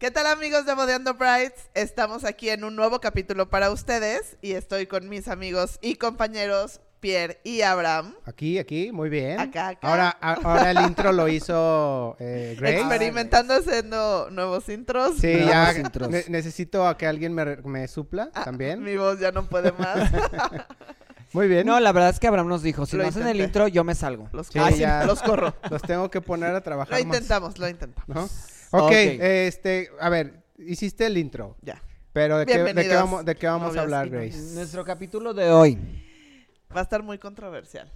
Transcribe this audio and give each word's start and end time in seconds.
¿Qué 0.00 0.10
tal 0.10 0.26
amigos 0.26 0.64
de 0.64 0.74
Bodeando 0.74 1.12
Brides? 1.14 1.52
Estamos 1.74 2.24
aquí 2.24 2.48
en 2.48 2.64
un 2.64 2.74
nuevo 2.74 3.00
capítulo 3.00 3.50
para 3.50 3.70
ustedes 3.70 4.38
y 4.40 4.52
estoy 4.52 4.86
con 4.86 5.08
mis 5.10 5.28
amigos 5.28 5.78
y 5.82 5.96
compañeros 5.96 6.80
Pierre 7.00 7.38
y 7.44 7.60
Abraham. 7.60 8.14
Aquí, 8.24 8.58
aquí, 8.58 8.92
muy 8.92 9.10
bien. 9.10 9.38
Acá, 9.38 9.68
acá. 9.68 9.86
Ahora, 9.86 10.16
a- 10.20 10.32
ahora 10.42 10.70
el 10.70 10.80
intro 10.86 11.12
lo 11.12 11.28
hizo 11.28 12.16
eh, 12.18 12.56
Grace. 12.58 12.78
Experimentando 12.80 13.54
haciendo 13.54 14.28
nuevos 14.30 14.68
intros. 14.70 15.18
Sí, 15.18 15.34
Nuevos 15.34 15.50
ya 15.50 15.78
intros. 15.78 16.08
ne- 16.08 16.24
necesito 16.28 16.86
a 16.88 16.96
que 16.96 17.06
alguien 17.06 17.34
me, 17.34 17.44
re- 17.44 17.62
me 17.62 17.86
supla 17.86 18.30
Ah, 18.34 18.44
también. 18.44 18.82
Mi 18.82 18.96
voz 18.96 19.20
ya 19.20 19.32
no 19.32 19.46
puede 19.50 19.72
más. 19.72 20.10
Muy 21.34 21.46
bien. 21.46 21.66
No, 21.66 21.78
la 21.78 21.92
verdad 21.92 22.08
es 22.10 22.18
que 22.18 22.26
Abraham 22.26 22.48
nos 22.48 22.62
dijo, 22.62 22.86
si 22.86 22.96
Lo 22.96 23.02
no 23.02 23.08
hacen 23.10 23.28
el 23.28 23.38
intro, 23.40 23.68
yo 23.68 23.84
me 23.84 23.94
salgo. 23.94 24.28
Los, 24.32 24.48
Sí, 24.48 24.58
los 25.06 25.22
corro. 25.22 25.54
Los 25.70 25.82
tengo 25.82 26.10
que 26.10 26.20
poner 26.22 26.54
a 26.54 26.60
trabajar 26.62 26.98
Lo 26.98 27.04
más, 27.06 27.16
intentamos, 27.16 27.58
lo 27.58 27.68
intentamos. 27.68 28.08
¿no? 28.08 28.28
Ok, 28.72 28.82
Ok. 28.82 28.92
este, 28.92 29.90
a 30.00 30.08
ver, 30.08 30.44
hiciste 30.58 31.06
el 31.06 31.18
intro. 31.18 31.56
Ya. 31.62 31.82
Pero 32.12 32.38
¿de 32.38 32.46
qué, 32.46 32.52
de 32.52 32.58
qué 32.58 32.64
Bienvenidos, 32.64 33.02
vamos, 33.02 33.24
de 33.24 33.36
qué 33.36 33.46
vamos 33.46 33.76
a 33.76 33.80
hablar, 33.80 34.08
Grace? 34.08 34.54
Nuestro 34.54 34.84
capítulo 34.84 35.34
de 35.34 35.50
hoy. 35.50 35.78
Va 36.74 36.80
a 36.80 36.82
estar 36.82 37.02
muy 37.02 37.18
controversial. 37.18 37.90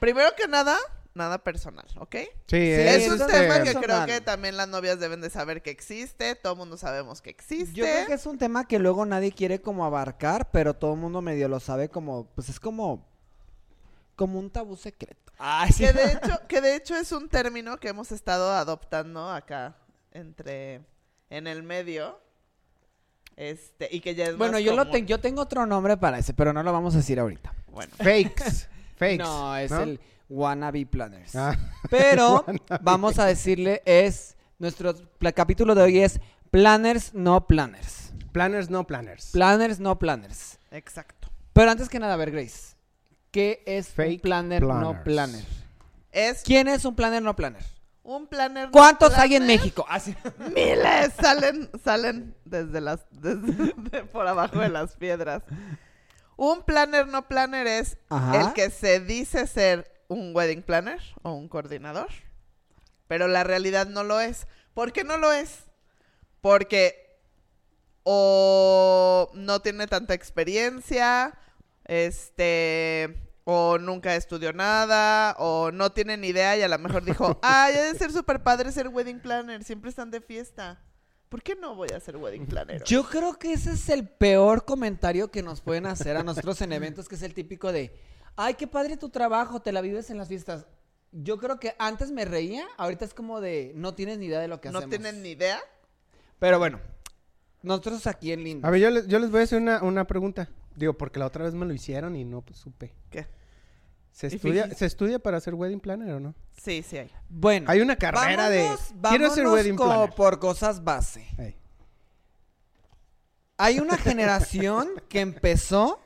Primero 0.00 0.30
que 0.36 0.46
nada, 0.48 0.76
nada 1.14 1.38
personal, 1.38 1.86
¿ok? 1.98 2.16
Sí, 2.46 2.56
es, 2.56 3.04
es 3.04 3.08
un 3.10 3.20
este- 3.20 3.32
tema 3.32 3.62
que 3.62 3.74
creo 3.74 4.06
que 4.06 4.20
también 4.20 4.56
las 4.56 4.68
novias 4.68 4.98
deben 5.00 5.20
de 5.20 5.30
saber 5.30 5.62
que 5.62 5.70
existe. 5.70 6.34
Todo 6.36 6.52
el 6.54 6.58
mundo 6.58 6.76
sabemos 6.76 7.20
que 7.20 7.30
existe. 7.30 7.74
Yo 7.74 7.84
creo 7.84 8.06
que 8.06 8.14
es 8.14 8.26
un 8.26 8.38
tema 8.38 8.66
que 8.66 8.78
luego 8.78 9.06
nadie 9.06 9.32
quiere 9.32 9.60
como 9.60 9.84
abarcar, 9.84 10.50
pero 10.50 10.74
todo 10.74 10.94
el 10.94 11.00
mundo 11.00 11.20
medio 11.20 11.48
lo 11.48 11.58
sabe 11.60 11.88
como, 11.88 12.26
pues 12.34 12.48
es 12.48 12.58
como, 12.60 13.06
como 14.16 14.38
un 14.38 14.50
tabú 14.50 14.76
secreto. 14.76 15.32
Ay, 15.38 15.70
sí. 15.72 15.84
Que 15.84 15.92
de 15.92 16.12
hecho, 16.12 16.40
que 16.48 16.60
de 16.60 16.74
hecho 16.76 16.96
es 16.96 17.12
un 17.12 17.28
término 17.28 17.78
que 17.78 17.88
hemos 17.88 18.10
estado 18.12 18.52
adoptando 18.52 19.28
acá 19.30 19.76
entre 20.12 20.80
en 21.30 21.46
el 21.46 21.62
medio. 21.62 22.20
Este, 23.36 23.88
y 23.92 24.00
que 24.00 24.14
ya 24.14 24.26
es 24.26 24.36
Bueno, 24.36 24.54
más 24.54 24.62
yo 24.62 24.74
lo 24.74 24.90
tengo, 24.90 25.06
yo 25.06 25.20
tengo 25.20 25.42
otro 25.42 25.64
nombre 25.64 25.96
para 25.96 26.18
ese, 26.18 26.34
pero 26.34 26.52
no 26.52 26.62
lo 26.62 26.72
vamos 26.72 26.94
a 26.94 26.98
decir 26.98 27.20
ahorita. 27.20 27.54
Bueno, 27.68 27.92
Fakes. 27.96 28.66
Fakes. 28.96 29.18
no, 29.18 29.56
es 29.56 29.70
el 29.70 30.00
wannabe 30.28 30.84
planners. 30.86 31.36
Ah, 31.36 31.56
Pero 31.90 32.44
vamos 32.82 33.18
a 33.18 33.26
decirle 33.26 33.82
es 33.84 34.36
nuestro 34.58 34.92
capítulo 35.34 35.74
de 35.76 35.82
hoy 35.82 35.98
es 36.00 36.20
planners 36.50 37.14
no 37.14 37.46
planners. 37.46 38.12
planners, 38.32 38.70
no 38.70 38.84
planners. 38.86 39.30
Planners 39.30 39.78
no 39.78 39.98
planners. 39.98 40.58
exacto. 40.70 41.28
Pero 41.52 41.70
antes 41.70 41.88
que 41.88 41.98
nada, 41.98 42.14
a 42.14 42.16
ver, 42.16 42.30
Grace, 42.30 42.76
¿qué 43.30 43.62
es 43.66 43.88
un 43.88 43.94
Fake 43.94 44.22
planner 44.22 44.62
no 44.62 45.02
planner? 45.02 45.44
Es 46.12 46.42
¿Quién 46.42 46.68
es 46.68 46.84
un 46.84 46.94
planner 46.94 47.22
no 47.22 47.34
planner? 47.34 47.64
Un 48.08 48.26
planner. 48.26 48.70
¿Cuántos 48.70 49.12
hay 49.18 49.34
en 49.34 49.42
planner. 49.42 49.58
México? 49.58 49.84
Ah, 49.86 50.00
sí. 50.00 50.16
Miles 50.54 51.12
salen, 51.20 51.70
salen 51.84 52.34
desde 52.44 52.80
las, 52.80 53.04
desde 53.10 53.74
de 53.76 54.04
por 54.04 54.26
abajo 54.26 54.60
de 54.60 54.70
las 54.70 54.96
piedras. 54.96 55.42
Un 56.36 56.62
planner 56.62 57.06
no 57.06 57.28
planner 57.28 57.66
es 57.66 57.98
Ajá. 58.08 58.40
el 58.40 58.52
que 58.54 58.70
se 58.70 59.00
dice 59.00 59.46
ser 59.46 59.92
un 60.08 60.34
wedding 60.34 60.62
planner 60.62 61.00
o 61.22 61.32
un 61.32 61.48
coordinador, 61.48 62.08
pero 63.08 63.28
la 63.28 63.44
realidad 63.44 63.86
no 63.86 64.04
lo 64.04 64.20
es. 64.20 64.46
¿Por 64.72 64.92
qué 64.92 65.04
no 65.04 65.18
lo 65.18 65.30
es? 65.32 65.64
Porque 66.40 67.20
o 68.04 69.30
no 69.34 69.60
tiene 69.60 69.86
tanta 69.86 70.14
experiencia, 70.14 71.34
este, 71.84 73.27
o 73.50 73.78
nunca 73.78 74.14
estudió 74.14 74.52
nada, 74.52 75.34
o 75.38 75.72
no 75.72 75.90
tiene 75.90 76.18
ni 76.18 76.28
idea 76.28 76.54
y 76.58 76.60
a 76.60 76.68
lo 76.68 76.78
mejor 76.78 77.02
dijo, 77.02 77.38
ay, 77.42 77.74
ha 77.76 77.82
de 77.84 77.98
ser 77.98 78.12
súper 78.12 78.42
padre 78.42 78.70
ser 78.72 78.88
wedding 78.88 79.20
planner, 79.20 79.64
siempre 79.64 79.88
están 79.88 80.10
de 80.10 80.20
fiesta. 80.20 80.82
¿Por 81.30 81.42
qué 81.42 81.56
no 81.56 81.74
voy 81.74 81.88
a 81.96 81.98
ser 81.98 82.18
wedding 82.18 82.44
planner? 82.44 82.82
hoy?" 82.82 82.86
Yo 82.86 83.04
creo 83.04 83.38
que 83.38 83.54
ese 83.54 83.72
es 83.72 83.88
el 83.88 84.06
peor 84.06 84.66
comentario 84.66 85.30
que 85.30 85.42
nos 85.42 85.62
pueden 85.62 85.86
hacer 85.86 86.18
a 86.18 86.22
nosotros 86.22 86.60
en 86.60 86.74
eventos, 86.74 87.08
que 87.08 87.14
es 87.14 87.22
el 87.22 87.32
típico 87.32 87.72
de, 87.72 87.98
ay, 88.36 88.52
qué 88.52 88.66
padre 88.66 88.98
tu 88.98 89.08
trabajo, 89.08 89.62
te 89.62 89.72
la 89.72 89.80
vives 89.80 90.10
en 90.10 90.18
las 90.18 90.28
fiestas. 90.28 90.66
Yo 91.12 91.38
creo 91.38 91.58
que 91.58 91.74
antes 91.78 92.10
me 92.10 92.26
reía, 92.26 92.66
ahorita 92.76 93.06
es 93.06 93.14
como 93.14 93.40
de, 93.40 93.72
no 93.74 93.94
tienes 93.94 94.18
ni 94.18 94.26
idea 94.26 94.40
de 94.40 94.48
lo 94.48 94.60
que 94.60 94.70
no 94.70 94.80
hacemos. 94.80 94.98
tienen 94.98 95.22
ni 95.22 95.30
idea. 95.30 95.58
Pero 96.38 96.58
bueno, 96.58 96.80
nosotros 97.62 98.06
aquí 98.06 98.30
en 98.30 98.44
Lindo. 98.44 98.68
A 98.68 98.70
ver, 98.70 98.82
yo 98.82 98.90
les, 98.90 99.06
yo 99.06 99.18
les 99.18 99.30
voy 99.30 99.40
a 99.40 99.44
hacer 99.44 99.58
una, 99.58 99.82
una 99.82 100.06
pregunta. 100.06 100.50
Digo, 100.76 100.92
porque 100.98 101.18
la 101.18 101.24
otra 101.24 101.46
vez 101.46 101.54
me 101.54 101.64
lo 101.64 101.72
hicieron 101.72 102.14
y 102.14 102.26
no 102.26 102.42
pues, 102.42 102.58
supe. 102.58 102.94
¿Qué? 103.08 103.37
¿Se 104.18 104.26
¿Y 104.26 104.34
estudia? 104.34 104.68
¿Se 104.74 104.84
estudia 104.84 105.20
para 105.20 105.38
ser 105.40 105.54
wedding 105.54 105.78
planner 105.78 106.14
o 106.14 106.18
no? 106.18 106.34
Sí, 106.60 106.82
sí 106.82 106.98
hay. 106.98 107.08
Bueno, 107.28 107.70
Hay 107.70 107.80
una 107.80 107.94
carrera 107.94 108.50
de, 108.50 108.68
quiero 109.10 109.30
ser 109.32 109.46
wedding 109.46 109.76
planner. 109.76 110.10
por 110.10 110.40
cosas 110.40 110.82
base. 110.82 111.24
Hay 113.56 113.78
una 113.78 113.96
generación 113.96 114.88
que 115.08 115.20
empezó 115.20 116.00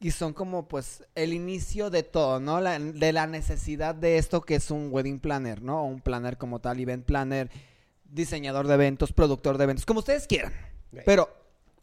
y 0.00 0.10
son 0.10 0.32
como 0.32 0.66
pues 0.68 1.04
el 1.14 1.34
inicio 1.34 1.90
de 1.90 2.02
todo, 2.02 2.40
¿no? 2.40 2.60
La- 2.62 2.78
de 2.78 3.12
la 3.12 3.26
necesidad 3.26 3.94
de 3.94 4.16
esto 4.16 4.40
que 4.40 4.54
es 4.54 4.70
un 4.70 4.88
wedding 4.90 5.20
planner, 5.20 5.60
¿no? 5.60 5.82
O 5.82 5.84
un 5.84 6.00
planner 6.00 6.38
como 6.38 6.60
tal, 6.60 6.80
event 6.80 7.04
planner, 7.04 7.50
diseñador 8.04 8.66
de 8.68 8.74
eventos, 8.74 9.12
productor 9.12 9.58
de 9.58 9.64
eventos, 9.64 9.84
como 9.84 9.98
ustedes 10.00 10.26
quieran. 10.26 10.54
Pero 11.04 11.28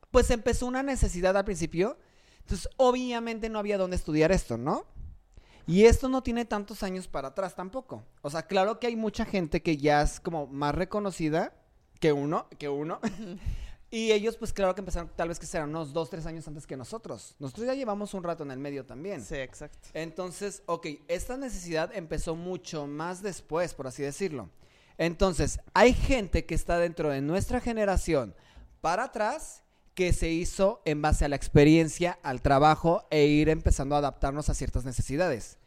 pues 0.10 0.32
empezó 0.32 0.66
una 0.66 0.82
necesidad 0.82 1.38
al 1.38 1.46
principio, 1.46 1.98
entonces 2.40 2.68
obviamente 2.78 3.48
no 3.48 3.60
había 3.60 3.78
dónde 3.78 3.96
estudiar 3.96 4.32
esto, 4.32 4.58
¿no? 4.58 4.86
Y 5.70 5.86
esto 5.86 6.10
no 6.10 6.24
tiene 6.24 6.46
tantos 6.46 6.82
años 6.82 7.08
para 7.08 7.28
atrás 7.28 7.56
tampoco. 7.56 8.04
O 8.24 8.30
sea, 8.32 8.42
claro 8.42 8.80
que 8.80 8.88
hay 8.88 8.96
mucha 8.96 9.24
gente 9.24 9.62
que 9.62 9.78
ya 9.78 10.02
es 10.02 10.20
como 10.20 10.48
más 10.48 10.74
reconocida 10.74 11.54
que 12.00 12.12
uno, 12.12 12.48
que 12.58 12.68
uno. 12.68 13.00
y 13.92 14.12
ellos, 14.12 14.36
pues 14.36 14.52
claro 14.52 14.74
que 14.74 14.82
empezaron 14.82 15.12
tal 15.16 15.28
vez 15.28 15.38
que 15.38 15.46
serán 15.46 15.70
unos 15.70 15.94
dos, 15.94 16.10
tres 16.10 16.26
años 16.26 16.48
antes 16.48 16.66
que 16.66 16.76
nosotros. 16.76 17.36
Nosotros 17.38 17.68
ya 17.68 17.76
llevamos 17.76 18.16
un 18.16 18.24
rato 18.24 18.42
en 18.42 18.50
el 18.50 18.58
medio 18.58 18.84
también. 18.88 19.24
Sí, 19.24 19.36
exacto. 19.36 19.90
Entonces, 19.94 20.64
ok, 20.66 20.88
esta 21.08 21.38
necesidad 21.38 21.96
empezó 21.96 22.36
mucho 22.36 22.88
más 22.88 23.22
después, 23.22 23.76
por 23.76 23.86
así 23.86 24.02
decirlo. 24.02 24.50
Entonces, 24.98 25.60
hay 25.76 25.94
gente 25.94 26.48
que 26.48 26.56
está 26.56 26.80
dentro 26.80 27.12
de 27.12 27.22
nuestra 27.22 27.62
generación 27.62 28.34
para 28.82 29.04
atrás 29.04 29.62
que 30.00 30.14
se 30.14 30.30
hizo 30.30 30.82
en 30.86 31.02
base 31.02 31.26
a 31.26 31.28
la 31.28 31.36
experiencia, 31.36 32.20
al 32.24 32.42
trabajo 32.42 33.06
e 33.12 33.26
ir 33.26 33.50
empezando 33.50 33.96
a 33.96 33.98
adaptarnos 33.98 34.48
a 34.48 34.54
ciertas 34.54 34.86
necesidades. 34.86 35.58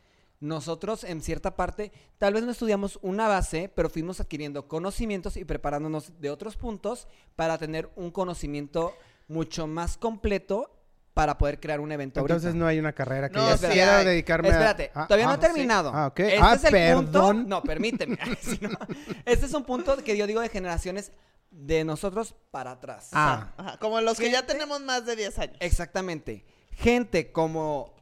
Nosotros, 0.41 1.05
en 1.05 1.21
cierta 1.21 1.55
parte, 1.55 1.93
tal 2.17 2.33
vez 2.33 2.43
no 2.43 2.53
estudiamos 2.53 2.99
una 3.03 3.29
base, 3.29 3.71
pero 3.75 3.91
fuimos 3.91 4.21
adquiriendo 4.21 4.69
conocimientos 4.69 5.37
y 5.37 5.45
preparándonos 5.45 6.19
de 6.19 6.31
otros 6.31 6.57
puntos 6.57 7.09
para 7.37 7.59
tener 7.59 7.91
un 7.95 8.11
conocimiento 8.11 8.95
mucho 9.29 9.67
más 9.67 9.99
completo 9.99 10.79
para 11.13 11.37
poder 11.37 11.61
crear 11.61 11.81
un 11.81 11.93
evento. 11.93 12.21
Entonces 12.21 12.47
ahorita. 12.47 12.59
no 12.59 12.67
hay 12.67 12.79
una 12.79 12.95
carrera 12.95 13.29
que 13.29 13.37
No, 13.37 13.55
yo 13.55 13.59
dedicarme 14.03 14.49
a- 14.49 14.53
Espérate, 14.53 14.91
a... 14.95 15.07
todavía 15.09 15.27
no 15.27 15.33
ah, 15.33 15.35
he 15.35 15.39
terminado. 15.41 15.91
Ah, 15.93 16.07
ok. 16.07 16.21
Este 16.21 16.39
Ah, 16.41 16.55
es 16.55 16.65
el 16.65 16.71
perdón. 16.71 17.05
punto. 17.05 17.49
No, 17.51 17.63
permíteme. 17.63 18.17
Este 19.27 19.45
es 19.45 19.53
un 19.53 19.65
punto 19.65 19.95
que 19.99 20.17
yo 20.17 20.27
digo 20.27 20.41
de 20.41 20.49
generaciones 20.49 21.13
de 21.53 21.85
nosotros 21.85 22.35
para 22.51 22.73
atrás. 22.73 23.11
Ah. 23.13 23.53
Ajá, 23.57 23.79
Como 23.79 24.01
los 24.01 24.19
que 24.19 24.31
ya 24.31 24.45
tenemos 24.45 24.81
más 24.81 25.07
de 25.07 25.15
10 25.17 25.39
años. 25.39 25.57
Exactamente. 25.61 26.45
Gente 26.73 27.31
como 27.31 27.95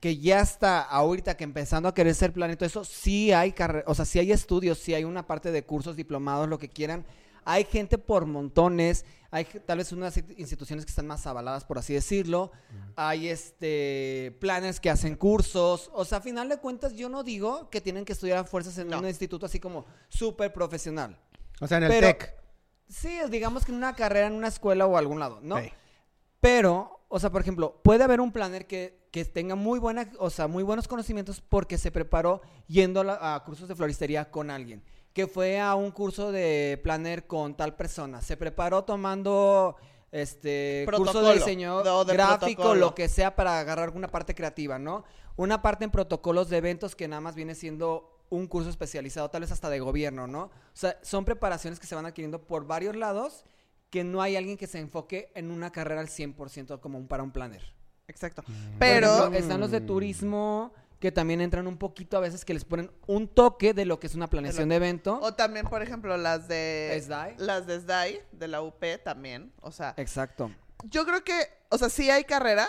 que 0.00 0.18
ya 0.18 0.40
está 0.40 0.82
ahorita 0.82 1.36
que 1.36 1.44
empezando 1.44 1.88
a 1.88 1.94
querer 1.94 2.14
ser 2.14 2.32
plan 2.32 2.50
y 2.50 2.56
todo 2.56 2.66
eso, 2.66 2.84
sí 2.84 3.32
hay 3.32 3.52
carre- 3.52 3.84
o 3.86 3.94
sea, 3.94 4.04
sí 4.04 4.18
hay 4.18 4.32
estudios, 4.32 4.78
sí 4.78 4.92
hay 4.94 5.04
una 5.04 5.26
parte 5.26 5.50
de 5.50 5.62
cursos, 5.64 5.96
diplomados, 5.96 6.48
lo 6.48 6.58
que 6.58 6.68
quieran. 6.68 7.06
Hay 7.46 7.64
gente 7.64 7.96
por 7.98 8.24
montones, 8.26 9.04
hay 9.30 9.44
tal 9.44 9.78
vez 9.78 9.92
unas 9.92 10.16
in- 10.16 10.34
instituciones 10.38 10.84
que 10.86 10.90
están 10.90 11.06
más 11.06 11.26
avaladas, 11.26 11.64
por 11.64 11.78
así 11.78 11.92
decirlo. 11.94 12.52
Hay 12.96 13.28
este 13.28 14.36
planners 14.40 14.80
que 14.80 14.90
hacen 14.90 15.16
cursos. 15.16 15.90
O 15.94 16.04
sea, 16.04 16.18
a 16.18 16.20
final 16.22 16.48
de 16.48 16.58
cuentas, 16.58 16.94
yo 16.94 17.08
no 17.08 17.22
digo 17.22 17.68
que 17.70 17.80
tienen 17.80 18.04
que 18.04 18.12
estudiar 18.14 18.38
a 18.38 18.44
fuerzas 18.44 18.76
en 18.78 18.88
No. 18.88 18.98
un 18.98 19.06
instituto 19.08 19.46
así 19.46 19.60
como 19.60 19.84
súper 20.08 20.52
profesional. 20.52 21.18
O 21.60 21.66
sea, 21.66 21.78
en 21.78 21.84
el 21.84 21.90
Pero- 21.90 22.06
TEC. 22.08 22.34
Sí, 22.88 23.18
digamos 23.30 23.64
que 23.64 23.72
en 23.72 23.78
una 23.78 23.94
carrera, 23.94 24.26
en 24.26 24.34
una 24.34 24.48
escuela 24.48 24.86
o 24.86 24.96
algún 24.96 25.18
lado, 25.18 25.40
¿no? 25.42 25.56
Pero, 26.40 27.00
o 27.08 27.18
sea, 27.18 27.30
por 27.30 27.40
ejemplo, 27.40 27.80
puede 27.82 28.04
haber 28.04 28.20
un 28.20 28.30
planner 28.32 28.66
que, 28.66 29.06
que 29.10 29.24
tenga 29.24 29.54
muy 29.54 29.78
buena, 29.78 30.10
o 30.18 30.30
sea, 30.30 30.46
muy 30.48 30.62
buenos 30.62 30.86
conocimientos 30.88 31.40
porque 31.40 31.78
se 31.78 31.90
preparó 31.90 32.42
yendo 32.66 33.00
a, 33.00 33.04
la- 33.04 33.34
a 33.34 33.44
cursos 33.44 33.68
de 33.68 33.74
floristería 33.74 34.30
con 34.30 34.50
alguien. 34.50 34.82
Que 35.14 35.26
fue 35.26 35.60
a 35.60 35.74
un 35.76 35.90
curso 35.92 36.32
de 36.32 36.78
planner 36.82 37.26
con 37.26 37.56
tal 37.56 37.76
persona. 37.76 38.20
Se 38.20 38.36
preparó 38.36 38.82
tomando 38.84 39.76
este 40.10 40.84
curso 40.86 41.02
Protocolo, 41.04 41.28
de 41.28 41.34
diseño 41.34 41.82
de 42.04 42.12
gráfico, 42.14 42.62
protocolo. 42.62 42.74
lo 42.80 42.94
que 42.94 43.08
sea 43.08 43.34
para 43.34 43.58
agarrar 43.60 43.84
alguna 43.86 44.08
parte 44.08 44.34
creativa, 44.34 44.78
¿no? 44.78 45.04
Una 45.36 45.62
parte 45.62 45.84
en 45.84 45.90
protocolos 45.90 46.48
de 46.50 46.58
eventos 46.58 46.94
que 46.94 47.08
nada 47.08 47.20
más 47.20 47.34
viene 47.36 47.54
siendo 47.54 48.13
un 48.30 48.46
curso 48.46 48.70
especializado, 48.70 49.30
tal 49.30 49.42
vez 49.42 49.52
hasta 49.52 49.70
de 49.70 49.80
gobierno, 49.80 50.26
¿no? 50.26 50.44
O 50.44 50.50
sea, 50.72 50.98
son 51.02 51.24
preparaciones 51.24 51.78
que 51.78 51.86
se 51.86 51.94
van 51.94 52.06
adquiriendo 52.06 52.42
por 52.42 52.66
varios 52.66 52.96
lados 52.96 53.44
que 53.90 54.02
no 54.02 54.20
hay 54.20 54.34
alguien 54.34 54.56
que 54.56 54.66
se 54.66 54.80
enfoque 54.80 55.30
en 55.34 55.50
una 55.50 55.70
carrera 55.70 56.00
al 56.00 56.08
100% 56.08 56.80
como 56.80 56.98
un, 56.98 57.06
para 57.06 57.22
un 57.22 57.30
planner. 57.30 57.62
Exacto. 58.08 58.42
Por 58.42 58.54
Pero, 58.78 59.06
ejemplo, 59.06 59.38
están 59.38 59.60
los 59.60 59.70
de 59.70 59.80
turismo, 59.80 60.72
que 60.98 61.12
también 61.12 61.40
entran 61.40 61.66
un 61.66 61.76
poquito 61.76 62.16
a 62.16 62.20
veces 62.20 62.44
que 62.44 62.54
les 62.54 62.64
ponen 62.64 62.90
un 63.06 63.28
toque 63.28 63.72
de 63.72 63.84
lo 63.84 64.00
que 64.00 64.06
es 64.06 64.14
una 64.14 64.28
planeación 64.28 64.68
de 64.68 64.76
evento. 64.76 65.20
O 65.22 65.34
también, 65.34 65.66
por 65.66 65.82
ejemplo, 65.82 66.16
las 66.16 66.48
de... 66.48 67.00
SDAI. 67.04 67.34
Las 67.38 67.66
de 67.66 67.80
SDAI, 67.80 68.20
de 68.32 68.48
la 68.48 68.62
UP 68.62 68.82
también. 69.04 69.52
O 69.60 69.70
sea, 69.70 69.94
Exacto. 69.96 70.50
yo 70.84 71.04
creo 71.04 71.22
que, 71.22 71.34
o 71.68 71.78
sea, 71.78 71.88
sí 71.88 72.10
hay 72.10 72.24
carrera 72.24 72.66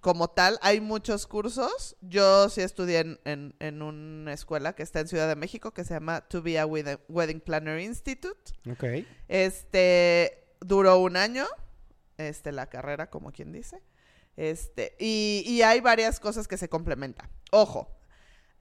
como 0.00 0.28
tal, 0.28 0.58
hay 0.62 0.80
muchos 0.80 1.26
cursos. 1.26 1.96
Yo 2.00 2.48
sí 2.48 2.60
estudié 2.60 3.00
en, 3.00 3.20
en- 3.24 3.54
en 3.58 3.82
una 3.82 4.32
escuela 4.32 4.74
que 4.74 4.82
está 4.82 5.00
en 5.00 5.08
Ciudad 5.08 5.28
de 5.28 5.36
México 5.36 5.72
que 5.72 5.84
se 5.84 5.94
llama 5.94 6.20
To 6.28 6.42
Be 6.42 6.58
a 6.58 6.66
Wed- 6.66 7.00
Wedding 7.08 7.40
Planner 7.40 7.80
Institute. 7.80 8.52
Ok. 8.70 8.84
Este 9.28 10.44
duró 10.60 10.98
un 10.98 11.16
año, 11.16 11.46
este, 12.16 12.52
la 12.52 12.66
carrera, 12.68 13.10
como 13.10 13.32
quien 13.32 13.52
dice. 13.52 13.82
Este, 14.36 14.94
y, 14.98 15.42
y 15.46 15.62
hay 15.62 15.80
varias 15.80 16.20
cosas 16.20 16.46
que 16.46 16.56
se 16.58 16.68
complementan. 16.68 17.28
Ojo, 17.50 17.96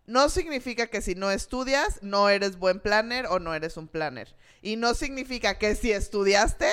no 0.05 0.29
significa 0.29 0.87
que 0.87 1.01
si 1.01 1.13
no 1.15 1.29
estudias, 1.31 1.99
no 2.01 2.29
eres 2.29 2.57
buen 2.57 2.79
planner 2.79 3.25
o 3.27 3.39
no 3.39 3.53
eres 3.53 3.77
un 3.77 3.87
planner. 3.87 4.35
Y 4.61 4.75
no 4.77 4.93
significa 4.93 5.57
que 5.59 5.75
si 5.75 5.91
estudiaste, 5.91 6.71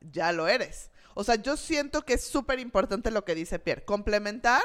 ya 0.00 0.32
lo 0.32 0.48
eres. 0.48 0.90
O 1.20 1.24
sea, 1.24 1.34
yo 1.34 1.58
siento 1.58 2.06
que 2.06 2.14
es 2.14 2.24
súper 2.24 2.60
importante 2.60 3.10
lo 3.10 3.26
que 3.26 3.34
dice 3.34 3.58
Pierre. 3.58 3.84
Complementar, 3.84 4.62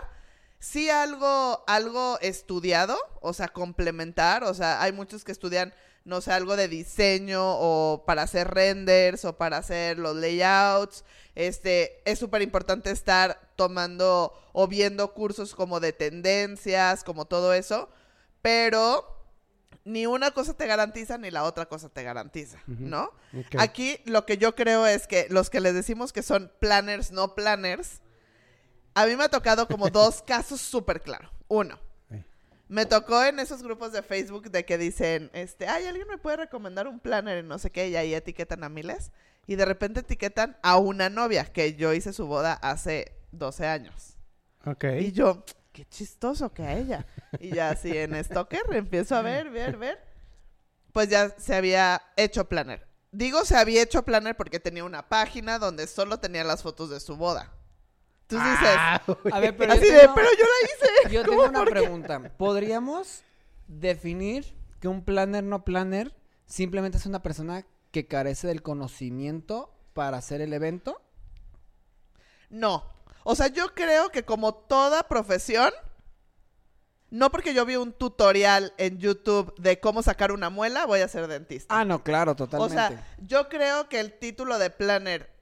sí 0.57 0.89
algo, 0.89 1.65
algo 1.67 2.17
estudiado, 2.21 2.97
o 3.19 3.33
sea, 3.33 3.49
complementar. 3.49 4.45
O 4.45 4.53
sea, 4.53 4.81
hay 4.81 4.93
muchos 4.93 5.25
que 5.25 5.33
estudian, 5.33 5.73
no 6.05 6.21
sé, 6.21 6.31
algo 6.31 6.55
de 6.55 6.69
diseño 6.69 7.41
o 7.43 8.05
para 8.05 8.21
hacer 8.21 8.47
renders 8.51 9.25
o 9.25 9.35
para 9.35 9.57
hacer 9.57 9.99
los 9.99 10.15
layouts. 10.15 11.03
Este, 11.35 12.01
es 12.09 12.19
súper 12.19 12.41
importante 12.41 12.89
estar 12.89 13.51
tomando 13.57 14.31
o 14.53 14.65
viendo 14.69 15.13
cursos 15.13 15.55
como 15.55 15.81
de 15.81 15.91
tendencias, 15.91 17.03
como 17.03 17.25
todo 17.25 17.53
eso. 17.53 17.89
Pero 18.41 19.14
ni 19.85 20.07
una 20.07 20.31
cosa 20.31 20.53
te 20.55 20.67
garantiza 20.67 21.17
ni 21.17 21.31
la 21.31 21.43
otra 21.43 21.67
cosa 21.67 21.89
te 21.89 22.03
garantiza. 22.03 22.57
¿no? 22.67 23.11
Aquí 23.57 23.99
lo 24.05 24.25
que 24.25 24.37
yo 24.37 24.55
creo 24.55 24.85
es 24.85 25.07
que 25.07 25.27
los 25.29 25.49
que 25.49 25.61
les 25.61 25.73
decimos 25.73 26.11
que 26.11 26.23
son 26.23 26.51
planners, 26.59 27.11
no 27.11 27.35
planners, 27.35 28.01
a 28.95 29.05
mí 29.05 29.15
me 29.15 29.23
ha 29.23 29.29
tocado 29.29 29.67
como 29.67 29.89
dos 29.91 30.21
casos 30.23 30.59
súper 30.59 31.01
claros. 31.01 31.31
Uno, 31.47 31.79
me 32.67 32.87
tocó 32.87 33.23
en 33.23 33.39
esos 33.39 33.61
grupos 33.61 33.91
de 33.91 34.01
Facebook 34.01 34.49
de 34.49 34.65
que 34.65 34.79
dicen, 34.79 35.29
este, 35.33 35.67
ay, 35.67 35.85
¿alguien 35.85 36.07
me 36.07 36.17
puede 36.17 36.37
recomendar 36.37 36.87
un 36.87 36.99
planner 36.99 37.43
y 37.43 37.47
no 37.47 37.59
sé 37.59 37.69
qué? 37.69 37.89
Y 37.89 37.95
ahí 37.95 38.15
etiquetan 38.15 38.63
a 38.63 38.69
miles. 38.69 39.11
Y 39.45 39.55
de 39.55 39.65
repente 39.65 39.99
etiquetan 39.99 40.57
a 40.63 40.77
una 40.77 41.09
novia, 41.09 41.45
que 41.45 41.75
yo 41.75 41.93
hice 41.93 42.11
su 42.11 42.25
boda 42.25 42.53
hace 42.53 43.11
12 43.31 43.67
años. 43.67 44.17
Ok. 44.65 44.85
Y 44.99 45.11
yo, 45.11 45.45
qué 45.75 45.85
chistoso 45.89 46.53
que 46.53 46.63
a 46.63 46.73
ella. 46.77 47.05
Y 47.37 47.49
ya 47.53 47.71
así 47.71 47.95
en 47.97 48.15
Stalker 48.23 48.61
empiezo 48.71 49.13
a 49.17 49.21
ver, 49.21 49.49
ver, 49.49 49.75
ver. 49.75 49.99
Pues 50.93 51.09
ya 51.09 51.29
se 51.37 51.53
había 51.53 52.01
hecho 52.15 52.47
planner. 52.47 52.87
Digo 53.11 53.43
se 53.43 53.57
había 53.57 53.83
hecho 53.83 54.03
planner 54.03 54.37
porque 54.37 54.61
tenía 54.61 54.85
una 54.85 55.09
página 55.09 55.59
donde 55.59 55.85
solo 55.87 56.19
tenía 56.21 56.45
las 56.45 56.63
fotos 56.63 56.89
de 56.89 57.01
su 57.01 57.17
boda. 57.17 57.51
Dices, 58.29 58.45
Ah, 58.47 59.01
A 59.33 59.39
ver, 59.41 59.55
pero 59.57 59.73
así 59.73 59.85
yo 59.85 59.93
de, 59.93 60.09
pero 60.15 60.27
yo 60.31 60.45
la 60.45 60.67
hice. 60.69 61.13
Yo 61.13 61.23
¿Cómo 61.25 61.43
tengo 61.43 61.49
una 61.49 61.65
qué? 61.65 61.71
pregunta. 61.71 62.37
¿Podríamos 62.37 63.23
definir 63.67 64.55
que 64.79 64.87
un 64.87 65.03
planner 65.03 65.43
no 65.43 65.65
planner 65.65 66.15
simplemente 66.45 66.97
es 66.97 67.05
una 67.05 67.21
persona 67.21 67.65
que 67.91 68.07
carece 68.07 68.47
del 68.47 68.61
conocimiento 68.63 69.75
para 69.93 70.17
hacer 70.17 70.39
el 70.41 70.53
evento? 70.53 71.01
No. 72.49 72.83
O 73.27 73.33
sea, 73.35 73.47
yo 73.47 73.73
creo 73.73 74.09
que 74.11 74.23
como 74.23 74.53
toda 74.53 75.07
profesión, 75.07 75.71
no 77.09 77.31
porque 77.31 77.55
yo 77.55 77.65
vi 77.65 77.75
un 77.75 77.91
tutorial 77.91 78.71
en 78.77 78.99
YouTube 78.99 79.51
de 79.57 79.79
cómo 79.79 80.03
sacar 80.03 80.31
una 80.31 80.51
muela, 80.51 80.85
voy 80.85 80.99
a 80.99 81.07
ser 81.07 81.27
dentista. 81.27 81.75
Ah, 81.77 81.85
no, 81.85 82.03
claro, 82.03 82.33
O 82.33 82.35
totalmente. 82.35 82.75
sea, 82.75 83.07
yo 83.17 83.49
creo 83.49 83.89
que 83.89 83.99
el 83.99 84.13
título 84.19 84.59
de 84.59 84.69
planner 84.69 85.34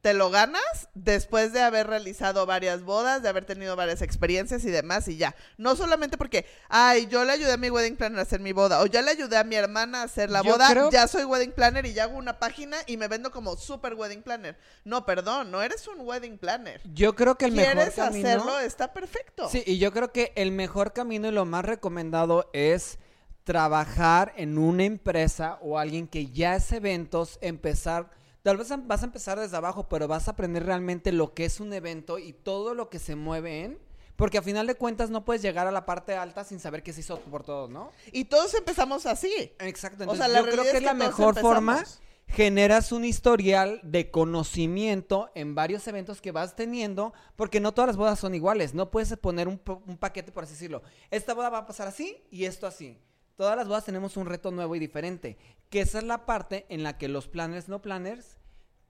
te 0.00 0.14
lo 0.14 0.30
ganas 0.30 0.62
después 0.94 1.52
de 1.52 1.60
haber 1.60 1.88
realizado 1.88 2.46
varias 2.46 2.82
bodas, 2.84 3.20
de 3.20 3.28
haber 3.28 3.44
tenido 3.44 3.74
varias 3.74 4.00
experiencias 4.00 4.64
y 4.64 4.70
demás 4.70 5.08
y 5.08 5.16
ya. 5.16 5.34
No 5.56 5.74
solamente 5.74 6.16
porque, 6.16 6.46
ay, 6.68 7.08
yo 7.08 7.24
le 7.24 7.32
ayudé 7.32 7.52
a 7.52 7.56
mi 7.56 7.68
wedding 7.68 7.96
planner 7.96 8.20
a 8.20 8.22
hacer 8.22 8.38
mi 8.38 8.52
boda 8.52 8.80
o 8.80 8.86
ya 8.86 9.02
le 9.02 9.10
ayudé 9.10 9.36
a 9.36 9.42
mi 9.44 9.56
hermana 9.56 10.02
a 10.02 10.04
hacer 10.04 10.30
la 10.30 10.42
Yo 10.42 10.52
boda, 10.52 10.70
creo- 10.70 10.90
ya 10.92 11.08
soy 11.08 11.24
wedding 11.24 11.50
planner 11.50 11.84
y 11.84 11.94
ya 11.94 12.04
hago 12.04 12.16
una 12.16 12.38
página 12.38 12.76
y 12.86 12.96
me 12.96 13.08
vendo 13.08 13.32
como 13.32 13.56
super 13.56 13.94
wedding 13.94 14.22
planner. 14.22 14.56
No, 14.84 15.04
perdón, 15.04 15.50
no 15.50 15.62
eres 15.62 15.88
un 15.88 16.00
wedding 16.06 16.38
planner. 16.38 16.80
yo 16.94 17.16
creo 17.16 17.34
que 17.36 17.46
el 17.46 17.52
mejor 17.52 17.72
¿Quieres 17.74 17.94
camino... 17.96 18.28
hacerlo? 18.28 18.60
Está 18.60 18.92
perfecto. 18.92 19.48
Sí, 19.48 19.64
y 19.66 19.78
yo 19.78 19.92
creo 19.92 20.12
que 20.12 20.32
el 20.36 20.52
mejor 20.52 20.92
camino 20.92 21.26
y 21.26 21.32
lo 21.32 21.44
más 21.44 21.64
recomendado 21.64 22.48
es 22.52 22.98
trabajar 23.42 24.32
en 24.36 24.58
una 24.58 24.84
empresa 24.84 25.58
o 25.62 25.78
alguien 25.78 26.06
que 26.06 26.26
ya 26.30 26.52
hace 26.52 26.76
eventos, 26.76 27.38
empezar, 27.40 28.10
tal 28.42 28.56
vez 28.56 28.70
em- 28.70 28.86
vas 28.86 29.02
a 29.02 29.06
empezar 29.06 29.38
desde 29.38 29.56
abajo, 29.56 29.88
pero 29.88 30.08
vas 30.08 30.28
a 30.28 30.32
aprender 30.32 30.64
realmente 30.64 31.12
lo 31.12 31.34
que 31.34 31.44
es 31.44 31.60
un 31.60 31.72
evento 31.72 32.18
y 32.18 32.32
todo 32.32 32.74
lo 32.74 32.88
que 32.88 32.98
se 32.98 33.16
mueve 33.16 33.64
en, 33.64 33.78
porque 34.16 34.38
a 34.38 34.42
final 34.42 34.66
de 34.66 34.74
cuentas 34.74 35.10
no 35.10 35.24
puedes 35.24 35.42
llegar 35.42 35.66
a 35.66 35.70
la 35.72 35.86
parte 35.86 36.14
alta 36.14 36.44
sin 36.44 36.58
saber 36.58 36.82
qué 36.82 36.92
se 36.92 37.00
hizo 37.00 37.20
por 37.20 37.44
todos, 37.44 37.70
¿no? 37.70 37.92
Y 38.12 38.24
todos 38.24 38.52
empezamos 38.54 39.06
así. 39.06 39.52
Exacto, 39.60 40.04
O 40.08 40.16
sea, 40.16 40.26
la 40.28 40.40
yo 40.40 40.46
creo 40.46 40.64
que 40.64 40.78
es 40.78 40.82
la 40.82 40.94
mejor 40.94 41.38
forma 41.38 41.84
generas 42.28 42.92
un 42.92 43.04
historial 43.04 43.80
de 43.82 44.10
conocimiento 44.10 45.30
en 45.34 45.54
varios 45.54 45.86
eventos 45.88 46.20
que 46.20 46.32
vas 46.32 46.54
teniendo, 46.56 47.12
porque 47.36 47.60
no 47.60 47.72
todas 47.72 47.88
las 47.88 47.96
bodas 47.96 48.18
son 48.18 48.34
iguales. 48.34 48.74
No 48.74 48.90
puedes 48.90 49.16
poner 49.16 49.48
un, 49.48 49.60
un 49.86 49.96
paquete, 49.96 50.30
por 50.30 50.44
así 50.44 50.52
decirlo. 50.52 50.82
Esta 51.10 51.34
boda 51.34 51.48
va 51.48 51.58
a 51.58 51.66
pasar 51.66 51.88
así 51.88 52.22
y 52.30 52.44
esto 52.44 52.66
así. 52.66 52.98
Todas 53.36 53.56
las 53.56 53.68
bodas 53.68 53.84
tenemos 53.84 54.16
un 54.16 54.26
reto 54.26 54.50
nuevo 54.50 54.74
y 54.74 54.78
diferente. 54.78 55.38
Que 55.70 55.80
esa 55.80 55.98
es 55.98 56.04
la 56.04 56.26
parte 56.26 56.66
en 56.68 56.82
la 56.82 56.96
que 56.98 57.08
los 57.08 57.28
planners 57.28 57.68
no 57.68 57.82
planners 57.82 58.38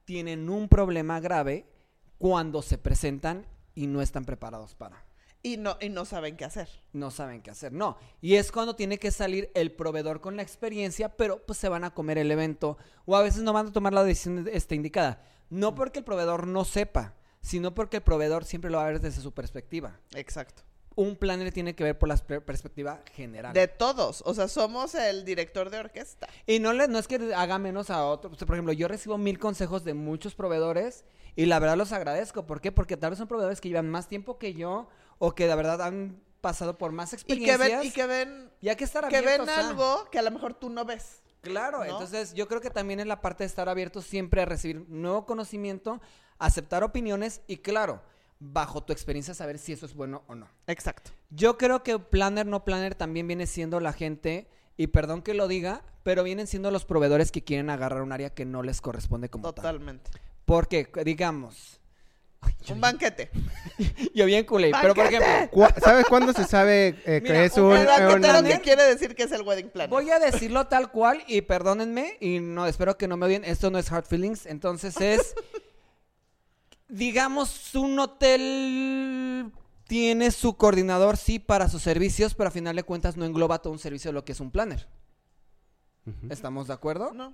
tienen 0.05 0.49
un 0.49 0.69
problema 0.69 1.19
grave 1.19 1.65
cuando 2.17 2.61
se 2.61 2.77
presentan 2.77 3.45
y 3.75 3.87
no 3.87 4.01
están 4.01 4.25
preparados 4.25 4.75
para 4.75 5.05
Y 5.41 5.57
no, 5.57 5.77
y 5.79 5.89
no 5.89 6.03
saben 6.05 6.35
qué 6.35 6.45
hacer. 6.45 6.67
no 6.93 7.11
saben 7.11 7.41
qué 7.41 7.51
hacer. 7.51 7.71
No. 7.71 7.97
Y 8.21 8.35
es 8.35 8.51
cuando 8.51 8.75
tiene 8.75 8.97
que 8.97 9.11
salir 9.11 9.51
el 9.53 9.71
proveedor 9.71 10.19
con 10.19 10.35
la 10.35 10.41
experiencia, 10.41 11.15
pero 11.15 11.45
pues 11.45 11.59
se 11.59 11.69
van 11.69 11.83
a 11.83 11.93
comer 11.93 12.17
el 12.17 12.31
evento. 12.31 12.77
O 13.05 13.15
a 13.15 13.23
veces 13.23 13.41
no 13.41 13.53
van 13.53 13.67
a 13.67 13.71
tomar 13.71 13.93
la 13.93 14.03
decisión 14.03 14.49
este, 14.51 14.75
indicada. 14.75 15.21
No 15.49 15.75
porque 15.75 15.99
el 15.99 16.05
proveedor 16.05 16.47
no 16.47 16.65
sepa, 16.65 17.15
sino 17.41 17.73
porque 17.73 17.97
el 17.97 18.03
proveedor 18.03 18.45
siempre 18.45 18.69
lo 18.69 18.77
va 18.77 18.85
a 18.85 18.91
ver 18.91 19.01
desde 19.01 19.21
su 19.21 19.31
perspectiva. 19.33 19.99
Exacto. 20.13 20.63
Un 21.01 21.15
planner 21.15 21.53
tiene 21.53 21.75
que 21.75 21.83
ver 21.85 21.97
por 21.97 22.09
la 22.09 22.17
per- 22.17 22.43
perspectiva 22.43 23.01
general. 23.13 23.53
De 23.53 23.67
todos. 23.69 24.21
O 24.25 24.33
sea, 24.33 24.47
somos 24.49 24.95
el 24.95 25.23
director 25.23 25.69
de 25.69 25.79
orquesta. 25.79 26.27
Y 26.45 26.59
no, 26.59 26.73
le, 26.73 26.87
no 26.89 26.99
es 26.99 27.07
que 27.07 27.33
haga 27.33 27.57
menos 27.57 27.89
a 27.89 28.05
otro. 28.05 28.31
O 28.31 28.35
sea, 28.35 28.45
por 28.45 28.55
ejemplo, 28.55 28.73
yo 28.73 28.87
recibo 28.89 29.17
mil 29.17 29.39
consejos 29.39 29.83
de 29.85 29.93
muchos 29.93 30.35
proveedores 30.35 31.05
y 31.37 31.45
la 31.45 31.59
verdad 31.59 31.77
los 31.77 31.93
agradezco. 31.93 32.45
¿Por 32.45 32.59
qué? 32.59 32.71
Porque 32.73 32.97
tal 32.97 33.11
vez 33.11 33.19
son 33.19 33.27
proveedores 33.29 33.61
que 33.61 33.69
llevan 33.69 33.89
más 33.89 34.07
tiempo 34.09 34.37
que 34.37 34.53
yo 34.53 34.89
o 35.19 35.35
que 35.35 35.47
de 35.47 35.55
verdad 35.55 35.81
han 35.81 36.21
pasado 36.41 36.77
por 36.77 36.91
más 36.91 37.13
Y 37.13 37.15
que 37.17 37.33
experiencias. 37.33 37.59
ven, 37.79 37.83
y 37.87 37.91
que 37.91 38.05
ven, 38.05 38.51
Y 38.59 38.67
hay 38.69 38.75
que 38.75 38.83
estar 38.83 39.07
que 39.07 39.21
ven 39.21 39.41
abiertos 39.41 39.49
a- 39.49 39.69
algo 39.69 40.09
que 40.11 40.19
a 40.19 40.21
lo 40.21 40.31
mejor 40.31 40.53
tú 40.53 40.69
no 40.69 40.83
ves. 40.85 41.21
Claro, 41.41 41.77
¿no? 41.79 41.85
entonces 41.85 42.33
yo 42.33 42.49
creo 42.49 42.59
que 42.59 42.69
también 42.69 42.99
es 42.99 43.07
la 43.07 43.21
parte 43.21 43.43
de 43.43 43.47
estar 43.47 43.69
abierto 43.69 44.01
siempre 44.01 44.41
a 44.41 44.45
recibir 44.45 44.83
nuevo 44.89 45.25
conocimiento, 45.25 46.01
aceptar 46.37 46.83
opiniones 46.83 47.39
y 47.47 47.57
claro, 47.57 48.01
bajo 48.39 48.83
tu 48.83 48.93
experiencia 48.93 49.33
saber 49.33 49.57
si 49.59 49.73
eso 49.73 49.85
es 49.85 49.93
bueno 49.93 50.23
o 50.27 50.35
no. 50.35 50.47
Exacto. 50.67 51.11
Yo 51.29 51.57
creo 51.57 51.83
que 51.83 51.99
planner 51.99 52.45
no 52.45 52.63
planner 52.63 52.95
también 52.95 53.27
viene 53.27 53.45
siendo 53.47 53.79
la 53.79 53.93
gente 53.93 54.47
y 54.77 54.87
perdón 54.87 55.21
que 55.21 55.33
lo 55.33 55.47
diga, 55.47 55.83
pero 56.03 56.23
vienen 56.23 56.47
siendo 56.47 56.71
los 56.71 56.85
proveedores 56.85 57.31
que 57.31 57.43
quieren 57.43 57.69
agarrar 57.69 58.01
un 58.01 58.11
área 58.13 58.29
que 58.33 58.45
no 58.45 58.63
les 58.63 58.79
corresponde 58.81 59.29
como 59.29 59.43
tal. 59.53 59.55
Totalmente. 59.55 60.09
Porque 60.45 60.89
digamos, 61.03 61.81
Un 62.69 62.79
banquete. 62.79 63.29
yo 64.15 64.25
bien 64.25 64.45
culé, 64.45 64.71
pero 64.81 64.95
por 64.95 65.05
ejemplo, 65.07 65.27
¿Cuá- 65.51 65.75
¿Sabes 65.77 66.05
cuándo 66.05 66.31
se 66.31 66.45
sabe 66.45 66.95
eh, 67.05 67.19
Mira, 67.21 67.35
que 67.35 67.45
es 67.45 67.57
un 67.57 67.65
un... 67.65 67.77
Un- 67.77 68.21
lo 68.21 68.43
que 68.43 68.61
quiere 68.61 68.83
decir 68.85 69.13
que 69.15 69.23
es 69.23 69.31
el 69.33 69.41
wedding 69.41 69.69
planner. 69.69 69.89
Voy 69.89 70.09
a 70.09 70.19
decirlo 70.19 70.67
tal 70.67 70.89
cual 70.91 71.21
y 71.27 71.41
perdónenme 71.41 72.15
y 72.21 72.39
no 72.39 72.65
espero 72.65 72.97
que 72.97 73.09
no 73.09 73.17
me 73.17 73.25
odien. 73.25 73.43
Esto 73.43 73.69
no 73.69 73.77
es 73.77 73.91
hard 73.91 74.05
feelings, 74.05 74.45
entonces 74.45 74.95
es 75.01 75.35
digamos 76.89 77.73
un 77.75 77.97
hotel 77.99 79.51
tiene 79.87 80.31
su 80.31 80.55
coordinador 80.57 81.17
sí 81.17 81.39
para 81.39 81.67
sus 81.69 81.81
servicios, 81.81 82.35
pero 82.35 82.49
a 82.49 82.51
final 82.51 82.75
de 82.75 82.83
cuentas 82.83 83.17
no 83.17 83.25
engloba 83.25 83.59
todo 83.61 83.73
un 83.73 83.79
servicio 83.79 84.09
de 84.09 84.13
lo 84.13 84.25
que 84.25 84.33
es 84.33 84.39
un 84.39 84.51
planner. 84.51 84.87
¿Estamos 86.29 86.67
de 86.67 86.73
acuerdo? 86.73 87.13
No. 87.13 87.33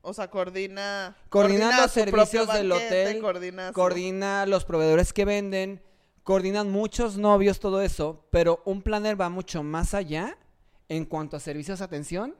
O 0.00 0.14
sea, 0.14 0.30
coordina. 0.30 1.16
Coordina 1.28 1.80
los 1.82 1.90
servicios 1.90 2.50
del 2.52 2.72
hotel, 2.72 3.20
Coordina. 3.20 3.68
su- 3.68 3.74
Coordina 3.74 4.46
los 4.46 4.64
proveedores 4.64 5.12
que 5.12 5.24
venden, 5.24 5.82
coordinan 6.22 6.70
muchos 6.70 7.18
novios, 7.18 7.58
todo 7.60 7.82
eso, 7.82 8.24
pero 8.30 8.62
un 8.64 8.80
planner 8.82 9.20
va 9.20 9.28
mucho 9.28 9.62
más 9.62 9.92
allá 9.94 10.38
en 10.88 11.04
cuanto 11.04 11.36
a 11.36 11.40
servicios 11.40 11.80
de 11.80 11.84
atención 11.84 12.34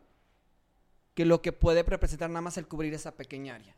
que 1.14 1.24
lo 1.26 1.42
que 1.42 1.52
puede 1.52 1.82
representar 1.82 2.30
nada 2.30 2.42
más 2.42 2.56
el 2.56 2.66
cubrir 2.68 2.94
esa 2.94 3.12
pequeña 3.16 3.56
área. 3.56 3.74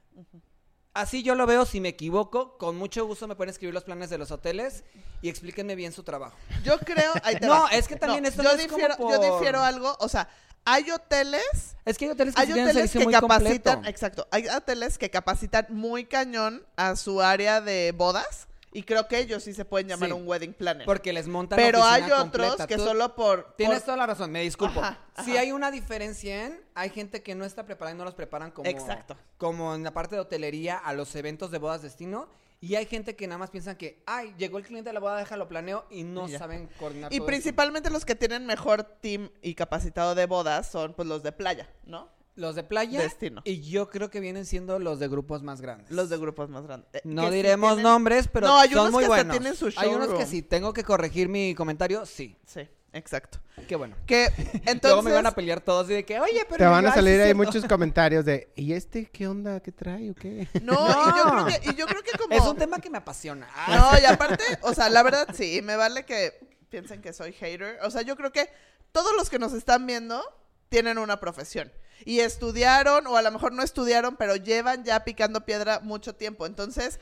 Así 0.92 1.22
yo 1.22 1.36
lo 1.36 1.46
veo, 1.46 1.64
si 1.66 1.80
me 1.80 1.90
equivoco, 1.90 2.58
con 2.58 2.76
mucho 2.76 3.06
gusto 3.06 3.28
me 3.28 3.36
pueden 3.36 3.50
escribir 3.50 3.72
los 3.72 3.84
planes 3.84 4.10
de 4.10 4.18
los 4.18 4.30
hoteles 4.32 4.82
y 5.22 5.28
explíquenme 5.28 5.76
bien 5.76 5.92
su 5.92 6.02
trabajo. 6.02 6.36
Yo 6.64 6.78
creo. 6.80 7.12
ahí 7.22 7.36
te 7.36 7.46
No, 7.46 7.62
va. 7.62 7.68
es 7.68 7.86
que 7.86 7.94
también 7.96 8.26
esto 8.26 8.42
yo 8.42 8.48
no 8.52 8.56
es 8.56 8.66
como 8.66 8.76
difiero, 8.76 8.94
Yo 8.98 9.20
por- 9.20 9.32
difiero 9.38 9.62
algo. 9.62 9.96
O 10.00 10.08
sea, 10.08 10.28
hay 10.64 10.90
hoteles. 10.90 11.76
Es 11.84 11.96
que 11.96 12.06
hay 12.06 12.10
hoteles 12.10 12.34
que 12.34 12.40
Hay 12.40 12.46
sí 12.48 12.52
tienen 12.54 12.70
hoteles 12.70 12.90
servicio 12.90 13.00
que 13.00 13.04
muy 13.04 13.14
capacitan. 13.14 13.74
completo. 13.76 13.88
Exacto. 13.88 14.28
Hay 14.32 14.48
hoteles 14.48 14.98
que 14.98 15.10
capacitan 15.10 15.66
muy 15.70 16.06
cañón 16.06 16.66
a 16.76 16.96
su 16.96 17.22
área 17.22 17.60
de 17.60 17.92
bodas. 17.96 18.48
Y 18.72 18.84
creo 18.84 19.08
que 19.08 19.18
ellos 19.18 19.42
sí 19.42 19.52
se 19.52 19.64
pueden 19.64 19.88
llamar 19.88 20.10
Sí. 20.10 20.14
un 20.14 20.28
wedding 20.28 20.52
planner. 20.54 20.86
Porque 20.86 21.12
les 21.12 21.26
montan 21.26 21.56
Pero 21.56 21.82
hay 21.82 22.02
oficina 22.02 22.22
otros 22.22 22.46
completa. 22.50 22.66
que 22.68 22.76
Tú 22.76 22.84
solo 22.84 23.14
por. 23.16 23.54
Tienes 23.56 23.78
por- 23.78 23.84
toda 23.86 23.96
la 23.96 24.06
razón, 24.06 24.30
me 24.30 24.42
disculpo. 24.42 24.80
Ajá, 24.80 24.98
Si 25.24 25.36
hay 25.36 25.50
una 25.50 25.70
diferencia 25.72 26.46
en, 26.46 26.60
hay 26.74 26.90
gente 26.90 27.22
que 27.22 27.34
no 27.34 27.44
está 27.44 27.64
preparada 27.66 27.94
y 27.96 27.98
no 27.98 28.04
los 28.04 28.14
preparan 28.14 28.52
como, 28.52 28.68
Exacto. 28.70 29.16
como 29.38 29.74
en 29.74 29.82
la 29.82 29.92
parte 29.92 30.14
de 30.14 30.20
hotelería 30.20 30.76
a 30.78 30.92
los 30.92 31.14
eventos 31.16 31.50
de 31.50 31.58
bodas 31.58 31.82
destino. 31.82 32.28
Y 32.62 32.74
hay 32.74 32.84
gente 32.86 33.16
que 33.16 33.26
nada 33.26 33.38
más 33.38 33.50
piensan 33.50 33.74
que, 33.76 34.02
ay, 34.06 34.34
llegó 34.36 34.58
el 34.58 34.64
cliente 34.64 34.90
de 34.90 34.94
la 34.94 35.00
boda, 35.00 35.16
déjalo 35.16 35.48
planeo 35.48 35.86
y 35.90 36.04
no 36.04 36.28
ya. 36.28 36.38
saben 36.38 36.68
coordinar 36.78 37.10
Y 37.10 37.16
todo 37.16 37.24
eso. 37.24 37.26
principalmente 37.26 37.88
los 37.90 38.04
que 38.04 38.14
tienen 38.14 38.44
mejor 38.44 38.84
team 38.84 39.30
y 39.40 39.54
capacitado 39.54 40.14
de 40.14 40.26
bodas 40.26 40.70
son 40.70 40.92
pues 40.92 41.08
los 41.08 41.22
de 41.22 41.32
playa, 41.32 41.68
¿no? 41.86 42.08
Los 42.40 42.54
de 42.56 42.64
playa 42.64 43.00
Destino. 43.02 43.42
y 43.44 43.60
yo 43.60 43.90
creo 43.90 44.08
que 44.10 44.18
vienen 44.20 44.46
siendo 44.46 44.78
los 44.78 44.98
de 44.98 45.08
grupos 45.08 45.42
más 45.42 45.60
grandes. 45.60 45.90
Los 45.90 46.08
de 46.08 46.16
grupos 46.16 46.48
más 46.48 46.64
grandes. 46.66 46.88
Eh, 46.94 47.00
No 47.04 47.28
sí 47.28 47.34
diremos 47.36 47.70
tienen- 47.74 47.82
nombres, 47.84 48.28
pero 48.32 48.46
No, 48.46 48.58
hay 48.58 48.70
son 48.70 48.78
unos 48.80 48.92
muy 48.92 49.02
que 49.04 49.08
buenos. 49.08 49.36
tienen 49.38 49.54
su 49.56 49.72
Hay 49.76 49.88
unos 49.90 50.08
que 50.18 50.26
sí, 50.26 50.42
tengo 50.42 50.72
que 50.72 50.82
corregir 50.84 51.28
mi 51.28 51.54
comentario, 51.54 52.06
sí. 52.06 52.36
Sí, 52.46 52.66
exacto. 52.94 53.38
Qué 53.68 53.76
bueno. 53.76 53.94
Que 54.06 54.24
entonces. 54.64 54.80
Luego 54.84 55.02
me 55.02 55.12
van 55.12 55.26
a 55.26 55.32
pelear 55.32 55.60
todos 55.60 55.90
y 55.90 55.92
de 55.94 56.04
que, 56.06 56.18
oye, 56.18 56.44
pero... 56.48 56.56
Te 56.58 56.64
van 56.64 56.86
a 56.86 56.94
salir 56.94 57.20
ahí 57.20 57.26
cierto". 57.26 57.36
muchos 57.44 57.64
comentarios 57.68 58.24
de, 58.24 58.50
¿y 58.56 58.72
este 58.72 59.04
qué 59.06 59.28
onda? 59.28 59.60
¿Qué 59.60 59.70
trae 59.70 60.10
o 60.10 60.14
qué? 60.14 60.48
No, 60.62 60.72
Y, 60.74 61.18
yo 61.18 61.24
creo 61.30 61.46
que, 61.46 61.70
y 61.70 61.74
yo 61.74 61.86
creo 61.86 62.02
que 62.02 62.12
como. 62.18 62.34
Es 62.34 62.42
un 62.42 62.56
tema 62.56 62.78
que 62.80 62.88
me 62.88 62.96
apasiona. 62.98 63.46
No, 63.68 63.90
y 64.00 64.04
aparte, 64.06 64.42
o 64.62 64.72
sea, 64.72 64.88
la 64.88 65.02
verdad 65.02 65.28
sí, 65.34 65.60
me 65.62 65.76
vale 65.76 66.06
que 66.06 66.32
piensen 66.70 67.02
que 67.02 67.12
soy 67.12 67.32
hater. 67.34 67.78
O 67.82 67.90
sea, 67.90 68.00
yo 68.02 68.16
creo 68.16 68.32
que 68.32 68.48
todos 68.92 69.12
los 69.16 69.28
que 69.28 69.38
nos 69.38 69.52
están 69.52 69.86
viendo 69.86 70.22
tienen 70.70 70.98
una 70.98 71.20
profesión. 71.20 71.70
Y 72.04 72.20
estudiaron, 72.20 73.06
o 73.06 73.16
a 73.16 73.22
lo 73.22 73.30
mejor 73.30 73.52
no 73.52 73.62
estudiaron, 73.62 74.16
pero 74.16 74.36
llevan 74.36 74.84
ya 74.84 75.04
picando 75.04 75.44
piedra 75.44 75.80
mucho 75.80 76.14
tiempo. 76.14 76.46
Entonces, 76.46 77.00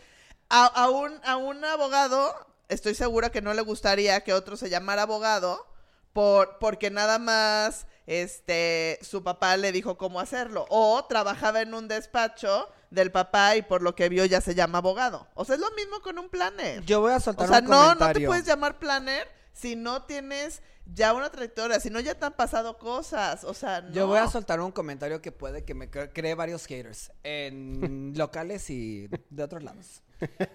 a, 0.48 0.66
a 0.66 0.90
un, 0.90 1.20
a 1.24 1.36
un 1.36 1.64
abogado, 1.64 2.34
estoy 2.68 2.94
segura 2.94 3.30
que 3.30 3.42
no 3.42 3.54
le 3.54 3.62
gustaría 3.62 4.22
que 4.24 4.32
otro 4.34 4.56
se 4.56 4.70
llamara 4.70 5.02
abogado 5.02 5.66
por, 6.12 6.58
porque 6.58 6.90
nada 6.90 7.18
más 7.18 7.86
este 8.06 8.98
su 9.02 9.22
papá 9.22 9.56
le 9.56 9.70
dijo 9.72 9.98
cómo 9.98 10.20
hacerlo. 10.20 10.66
O 10.70 11.04
trabajaba 11.04 11.60
en 11.60 11.74
un 11.74 11.86
despacho 11.88 12.68
del 12.90 13.12
papá 13.12 13.56
y 13.56 13.62
por 13.62 13.82
lo 13.82 13.94
que 13.94 14.08
vio 14.08 14.24
ya 14.24 14.40
se 14.40 14.54
llama 14.54 14.78
abogado. 14.78 15.28
O 15.34 15.44
sea, 15.44 15.56
es 15.56 15.60
lo 15.60 15.70
mismo 15.72 16.00
con 16.00 16.18
un 16.18 16.30
planner. 16.30 16.82
Yo 16.84 17.00
voy 17.02 17.12
a 17.12 17.16
O 17.16 17.20
soltar 17.20 17.48
sea, 17.48 17.58
un 17.58 17.66
no, 17.66 17.76
no 17.88 17.92
te 17.92 17.98
comentario. 17.98 18.28
puedes 18.28 18.46
llamar 18.46 18.78
planner 18.78 19.28
si 19.58 19.76
no 19.76 20.02
tienes 20.04 20.62
ya 20.86 21.12
una 21.14 21.30
trayectoria, 21.30 21.80
si 21.80 21.90
no 21.90 22.00
ya 22.00 22.14
te 22.14 22.24
han 22.26 22.32
pasado 22.34 22.78
cosas. 22.78 23.44
O 23.44 23.54
sea, 23.54 23.80
no. 23.82 23.90
Yo 23.92 24.06
voy 24.06 24.18
a 24.18 24.28
soltar 24.28 24.60
un 24.60 24.70
comentario 24.72 25.20
que 25.20 25.32
puede 25.32 25.64
que 25.64 25.74
me 25.74 25.90
cre- 25.90 26.10
cree 26.14 26.34
varios 26.34 26.66
haters 26.66 27.10
en 27.24 28.12
locales 28.16 28.70
y 28.70 29.08
de 29.30 29.42
otros 29.42 29.62
lados. 29.62 30.02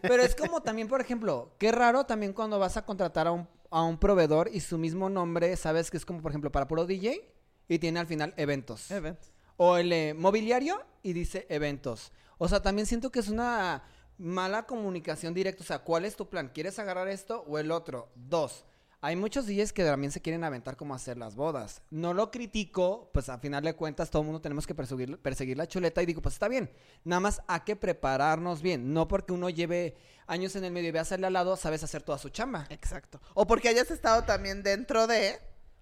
Pero 0.02 0.24
es 0.24 0.36
como 0.36 0.62
también, 0.62 0.88
por 0.88 1.02
ejemplo, 1.02 1.56
qué 1.60 1.72
raro 1.72 2.06
también 2.06 2.34
cuando 2.34 2.60
vas 2.60 2.76
a 2.78 2.86
contratar 2.86 3.28
a 3.28 3.32
un, 3.32 3.48
a 3.70 3.84
un 3.84 3.98
proveedor 3.98 4.50
y 4.52 4.60
su 4.60 4.78
mismo 4.78 5.10
nombre, 5.10 5.56
sabes 5.58 5.90
que 5.92 5.98
es 5.98 6.06
como, 6.06 6.22
por 6.22 6.32
ejemplo, 6.32 6.52
para 6.52 6.68
puro 6.68 6.86
DJ 6.86 7.30
y 7.68 7.80
tiene 7.80 8.00
al 8.00 8.08
final 8.08 8.34
eventos. 8.38 8.90
Event. 8.92 9.20
O 9.58 9.78
el 9.78 9.92
eh, 9.94 10.14
mobiliario 10.14 10.82
y 11.04 11.14
dice 11.14 11.46
eventos. 11.50 12.12
O 12.38 12.48
sea, 12.48 12.62
también 12.62 12.86
siento 12.88 13.12
que 13.12 13.20
es 13.20 13.30
una 13.30 13.84
mala 14.18 14.66
comunicación 14.66 15.34
directa. 15.34 15.64
O 15.64 15.66
sea, 15.66 15.80
¿cuál 15.80 16.06
es 16.06 16.16
tu 16.16 16.28
plan? 16.30 16.50
¿Quieres 16.54 16.78
agarrar 16.80 17.08
esto 17.08 17.46
o 17.48 17.58
el 17.60 17.72
otro? 17.72 18.10
Dos. 18.16 18.66
Hay 19.06 19.18
muchos 19.18 19.46
DJs 19.46 19.74
que 19.74 19.84
también 19.84 20.14
se 20.14 20.22
quieren 20.22 20.46
aventar 20.46 20.78
cómo 20.78 20.96
hacer 20.96 21.18
las 21.18 21.36
bodas. 21.36 21.82
No 21.90 22.14
lo 22.14 22.32
critico, 22.32 23.10
pues 23.14 23.28
a 23.28 23.38
final 23.38 23.62
de 23.62 23.74
cuentas 23.74 24.10
todo 24.10 24.22
el 24.22 24.28
mundo 24.28 24.40
tenemos 24.40 24.66
que 24.66 24.74
perseguir, 24.74 25.18
perseguir 25.18 25.58
la 25.58 25.68
chuleta 25.68 26.02
y 26.02 26.06
digo, 26.06 26.22
pues 26.22 26.36
está 26.36 26.48
bien. 26.48 26.72
Nada 27.04 27.20
más 27.20 27.42
hay 27.48 27.60
que 27.66 27.76
prepararnos 27.76 28.62
bien. 28.62 28.94
No 28.94 29.10
porque 29.10 29.34
uno 29.34 29.50
lleve 29.50 29.98
años 30.26 30.56
en 30.56 30.64
el 30.64 30.72
medio 30.72 30.88
y 30.88 30.92
veas 30.94 31.12
al 31.12 31.20
lado, 31.20 31.58
sabes 31.58 31.84
hacer 31.84 32.02
toda 32.02 32.18
su 32.18 32.30
chamba. 32.30 32.66
Exacto. 32.70 33.20
O 33.34 33.46
porque 33.46 33.68
hayas 33.68 33.92
estado 33.92 34.24
también 34.24 34.64
dentro 34.64 35.06
de. 35.06 35.38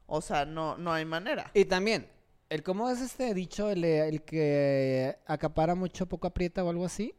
O 0.08 0.22
sea, 0.22 0.46
no, 0.46 0.75
no 0.80 0.92
hay 0.92 1.06
manera. 1.06 1.51
Y 1.54 1.66
también, 1.66 2.10
el 2.50 2.63
cómo 2.63 2.90
es 2.90 3.01
este 3.01 3.36
dicho, 3.36 3.70
el, 3.70 3.84
el 3.84 4.24
que 4.24 5.20
acapara 5.28 5.75
mucho, 5.75 6.08
poco 6.08 6.25
aprieta 6.25 6.63
o 6.63 6.72
algo 6.72 6.86
así. 6.86 7.13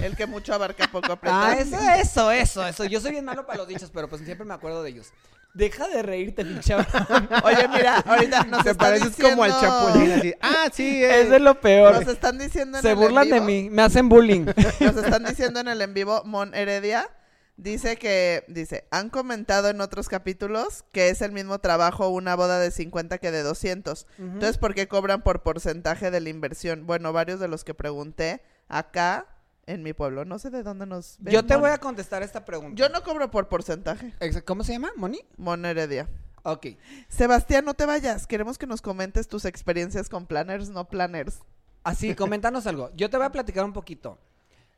El 0.00 0.16
que 0.16 0.26
mucho 0.26 0.54
abarca 0.54 0.86
poco 0.90 1.12
aprieta. 1.12 1.48
Ah, 1.50 1.54
eso, 1.58 1.76
eso, 1.78 2.30
eso, 2.30 2.66
eso. 2.66 2.84
Yo 2.84 3.00
soy 3.00 3.12
bien 3.12 3.24
malo 3.24 3.44
para 3.46 3.58
los 3.58 3.68
dichos, 3.68 3.90
pero 3.92 4.08
pues 4.08 4.22
siempre 4.22 4.46
me 4.46 4.54
acuerdo 4.54 4.82
de 4.82 4.90
ellos. 4.90 5.08
Deja 5.52 5.88
de 5.88 6.02
reírte, 6.02 6.44
pinche. 6.44 6.74
Oye, 7.44 7.66
mira, 7.68 7.96
ahorita 8.06 8.44
nos 8.44 8.62
Te 8.62 8.70
están 8.70 8.76
pareces 8.86 9.08
diciendo... 9.16 9.30
como 9.30 9.42
al 9.42 9.60
chapulín, 9.60 10.12
así. 10.12 10.34
Ah, 10.40 10.66
sí, 10.72 11.02
eh. 11.04 11.22
es 11.22 11.30
de 11.30 11.40
lo 11.40 11.60
peor. 11.60 11.94
Nos 11.94 12.06
están 12.06 12.38
diciendo 12.38 12.78
en 12.78 12.82
Se 12.82 12.90
el 12.90 12.96
burlan 12.96 13.24
en 13.24 13.30
de 13.30 13.36
vivo- 13.40 13.46
mí, 13.46 13.68
me 13.70 13.82
hacen 13.82 14.08
bullying. 14.08 14.46
Nos 14.78 14.96
están 14.96 15.24
diciendo 15.24 15.58
en 15.58 15.66
el 15.66 15.82
en 15.82 15.92
vivo, 15.92 16.22
Mon 16.24 16.54
Heredia 16.54 17.08
dice 17.56 17.96
que, 17.96 18.44
dice, 18.46 18.86
han 18.92 19.10
comentado 19.10 19.68
en 19.70 19.80
otros 19.80 20.08
capítulos 20.08 20.84
que 20.92 21.08
es 21.10 21.20
el 21.20 21.32
mismo 21.32 21.58
trabajo 21.58 22.08
una 22.08 22.36
boda 22.36 22.60
de 22.60 22.70
50 22.70 23.18
que 23.18 23.32
de 23.32 23.42
200. 23.42 24.06
Entonces, 24.18 24.56
¿por 24.56 24.72
qué 24.74 24.86
cobran 24.86 25.22
por 25.22 25.42
porcentaje 25.42 26.12
de 26.12 26.20
la 26.20 26.28
inversión? 26.28 26.86
Bueno, 26.86 27.12
varios 27.12 27.40
de 27.40 27.48
los 27.48 27.64
que 27.64 27.74
pregunté 27.74 28.40
acá 28.68 29.26
en 29.70 29.82
mi 29.82 29.92
pueblo, 29.92 30.24
no 30.24 30.38
sé 30.38 30.50
de 30.50 30.62
dónde 30.62 30.86
nos 30.86 31.16
ven, 31.20 31.32
Yo 31.34 31.44
te 31.44 31.54
Mon. 31.54 31.62
voy 31.62 31.70
a 31.70 31.78
contestar 31.78 32.22
esta 32.22 32.44
pregunta. 32.44 32.74
Yo 32.76 32.88
no 32.88 33.02
cobro 33.02 33.30
por 33.30 33.48
porcentaje, 33.48 34.12
Exa- 34.20 34.42
¿Cómo 34.44 34.64
se 34.64 34.72
llama? 34.72 34.90
¿Moni? 34.96 35.20
Mon 35.36 35.64
Heredia. 35.64 36.08
Ok. 36.42 36.68
Sebastián, 37.08 37.64
no 37.64 37.74
te 37.74 37.84
vayas. 37.86 38.26
Queremos 38.26 38.56
que 38.58 38.66
nos 38.66 38.80
comentes 38.82 39.28
tus 39.28 39.44
experiencias 39.44 40.08
con 40.08 40.26
planners, 40.26 40.68
no 40.70 40.88
planners. 40.88 41.38
Así, 41.84 42.14
coméntanos 42.16 42.66
algo. 42.66 42.90
Yo 42.96 43.10
te 43.10 43.16
voy 43.16 43.26
a 43.26 43.32
platicar 43.32 43.64
un 43.64 43.72
poquito. 43.72 44.18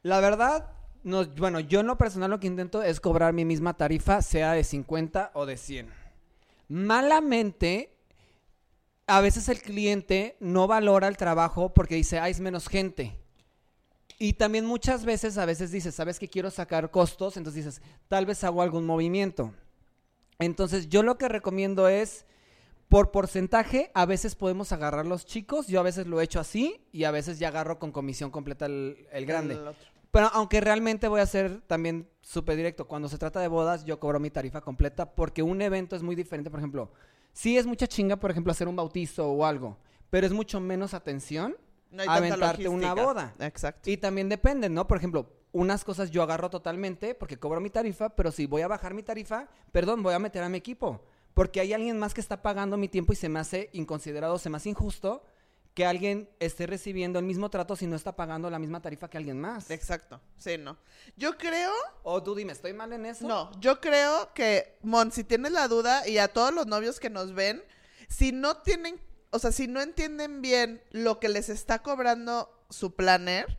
La 0.03 0.19
verdad, 0.21 0.71
no, 1.05 1.25
bueno, 1.27 1.61
yo 1.61 1.81
en 1.81 1.87
lo 1.87 1.97
personal 1.99 2.31
lo 2.31 2.41
que 2.41 2.49
intento 2.49 2.83
es 2.83 3.01
cobrar 3.01 3.33
mi 3.33 3.45
misma 3.45 3.75
tarifa, 3.77 4.23
sea 4.23 4.53
de 4.53 4.65
50 4.65 5.31
o 5.35 5.47
de 5.47 5.57
100. 5.57 5.89
Malamente, 6.69 7.95
a 9.07 9.21
veces 9.21 9.49
el 9.49 9.61
cliente 9.63 10.37
no 10.41 10.67
valora 10.67 11.07
el 11.07 11.17
trabajo 11.17 11.73
porque 11.75 11.95
dice, 11.95 12.19
ah, 12.19 12.29
es 12.29 12.41
menos 12.41 12.67
gente. 12.69 13.17
Y 14.23 14.35
también 14.35 14.65
muchas 14.65 15.05
veces, 15.05 15.37
a 15.37 15.47
veces 15.47 15.73
dices, 15.73 15.97
¿sabes 15.97 16.21
que 16.21 16.29
quiero 16.29 16.49
sacar 16.49 16.93
costos? 16.93 17.37
Entonces 17.37 17.65
dices, 17.65 17.83
tal 18.07 18.25
vez 18.25 18.45
hago 18.45 18.63
algún 18.63 18.87
movimiento. 18.87 19.53
Entonces, 20.39 20.89
yo 20.89 21.03
lo 21.03 21.19
que 21.19 21.29
recomiendo 21.29 21.89
es, 21.89 22.25
por 22.89 23.11
porcentaje, 23.11 23.91
a 23.95 24.07
veces 24.07 24.37
podemos 24.37 24.71
agarrar 24.71 25.07
los 25.07 25.27
chicos. 25.27 25.67
Yo 25.67 25.81
a 25.81 25.83
veces 25.83 26.07
lo 26.07 26.21
he 26.21 26.25
hecho 26.25 26.39
así 26.39 26.87
y 26.93 27.03
a 27.03 27.11
veces 27.11 27.41
ya 27.41 27.49
agarro 27.49 27.81
con 27.81 27.91
comisión 27.91 28.31
completa 28.31 28.67
el, 28.67 29.09
el 29.11 29.27
grande. 29.27 29.55
El. 29.55 29.75
Pero 30.13 30.31
aunque 30.33 30.61
realmente 30.61 31.09
voy 31.09 31.21
a 31.21 31.27
ser 31.27 31.61
también 31.63 32.09
súper 32.21 32.55
directo, 32.55 32.87
cuando 32.87 33.09
se 33.09 33.19
trata 33.19 33.41
de 33.41 33.49
bodas, 33.49 33.85
yo 33.85 33.99
cobro 33.99 34.21
mi 34.21 34.31
tarifa 34.31 34.61
completa 34.61 35.17
porque 35.17 35.43
un 35.43 35.61
evento 35.63 35.97
es 35.97 36.05
muy 36.05 36.15
diferente. 36.15 36.49
Por 36.49 36.61
ejemplo, 36.61 36.93
sí 37.33 37.59
es 37.59 37.67
mucha 37.67 37.89
chinga, 37.89 38.15
por 38.15 38.31
ejemplo, 38.31 38.53
hacer 38.53 38.69
un 38.69 38.77
bautizo 38.77 39.29
o 39.29 39.45
algo, 39.45 39.79
pero 40.11 40.29
es 40.29 40.33
mucho 40.33 40.61
menos 40.61 40.95
atención 40.95 41.57
No 41.93 42.03
hay 42.03 42.09
aventarte 42.09 42.69
una 42.69 42.95
boda. 42.95 43.35
Exacto. 43.39 43.91
Y 43.91 43.97
también 43.97 44.29
depende, 44.29 44.69
¿no? 44.69 44.89
Por 44.89 44.97
ejemplo, 44.97 45.31
unas 45.53 45.85
cosas 45.85 46.11
yo 46.11 46.23
agarro 46.23 46.51
totalmente 46.51 47.15
porque 47.15 47.39
cobro 47.39 47.61
mi 47.61 47.71
tarifa, 47.71 48.09
pero 48.09 48.33
si 48.33 48.47
voy 48.47 48.63
a 48.63 48.69
bajar 48.69 48.95
mi 48.95 49.03
tarifa, 49.03 49.49
perdón, 49.71 50.03
voy 50.03 50.15
a 50.15 50.19
meter 50.19 50.43
a 50.43 50.49
mi 50.49 50.59
equipo. 50.59 51.05
Porque 51.35 51.61
hay 51.61 51.73
alguien 51.73 51.99
más 51.99 52.15
que 52.15 52.21
está 52.21 52.43
pagando 52.43 52.77
mi 52.77 52.89
tiempo 52.89 53.13
y 53.13 53.17
se 53.17 53.29
me 53.29 53.39
hace 53.39 53.71
inconsiderado, 53.73 54.39
se 54.39 54.51
me 54.51 54.57
hace 54.57 54.71
injusto 54.71 55.23
que 55.75 55.87
alguien 55.87 56.29
esté 56.39 56.67
recibiendo 56.67 57.19
el 57.19 57.25
mismo 57.25 57.49
trato 57.49 57.77
si 57.77 57.87
no 57.87 57.97
está 57.97 58.15
pagando 58.15 58.51
la 58.51 58.59
misma 58.59 58.83
tarifa 58.83 59.09
que 59.09 59.17
alguien 59.17 59.41
más. 59.41 59.71
Exacto. 59.71 60.21
Sí, 60.37 60.59
no. 60.59 60.77
Yo 61.17 61.39
creo 61.39 61.73
O 62.03 62.23
tú 62.23 62.35
dime, 62.35 62.53
¿estoy 62.53 62.75
mal 62.75 62.93
en 62.93 63.07
eso? 63.07 63.27
No, 63.27 63.51
yo 63.61 63.81
creo 63.81 64.35
que, 64.35 64.79
Mon, 64.83 65.11
si 65.13 65.25
tienes 65.25 65.53
la 65.53 65.69
duda 65.69 66.07
y 66.07 66.19
a 66.19 66.29
todos 66.29 66.53
los 66.53 66.67
novios 66.67 67.01
que 67.01 67.09
nos 67.09 67.33
ven, 67.33 67.63
si 68.09 68.33
no 68.33 68.59
tienen, 68.59 69.01
o 69.33 69.39
sea, 69.39 69.51
si 69.51 69.67
no 69.67 69.81
entienden 69.81 70.43
bien 70.43 70.83
lo 70.91 71.19
que 71.19 71.29
les 71.29 71.49
está 71.49 71.81
cobrando 71.81 72.55
su 72.69 72.95
planner, 72.95 73.59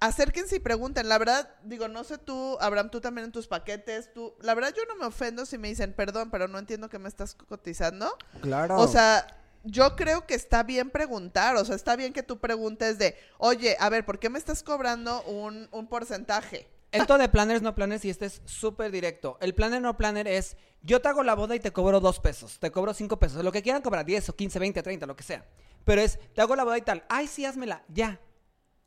acérquense 0.00 0.56
y 0.56 0.60
pregunten. 0.60 1.08
La 1.08 1.18
verdad, 1.18 1.50
digo, 1.62 1.88
no 1.88 2.04
sé 2.04 2.16
tú, 2.16 2.56
Abraham, 2.60 2.90
tú 2.90 3.00
también 3.00 3.26
en 3.26 3.32
tus 3.32 3.46
paquetes, 3.46 4.12
tú, 4.14 4.34
la 4.40 4.54
verdad 4.54 4.72
yo 4.74 4.82
no 4.86 4.96
me 4.96 5.04
ofendo 5.04 5.44
si 5.44 5.58
me 5.58 5.68
dicen, 5.68 5.92
perdón, 5.92 6.30
pero 6.30 6.48
no 6.48 6.58
entiendo 6.58 6.88
que 6.88 6.98
me 6.98 7.08
estás 7.08 7.34
cotizando. 7.34 8.16
Claro. 8.40 8.78
O 8.78 8.88
sea, 8.88 9.26
yo 9.64 9.94
creo 9.94 10.26
que 10.26 10.34
está 10.34 10.62
bien 10.62 10.88
preguntar, 10.88 11.56
o 11.56 11.64
sea, 11.66 11.76
está 11.76 11.94
bien 11.94 12.14
que 12.14 12.22
tú 12.22 12.38
preguntes 12.38 12.98
de, 12.98 13.14
oye, 13.36 13.76
a 13.80 13.90
ver, 13.90 14.06
¿por 14.06 14.18
qué 14.18 14.30
me 14.30 14.38
estás 14.38 14.62
cobrando 14.62 15.22
un, 15.24 15.68
un 15.70 15.86
porcentaje? 15.86 16.66
Esto 16.90 17.18
de 17.18 17.28
planners, 17.28 17.60
no 17.60 17.74
planners, 17.74 18.04
y 18.04 18.10
este 18.10 18.26
es 18.26 18.40
súper 18.46 18.90
directo. 18.90 19.36
El 19.40 19.54
planner, 19.54 19.82
no 19.82 19.96
planner 19.96 20.26
es, 20.26 20.56
yo 20.82 21.02
te 21.02 21.08
hago 21.08 21.22
la 21.22 21.34
boda 21.34 21.54
y 21.54 21.60
te 21.60 21.72
cobro 21.72 22.00
dos 22.00 22.18
pesos, 22.18 22.58
te 22.58 22.70
cobro 22.70 22.94
cinco 22.94 23.18
pesos, 23.18 23.44
lo 23.44 23.52
que 23.52 23.62
quieran 23.62 23.82
cobrar, 23.82 24.06
10 24.06 24.30
o 24.30 24.36
15, 24.36 24.58
20, 24.58 24.82
30, 24.82 25.06
lo 25.06 25.16
que 25.16 25.22
sea. 25.22 25.46
Pero 25.84 26.00
es, 26.00 26.18
te 26.34 26.40
hago 26.40 26.56
la 26.56 26.64
boda 26.64 26.78
y 26.78 26.82
tal, 26.82 27.04
ay, 27.08 27.26
sí, 27.26 27.44
házmela, 27.44 27.84
ya. 27.88 28.20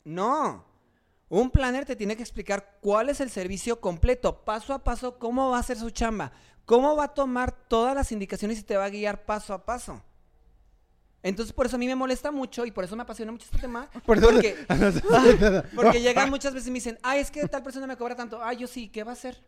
No. 0.04 0.64
Un 1.28 1.50
planner 1.50 1.86
te 1.86 1.96
tiene 1.96 2.16
que 2.16 2.22
explicar 2.22 2.78
cuál 2.80 3.08
es 3.08 3.20
el 3.20 3.30
servicio 3.30 3.80
completo, 3.80 4.44
paso 4.44 4.74
a 4.74 4.82
paso, 4.82 5.18
cómo 5.18 5.50
va 5.50 5.58
a 5.58 5.60
hacer 5.60 5.78
su 5.78 5.90
chamba, 5.90 6.32
cómo 6.64 6.96
va 6.96 7.04
a 7.04 7.14
tomar 7.14 7.52
todas 7.52 7.94
las 7.94 8.10
indicaciones 8.10 8.58
y 8.58 8.64
te 8.64 8.76
va 8.76 8.86
a 8.86 8.90
guiar 8.90 9.24
paso 9.24 9.54
a 9.54 9.64
paso. 9.64 10.02
Entonces, 11.22 11.52
por 11.52 11.66
eso 11.66 11.76
a 11.76 11.78
mí 11.78 11.86
me 11.86 11.94
molesta 11.94 12.32
mucho 12.32 12.66
y 12.66 12.72
por 12.72 12.84
eso 12.84 12.96
me 12.96 13.02
apasiona 13.02 13.30
mucho 13.30 13.44
este 13.44 13.58
tema. 13.58 13.88
Por 14.06 14.18
eso- 14.18 14.30
porque, 15.74 16.00
llegan 16.00 16.30
muchas 16.30 16.52
veces 16.52 16.68
y 16.68 16.70
me 16.72 16.76
dicen, 16.76 16.98
ay, 17.02 17.20
es 17.20 17.30
que 17.30 17.46
tal 17.48 17.62
persona 17.62 17.86
me 17.86 17.96
cobra 17.96 18.16
tanto. 18.16 18.42
Ay, 18.42 18.56
yo 18.58 18.66
sí, 18.66 18.88
¿qué 18.88 19.04
va 19.04 19.12
a 19.12 19.14
hacer? 19.14 19.44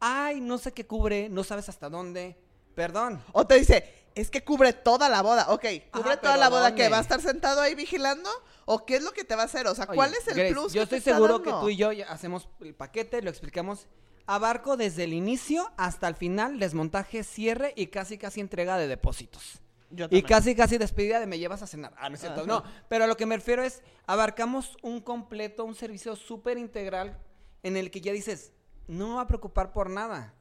Ay, 0.00 0.40
no 0.40 0.58
sé 0.58 0.72
qué 0.72 0.86
cubre, 0.86 1.28
no 1.28 1.44
sabes 1.44 1.68
hasta 1.68 1.88
dónde. 1.90 2.38
Perdón. 2.74 3.22
O 3.32 3.46
te 3.46 3.56
dice, 3.58 4.06
es 4.14 4.30
que 4.30 4.44
cubre 4.44 4.72
toda 4.72 5.08
la 5.08 5.22
boda. 5.22 5.46
Ok, 5.50 5.64
¿cubre 5.92 6.12
Ajá, 6.12 6.20
toda 6.20 6.36
la 6.36 6.48
boda 6.48 6.74
que 6.74 6.88
va 6.88 6.98
a 6.98 7.02
estar 7.02 7.20
sentado 7.20 7.60
ahí 7.60 7.74
vigilando? 7.74 8.30
¿O 8.64 8.84
qué 8.86 8.96
es 8.96 9.02
lo 9.02 9.12
que 9.12 9.24
te 9.24 9.36
va 9.36 9.42
a 9.42 9.46
hacer? 9.46 9.66
O 9.66 9.74
sea, 9.74 9.86
¿cuál 9.86 10.12
es 10.14 10.26
el 10.28 10.34
Grace, 10.34 10.52
plus? 10.52 10.72
Yo 10.72 10.82
que 10.82 10.86
te 10.88 10.96
estoy 10.96 11.12
está 11.12 11.14
seguro 11.14 11.42
que 11.42 11.50
tú 11.50 11.68
y 11.68 11.76
yo 11.76 11.90
hacemos 12.08 12.48
el 12.60 12.74
paquete, 12.74 13.22
lo 13.22 13.30
explicamos. 13.30 13.86
Abarco 14.26 14.76
desde 14.78 15.04
el 15.04 15.12
inicio 15.12 15.70
hasta 15.76 16.08
el 16.08 16.14
final, 16.14 16.58
desmontaje, 16.58 17.24
cierre 17.24 17.74
y 17.76 17.88
casi 17.88 18.16
casi 18.16 18.40
entrega 18.40 18.78
de 18.78 18.88
depósitos. 18.88 19.60
Yo 19.94 20.06
Y 20.10 20.22
casi 20.22 20.54
casi 20.54 20.78
despedida 20.78 21.20
de 21.20 21.26
me 21.26 21.38
llevas 21.38 21.62
a 21.62 21.66
cenar. 21.66 21.94
Ah, 21.96 22.08
no 22.08 22.14
es 22.14 22.20
cierto. 22.20 22.40
Ajá. 22.40 22.46
No, 22.48 22.64
pero 22.88 23.04
a 23.04 23.06
lo 23.06 23.16
que 23.16 23.26
me 23.26 23.36
refiero 23.36 23.62
es, 23.62 23.82
abarcamos 24.06 24.76
un 24.82 25.00
completo, 25.00 25.64
un 25.64 25.74
servicio 25.74 26.16
súper 26.16 26.58
integral 26.58 27.18
en 27.62 27.76
el 27.76 27.90
que 27.90 28.00
ya 28.00 28.12
dices, 28.12 28.52
no 28.86 29.08
me 29.08 29.14
va 29.14 29.22
a 29.22 29.26
preocupar 29.26 29.72
por 29.72 29.90
nada. 29.90 30.34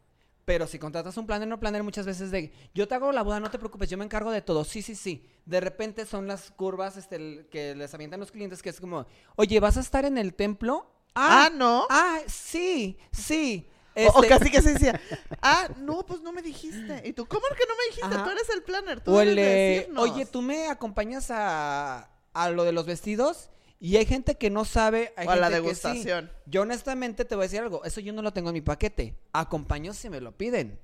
Pero 0.45 0.67
si 0.67 0.77
contratas 0.77 1.15
un 1.17 1.25
planner, 1.25 1.47
no 1.47 1.59
planner 1.59 1.83
muchas 1.83 2.05
veces 2.05 2.29
de, 2.29 2.51
yo 2.73 2.87
te 2.87 2.95
hago 2.95 3.11
la 3.13 3.21
boda, 3.21 3.39
no 3.39 3.49
te 3.49 3.57
preocupes, 3.57 3.89
yo 3.89 3.97
me 3.97 4.03
encargo 4.03 4.29
de 4.29 4.41
todo. 4.41 4.65
Sí, 4.65 4.81
sí, 4.81 4.95
sí. 4.95 5.25
De 5.45 5.61
repente 5.61 6.05
son 6.05 6.27
las 6.27 6.51
curvas 6.51 6.97
este, 6.97 7.47
que 7.49 7.75
les 7.75 7.93
avientan 7.93 8.19
los 8.19 8.31
clientes 8.31 8.61
que 8.61 8.69
es 8.69 8.79
como, 8.79 9.05
oye, 9.37 9.59
¿vas 9.61 9.77
a 9.77 9.79
estar 9.79 10.03
en 10.03 10.17
el 10.17 10.33
templo? 10.33 10.91
Ah, 11.15 11.49
¿no? 11.53 11.85
Ah, 11.89 12.19
sí, 12.27 12.97
sí. 13.11 13.69
O- 13.95 13.99
O, 13.99 14.23
Este, 14.23 14.27
casi 14.27 14.49
que 14.51 14.61
se 14.61 14.73
decía, 14.73 14.99
ah, 15.41 15.69
no, 15.79 16.05
pues 16.05 16.21
no 16.21 16.31
me 16.33 16.41
dijiste. 16.41 17.01
Y 17.05 17.13
tú, 17.13 17.25
¿cómo 17.27 17.41
que 17.57 17.63
no 17.67 17.75
me 17.75 17.85
dijiste? 17.89 18.15
Ajá. 18.15 18.23
Tú 18.23 18.29
eres 18.31 18.49
el 18.49 18.63
planner, 18.63 19.01
tú 19.01 19.15
debes 19.17 19.35
decirnos. 19.35 20.03
oye, 20.09 20.25
tú 20.25 20.41
me 20.41 20.67
acompañas 20.67 21.29
a, 21.31 22.09
a 22.33 22.49
lo 22.49 22.63
de 22.63 22.71
los 22.71 22.85
vestidos 22.85 23.49
y 23.79 23.97
hay 23.97 24.05
gente 24.05 24.35
que 24.35 24.49
no 24.49 24.65
sabe. 24.65 25.13
Hay 25.17 25.27
O 25.27 25.31
a 25.31 25.35
la 25.35 25.49
gente 25.49 25.67
que 25.69 25.75
sí. 25.75 25.81
degustación. 25.87 26.31
Yo 26.45 26.61
honestamente 26.63 27.25
te 27.25 27.35
voy 27.35 27.43
a 27.43 27.47
decir 27.47 27.59
algo, 27.59 27.83
eso 27.85 27.99
yo 28.01 28.13
no 28.13 28.21
lo 28.21 28.33
tengo 28.33 28.49
en 28.49 28.53
mi 28.53 28.61
paquete. 28.61 29.17
Acompaño 29.33 29.93
si 29.93 30.09
me 30.09 30.21
lo 30.21 30.35
piden, 30.37 30.79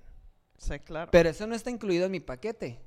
Sí, 0.57 0.77
claro. 0.79 1.09
pero 1.11 1.29
eso 1.29 1.47
no 1.47 1.55
está 1.55 1.69
incluido 1.71 2.05
en 2.05 2.11
mi 2.11 2.19
paquete. 2.19 2.79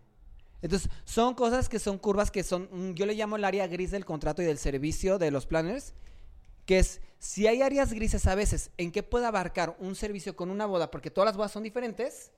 Entonces, 0.60 0.88
son 1.04 1.34
cosas 1.34 1.68
que 1.68 1.80
son 1.80 1.98
curvas 1.98 2.30
que 2.30 2.44
son, 2.44 2.68
mm, 2.70 2.92
yo 2.94 3.04
le 3.06 3.14
llamo 3.14 3.34
el 3.34 3.44
área 3.44 3.66
gris 3.66 3.90
del 3.90 4.04
contrato 4.04 4.42
y 4.42 4.44
del 4.44 4.58
servicio 4.58 5.18
de 5.18 5.32
los 5.32 5.44
planners, 5.46 5.92
que 6.66 6.78
es, 6.78 7.00
si 7.18 7.46
hay 7.46 7.62
áreas 7.62 7.92
grises 7.92 8.26
a 8.26 8.34
veces 8.34 8.70
en 8.78 8.90
que 8.92 9.02
puede 9.02 9.26
abarcar 9.26 9.76
un 9.78 9.94
servicio 9.94 10.34
con 10.36 10.50
una 10.50 10.66
boda, 10.66 10.90
porque 10.90 11.10
todas 11.10 11.26
las 11.26 11.36
bodas 11.36 11.52
son 11.52 11.62
diferentes, 11.62 12.30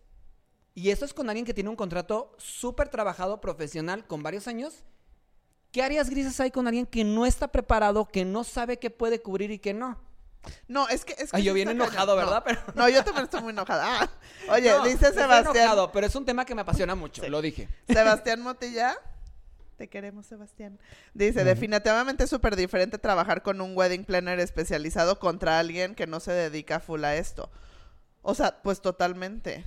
y 0.75 0.91
eso 0.91 1.05
es 1.05 1.15
con 1.15 1.29
alguien 1.31 1.47
que 1.47 1.55
tiene 1.55 1.71
un 1.71 1.77
contrato 1.77 2.35
súper 2.39 2.89
trabajado, 2.89 3.41
profesional, 3.41 4.07
con 4.07 4.23
varios 4.23 4.49
años, 4.49 4.83
¿qué 5.73 5.83
áreas 5.83 6.11
grises 6.11 6.39
hay 6.41 6.51
con 6.51 6.67
alguien 6.67 6.87
que 6.87 7.05
no 7.05 7.27
está 7.27 7.49
preparado, 7.49 8.07
que 8.07 8.25
no 8.25 8.45
sabe 8.45 8.79
qué 8.79 8.91
puede 8.91 9.23
cubrir 9.23 9.51
y 9.51 9.59
qué 9.59 9.73
no? 9.75 9.99
No, 10.69 10.87
es 10.91 11.07
que. 11.07 11.15
Es 11.15 11.31
que 11.31 11.39
Ay, 11.39 11.43
yo 11.45 11.55
bien 11.55 11.71
enojado. 11.71 12.17
¿verdad? 12.17 12.39
No, 12.41 12.45
Pero- 12.45 12.61
no, 12.75 12.89
yo 12.91 13.03
también 13.03 13.25
estoy 13.25 13.41
muy 13.41 13.51
enojada. 13.53 14.03
Ah, 14.03 14.11
oye, 14.51 14.71
No, 14.73 14.85
dice 14.85 15.11
Sebastián. 15.13 15.57
enojado, 15.57 15.91
pero 15.91 16.07
es 16.07 16.15
un 16.15 16.27
tema 16.27 16.45
que 16.45 16.55
me 16.55 16.61
apasiona 16.61 16.95
mucho, 16.95 17.23
Sí. 17.23 17.31
lo 17.31 17.41
dije. 17.41 17.67
Sebastián 17.89 18.43
Motilla. 18.43 18.95
Te 19.77 19.89
queremos, 19.89 20.27
Sebastián. 20.27 20.79
Dice, 21.15 21.43
definitivamente 21.43 22.25
es 22.25 22.31
súper 22.31 22.55
diferente 22.55 22.99
trabajar 22.99 23.43
con 23.43 23.61
un 23.61 23.77
wedding 23.77 24.05
planner 24.05 24.39
especializado 24.39 25.19
contra 25.19 25.59
alguien 25.59 25.97
que 25.97 26.07
no 26.07 26.21
se 26.21 26.33
dedica 26.33 26.79
full 26.79 27.03
a 27.05 27.17
esto. 27.17 27.51
O 28.23 28.35
sea, 28.35 28.63
pues 28.63 28.81
totalmente. 28.81 29.65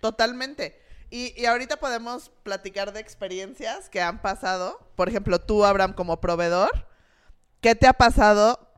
Totalmente. 0.00 0.80
Y, 1.10 1.34
y 1.40 1.46
ahorita 1.46 1.78
podemos 1.78 2.30
platicar 2.44 2.92
de 2.92 3.00
experiencias 3.00 3.88
que 3.88 4.00
han 4.00 4.22
pasado. 4.22 4.78
Por 4.94 5.08
ejemplo, 5.08 5.40
tú, 5.40 5.64
Abraham, 5.64 5.94
como 5.94 6.20
proveedor, 6.20 6.86
¿qué 7.60 7.74
te 7.74 7.88
ha 7.88 7.94
pasado 7.94 8.70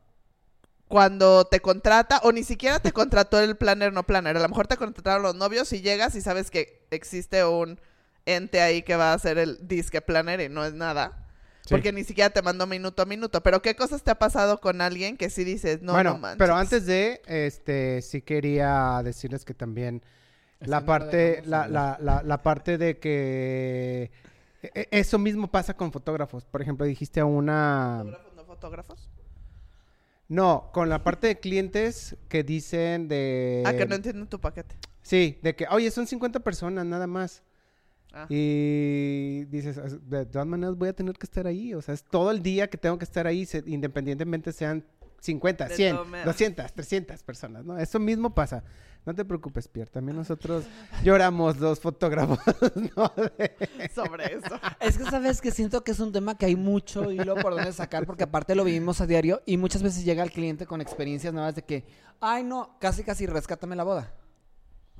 cuando 0.88 1.44
te 1.44 1.60
contrata 1.60 2.20
o 2.24 2.32
ni 2.32 2.44
siquiera 2.44 2.80
te 2.80 2.92
contrató 2.92 3.38
el 3.40 3.58
planner 3.58 3.92
no 3.92 4.06
planner? 4.06 4.38
A 4.38 4.40
lo 4.40 4.48
mejor 4.48 4.68
te 4.68 4.78
contrataron 4.78 5.22
los 5.22 5.34
novios 5.34 5.70
y 5.74 5.82
llegas 5.82 6.14
y 6.14 6.22
sabes 6.22 6.50
que 6.50 6.86
existe 6.90 7.44
un 7.44 7.78
ente 8.26 8.60
ahí 8.60 8.82
que 8.82 8.96
va 8.96 9.10
a 9.12 9.14
hacer 9.14 9.38
el 9.38 9.58
disque 9.66 10.00
planner 10.00 10.40
y 10.40 10.48
no 10.48 10.64
es 10.64 10.74
nada. 10.74 11.26
Sí. 11.62 11.68
Porque 11.74 11.92
ni 11.92 12.04
siquiera 12.04 12.30
te 12.30 12.42
mandó 12.42 12.66
minuto 12.66 13.02
a 13.02 13.06
minuto. 13.06 13.42
Pero 13.42 13.60
¿qué 13.62 13.76
cosas 13.76 14.02
te 14.02 14.10
ha 14.10 14.18
pasado 14.18 14.60
con 14.60 14.80
alguien 14.80 15.16
que 15.16 15.30
sí 15.30 15.44
dices, 15.44 15.82
no, 15.82 15.92
bueno, 15.92 16.12
no 16.14 16.18
manches? 16.18 16.38
pero 16.38 16.56
antes 16.56 16.86
de, 16.86 17.20
este, 17.26 18.02
sí 18.02 18.22
quería 18.22 19.00
decirles 19.04 19.44
que 19.44 19.54
también 19.54 20.02
Es 20.58 20.68
la 20.68 20.80
que 20.80 20.86
parte, 20.86 21.42
la, 21.44 21.68
la, 21.68 21.98
la, 22.00 22.22
la 22.22 22.42
parte 22.42 22.76
de 22.78 22.98
que 22.98 24.10
e- 24.62 24.70
e- 24.74 24.88
eso 24.90 25.18
mismo 25.18 25.50
pasa 25.50 25.74
con 25.74 25.92
fotógrafos. 25.92 26.44
Por 26.44 26.62
ejemplo, 26.62 26.86
dijiste 26.86 27.20
a 27.20 27.24
una, 27.26 27.98
¿Fotógrafos, 28.04 28.34
no 28.36 28.44
fotógrafos? 28.44 29.10
no, 30.28 30.70
con 30.72 30.88
la 30.88 31.02
parte 31.04 31.26
de 31.26 31.38
clientes 31.40 32.16
que 32.28 32.42
dicen 32.42 33.08
de, 33.08 33.62
ah, 33.66 33.72
que 33.74 33.86
no 33.86 33.94
entienden 33.96 34.26
tu 34.28 34.40
paquete. 34.40 34.76
sí, 35.02 35.38
de 35.42 35.54
que, 35.56 35.66
oye, 35.70 35.90
son 35.90 36.06
50 36.06 36.40
personas 36.40 36.86
nada 36.86 37.06
más. 37.06 37.42
Ah. 38.12 38.26
Y 38.28 39.44
dices, 39.46 39.78
"As- 39.78 40.08
de 40.08 40.26
todas 40.26 40.46
maneras 40.46 40.76
voy 40.76 40.88
a 40.88 40.92
tener 40.92 41.14
que 41.16 41.26
estar 41.26 41.46
ahí. 41.46 41.74
O 41.74 41.82
sea, 41.82 41.94
es 41.94 42.02
todo 42.02 42.30
el 42.30 42.42
día 42.42 42.68
que 42.68 42.78
tengo 42.78 42.98
que 42.98 43.04
estar 43.04 43.26
ahí, 43.26 43.46
se- 43.46 43.62
independientemente 43.66 44.52
sean 44.52 44.84
50, 45.20 45.68
De 45.68 45.76
100, 45.76 45.96
todo 45.96 46.04
me- 46.06 46.24
200, 46.24 46.72
300 46.72 47.22
personas, 47.22 47.64
¿no? 47.64 47.76
Eso 47.78 47.98
mismo 47.98 48.34
pasa. 48.34 48.64
No 49.06 49.14
te 49.14 49.24
preocupes, 49.24 49.66
Pierre. 49.68 49.90
También 49.90 50.16
nosotros 50.16 50.64
lloramos 51.04 51.58
los 51.58 51.78
fotógrafos, 51.80 52.38
¿no? 52.96 53.12
De- 53.38 53.90
Sobre 53.94 54.34
eso. 54.34 54.58
Es 54.80 54.98
que 54.98 55.04
sabes 55.04 55.40
que 55.40 55.50
siento 55.50 55.84
que 55.84 55.92
es 55.92 56.00
un 56.00 56.10
tema 56.12 56.36
que 56.36 56.46
hay 56.46 56.56
mucho 56.56 57.10
hilo 57.12 57.34
por 57.36 57.54
donde 57.54 57.72
sacar, 57.72 58.06
porque 58.06 58.24
aparte 58.24 58.54
lo 58.54 58.64
vivimos 58.64 59.00
a 59.00 59.06
diario 59.06 59.42
y 59.46 59.56
muchas 59.56 59.82
veces 59.82 60.04
llega 60.04 60.22
el 60.22 60.30
cliente 60.32 60.66
con 60.66 60.80
experiencias 60.80 61.32
nuevas 61.34 61.54
de 61.54 61.62
que, 61.62 61.84
ay 62.20 62.42
no, 62.44 62.76
casi 62.80 63.04
casi 63.04 63.26
rescátame 63.26 63.76
la 63.76 63.84
boda. 63.84 64.12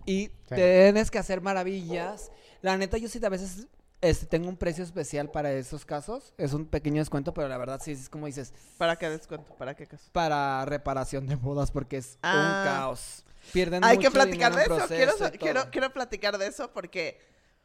Y 0.07 0.29
tienes 0.49 1.11
que 1.11 1.19
hacer 1.19 1.41
maravillas. 1.41 2.31
La 2.63 2.77
neta, 2.77 2.99
yo 2.99 3.09
sí 3.09 3.21
a 3.25 3.29
veces 3.29 3.67
este, 4.01 4.27
tengo 4.27 4.49
un 4.49 4.57
precio 4.57 4.83
especial 4.85 5.31
para 5.31 5.53
esos 5.53 5.85
casos. 5.85 6.33
Es 6.39 6.53
un 6.53 6.67
pequeño 6.67 7.01
descuento, 7.01 7.35
pero 7.35 7.49
la 7.49 7.59
verdad 7.59 7.81
sí 7.83 7.93
es 7.93 8.09
como 8.09 8.27
dices, 8.27 8.53
¿Para 8.79 8.97
qué 8.97 9.09
descuento? 9.11 9.55
¿Para 9.57 9.75
qué 9.75 9.87
caso? 9.87 10.05
para 10.13 10.65
reparación 10.65 11.27
de 11.27 11.37
bodas, 11.37 11.71
porque 11.71 11.99
es 11.99 12.19
Ah. 12.23 12.63
un 12.65 12.71
caos. 12.73 13.25
Pierden 13.53 13.83
Hay 13.85 13.99
que 13.99 14.11
platicar 14.11 14.55
de 14.55 14.63
eso. 14.65 14.87
Quiero, 14.89 15.13
quiero, 15.39 15.71
quiero 15.71 15.93
platicar 15.93 16.37
de 16.39 16.47
eso 16.47 16.71
porque, 16.73 17.19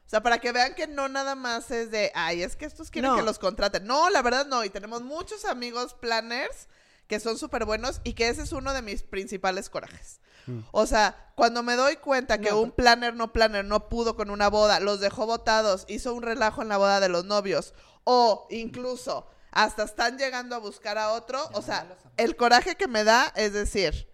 o 0.05 0.09
sea, 0.09 0.23
para 0.23 0.39
que 0.39 0.51
vean 0.51 0.73
que 0.73 0.87
no 0.87 1.07
nada 1.09 1.35
más 1.35 1.69
es 1.71 1.91
de, 1.91 2.11
ay, 2.15 2.41
es 2.43 2.55
que 2.55 2.65
estos 2.65 2.89
quieren 2.89 3.11
No. 3.11 3.17
que 3.17 3.23
los 3.23 3.39
contraten. 3.39 3.85
No, 3.85 4.09
la 4.09 4.21
verdad 4.21 4.45
no. 4.45 4.63
Y 4.63 4.69
tenemos 4.69 5.01
muchos 5.03 5.43
amigos 5.45 5.93
planners 5.93 6.67
que 7.07 7.19
son 7.19 7.37
súper 7.37 7.65
buenos 7.65 8.01
y 8.03 8.13
que 8.13 8.29
ese 8.29 8.41
es 8.41 8.51
uno 8.51 8.73
de 8.73 8.81
mis 8.81 9.03
principales 9.03 9.69
corajes. 9.69 10.21
Mm. 10.47 10.59
O 10.71 10.85
sea, 10.85 11.31
cuando 11.35 11.63
me 11.63 11.75
doy 11.75 11.97
cuenta 11.97 12.39
que 12.39 12.51
No, 12.51 12.61
un 12.61 12.71
planner 12.71 13.13
no 13.13 13.33
planner 13.33 13.65
no 13.65 13.89
pudo 13.89 14.15
con 14.15 14.29
una 14.29 14.49
boda, 14.49 14.79
los 14.79 14.99
dejó 14.99 15.25
botados, 15.25 15.85
hizo 15.87 16.13
un 16.13 16.23
relajo 16.23 16.61
en 16.61 16.69
la 16.69 16.77
boda 16.77 16.99
de 16.99 17.09
los 17.09 17.25
novios, 17.25 17.73
o 18.03 18.47
incluso 18.49 19.27
hasta 19.51 19.83
están 19.83 20.17
llegando 20.17 20.55
a 20.55 20.59
buscar 20.59 20.97
a 20.97 21.11
otro, 21.13 21.49
o 21.53 21.61
sea, 21.61 21.87
el 22.17 22.35
coraje 22.35 22.75
que 22.75 22.87
me 22.87 23.03
da 23.03 23.31
es 23.35 23.53
decir, 23.53 24.09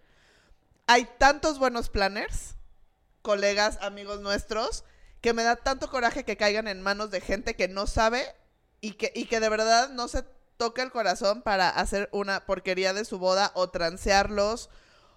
hay 0.86 1.08
tantos 1.18 1.58
buenos 1.58 1.88
planners, 1.88 2.54
colegas, 3.22 3.78
amigos 3.82 4.20
nuestros, 4.20 4.84
que 5.20 5.32
me 5.32 5.42
da 5.44 5.56
tanto 5.56 5.90
coraje 5.90 6.24
que 6.24 6.36
caigan 6.36 6.68
en 6.68 6.82
manos 6.82 7.10
de 7.10 7.20
gente 7.20 7.54
que 7.56 7.68
no 7.68 7.86
sabe 7.86 8.24
y 8.80 8.92
que, 8.92 9.12
y 9.14 9.26
que 9.26 9.40
de 9.40 9.48
verdad 9.48 9.90
no 9.90 10.08
se 10.08 10.24
toca 10.56 10.82
el 10.82 10.90
corazón 10.90 11.42
para 11.42 11.68
hacer 11.68 12.08
una 12.12 12.44
porquería 12.46 12.92
de 12.92 13.04
su 13.04 13.18
boda 13.18 13.52
o 13.54 13.70
transearlos 13.70 14.68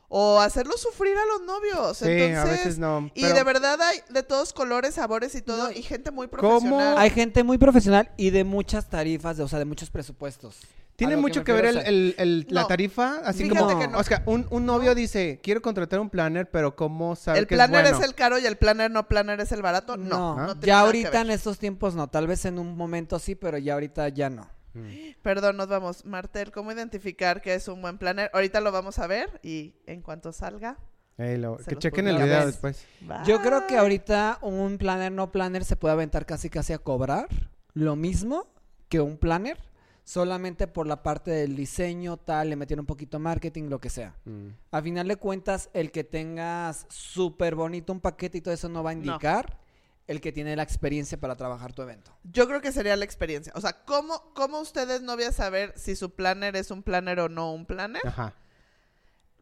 o 0.10 0.40
hacerlos 0.40 0.82
sufrir 0.82 1.16
a 1.18 1.26
los 1.26 1.42
novios. 1.46 1.98
Sí, 1.98 2.06
Entonces, 2.08 2.38
a 2.38 2.44
veces 2.46 2.78
no. 2.78 3.10
y 3.16 3.24
de 3.26 3.44
verdad 3.44 3.82
hay 3.82 4.00
de 4.10 4.24
todos 4.24 4.54
colores, 4.54 4.96
sabores 4.96 5.36
y 5.36 5.42
todo, 5.42 5.66
No, 5.66 5.72
y 5.72 5.82
gente 5.82 6.12
muy 6.12 6.28
¿cómo? 6.28 6.40
profesional. 6.60 6.96
Hay 6.98 7.10
gente 7.10 7.44
muy 7.44 7.58
profesional 7.58 8.12
y 8.18 8.30
de 8.30 8.44
muchas 8.44 8.90
tarifas, 8.90 9.38
de, 9.38 9.44
o 9.44 9.48
sea, 9.48 9.60
de 9.60 9.66
muchos 9.66 9.90
presupuestos. 9.90 10.58
Tiene 10.96 11.18
mucho 11.18 11.44
que, 11.44 11.52
ver 11.52 11.66
el, 11.66 11.78
el- 11.80 12.16
el- 12.18 12.48
la 12.52 12.68
tarifa, 12.68 13.20
así 13.26 13.44
Fíjate 13.44 13.60
como, 13.60 13.80
que 13.80 13.88
no. 13.90 13.98
o 14.00 14.04
sea, 14.04 14.24
un, 14.28 14.48
un 14.50 14.66
novio 14.66 14.96
dice, 14.96 15.42
quiero 15.44 15.62
contratar 15.62 16.00
un 16.00 16.10
planner, 16.10 16.50
pero 16.50 16.78
¿cómo 16.78 17.18
sabe 17.18 17.40
el 17.40 17.48
que 17.48 17.56
planner 17.56 17.84
es 17.84 17.92
es, 17.92 17.98
bueno? 17.98 18.06
el 18.06 18.16
caro 18.16 18.40
y 18.40 18.46
el 18.46 18.56
planner 18.56 18.92
no 18.92 19.06
planner 19.06 19.42
es 19.42 19.52
el 19.52 19.62
barato. 19.62 19.98
No, 19.98 20.08
No, 20.08 20.36
no, 20.38 20.54
tiene 20.54 20.68
ya 20.68 20.80
ahorita 20.80 21.20
en 21.20 21.32
estos 21.32 21.60
tiempos 21.60 21.96
no, 21.96 22.08
tal 22.08 22.28
vez 22.28 22.46
en 22.46 22.60
un 22.60 22.78
momento 22.78 23.20
sí, 23.20 23.36
pero 23.36 23.58
ya 23.58 23.74
ahorita 23.74 24.08
ya 24.08 24.30
no. 24.30 24.48
Mm. 24.76 25.16
Perdón, 25.22 25.58
nos 25.58 25.68
vamos. 25.68 26.06
Martel, 26.06 26.52
¿cómo 26.52 26.72
identificar 26.72 27.42
que 27.42 27.54
es 27.56 27.68
un 27.68 27.82
buen 27.82 27.98
planner? 27.98 28.30
Ahorita 28.34 28.62
lo 28.62 28.72
vamos 28.72 29.00
a 29.00 29.08
ver 29.08 29.40
y 29.42 29.76
en 29.88 30.02
cuanto 30.02 30.32
salga. 30.32 30.78
Lo- 31.18 31.58
que 31.58 31.78
chequen 31.78 32.08
el 32.10 32.18
video 32.18 32.46
después. 32.46 32.86
Yo 33.26 33.42
creo 33.42 33.68
que 33.68 33.78
ahorita 33.78 34.40
un 34.42 34.78
planner 34.78 35.12
no 35.14 35.32
planner 35.32 35.64
se 35.64 35.78
puede 35.78 35.94
aventar 35.94 36.26
casi 36.26 36.50
casi 36.50 36.74
a 36.74 36.78
cobrar 36.78 37.28
lo 37.74 37.96
mismo 37.96 38.48
que 38.90 39.00
un 39.00 39.18
planner, 39.18 39.58
solamente 40.04 40.68
por 40.68 40.88
la 40.88 41.04
parte 41.04 41.32
del 41.32 41.56
diseño, 41.56 42.18
tal, 42.18 42.50
le 42.50 42.56
metieron 42.58 42.82
un 42.84 42.88
poquito 42.88 43.18
marketing, 43.20 43.70
lo 43.70 43.80
que 43.80 43.90
sea. 43.90 44.16
Mm. 44.26 44.48
A 44.72 44.82
final 44.82 45.08
de 45.08 45.16
cuentas, 45.16 45.70
el 45.74 45.92
que 45.92 46.04
tengas 46.04 46.86
súper 46.90 47.56
bonito 47.56 47.94
un 47.94 48.02
paquete 48.02 48.38
y 48.40 48.42
todo 48.42 48.54
eso 48.54 48.68
no 48.70 48.84
va 48.84 48.90
a 48.90 48.94
indicar 48.94 49.58
el 50.08 50.22
que 50.22 50.32
tiene 50.32 50.56
la 50.56 50.64
experiencia 50.64 51.20
para 51.20 51.36
trabajar 51.36 51.74
tu 51.74 51.82
evento. 51.82 52.12
Yo 52.24 52.48
creo 52.48 52.62
que 52.62 52.72
sería 52.72 52.96
la 52.96 53.06
experiencia. 53.06 53.52
O 53.56 53.62
sea, 53.62 53.84
¿cómo, 53.86 54.32
cómo 54.36 54.60
ustedes 54.60 55.02
no 55.02 55.16
voy 55.16 55.26
a 55.26 55.32
saber 55.32 55.74
si 55.76 55.96
su 55.96 56.12
planner 56.12 56.56
es 56.56 56.70
un 56.72 56.84
planner 56.84 57.20
o 57.20 57.30
no 57.30 57.52
un 57.54 57.66
planner? 57.66 58.02
Ajá. 58.06 58.34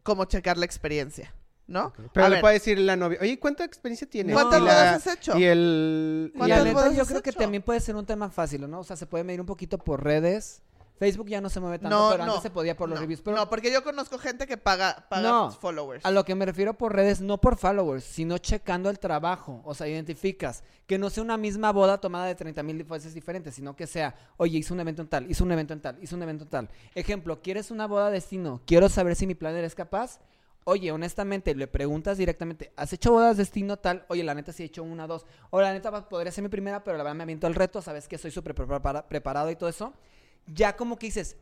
¿Cómo 0.04 0.26
checar 0.26 0.58
la 0.58 0.66
experiencia? 0.66 1.34
¿No? 1.66 1.94
Pero 2.14 2.26
A 2.26 2.30
le 2.30 2.36
ver, 2.36 2.42
puede 2.42 2.54
decir 2.56 2.78
la 2.78 2.96
novia, 2.98 3.18
oye, 3.22 3.40
¿cuánta 3.40 3.64
experiencia 3.64 4.08
tienes? 4.10 4.34
¿Cuántas 4.36 4.60
Y 4.60 4.64
la- 4.66 4.72
bodas 4.74 5.08
has 5.08 5.14
hecho? 5.16 5.38
Y 5.40 5.46
el... 5.46 6.32
Y 6.34 6.36
y 6.36 6.38
¿Cuántas 6.38 6.58
la 6.58 6.62
el- 6.62 6.68
neta, 6.70 6.80
bodas 6.82 6.96
yo 6.96 7.02
has 7.04 7.08
creo 7.08 7.22
que 7.22 7.30
hecho? 7.30 7.40
también 7.40 7.64
puede 7.64 7.80
ser 7.80 7.96
un 7.96 8.06
tema 8.06 8.30
fácil, 8.30 8.70
¿no? 8.70 8.80
O 8.82 8.84
sea, 8.84 8.98
se 8.98 9.06
puede 9.06 9.24
medir 9.24 9.40
un 9.40 9.48
poquito 9.48 9.78
por 9.78 10.04
redes. 10.04 10.62
Facebook 10.98 11.28
ya 11.28 11.42
no 11.42 11.50
se 11.50 11.60
mueve 11.60 11.80
tanto, 11.80 11.98
no, 11.98 12.10
pero 12.12 12.26
no, 12.26 12.32
antes 12.34 12.44
se 12.44 12.50
podía 12.50 12.78
por 12.78 12.88
los 12.88 12.98
no, 12.98 13.02
reviews. 13.02 13.22
Pero 13.22 13.36
No, 13.36 13.50
porque 13.50 13.72
yo 13.72 13.84
conozco 13.84 14.18
gente 14.18 14.46
que 14.48 14.58
paga, 14.58 15.08
paga 15.10 15.50
followers. 15.52 16.06
A 16.06 16.12
lo 16.12 16.24
que 16.24 16.36
me 16.36 16.46
refiero 16.46 16.76
por 16.76 16.94
redes, 16.96 17.20
no 17.20 17.40
por 17.42 17.58
followers, 17.58 18.04
sino 18.04 18.38
checando 18.38 18.90
el 18.90 19.00
trabajo. 19.00 19.62
O 19.66 19.74
sea, 19.74 19.88
identificas 19.88 20.64
que 20.86 20.98
no 20.98 21.10
sea 21.10 21.24
una 21.24 21.38
misma 21.38 21.72
boda 21.72 22.00
tomada 22.00 22.26
de 22.26 22.36
30 22.36 22.62
mil 22.64 22.84
veces 22.84 23.14
diferentes, 23.14 23.56
sino 23.56 23.76
que 23.76 23.88
sea, 23.88 24.16
oye, 24.38 24.60
hice 24.60 24.72
un 24.74 24.80
evento 24.80 25.02
en 25.02 25.08
tal, 25.08 25.30
hice 25.30 25.44
un 25.44 25.52
evento 25.52 25.74
en 25.74 25.82
tal, 25.82 25.98
hice 26.02 26.14
un 26.16 26.22
evento 26.24 26.44
en 26.44 26.50
tal. 26.50 26.70
Ejemplo, 26.94 27.42
¿quieres 27.42 27.72
una 27.72 27.88
boda 27.88 28.10
destino? 28.12 28.62
Quiero 28.66 28.88
saber 28.88 29.16
si 29.16 29.26
mi 29.28 29.36
planner 29.36 29.64
es 29.64 29.76
capaz. 29.76 30.20
Oye, 30.66 30.92
honestamente, 30.94 31.54
le 31.56 31.68
preguntas 31.68 32.18
directamente, 32.18 32.72
¿has 32.78 32.94
hecho 32.94 33.12
bodas 33.12 33.36
destino 33.36 33.78
tal? 33.78 34.06
Oye, 34.08 34.24
la 34.24 34.34
neta 34.34 34.54
sí 34.54 34.64
he 34.64 34.68
hecho 34.68 34.84
una, 34.84 35.08
dos. 35.08 35.26
O 35.50 35.60
la 35.60 35.74
neta 35.74 36.08
podría 36.08 36.32
ser 36.32 36.42
mi 36.44 36.50
primera, 36.50 36.84
pero 36.86 36.96
la 36.98 37.04
verdad 37.04 37.16
me 37.18 37.24
aviento 37.24 37.48
el 37.48 37.56
reto, 37.56 37.82
sabes 37.82 38.08
que 38.08 38.18
soy 38.18 38.32
súper 38.32 38.56
prepara- 38.56 39.06
preparado 39.08 39.52
y 39.52 39.58
todo 39.58 39.68
eso. 39.68 39.94
Ya 40.48 40.76
como 40.76 40.98
que 40.98 41.08
dices, 41.08 41.38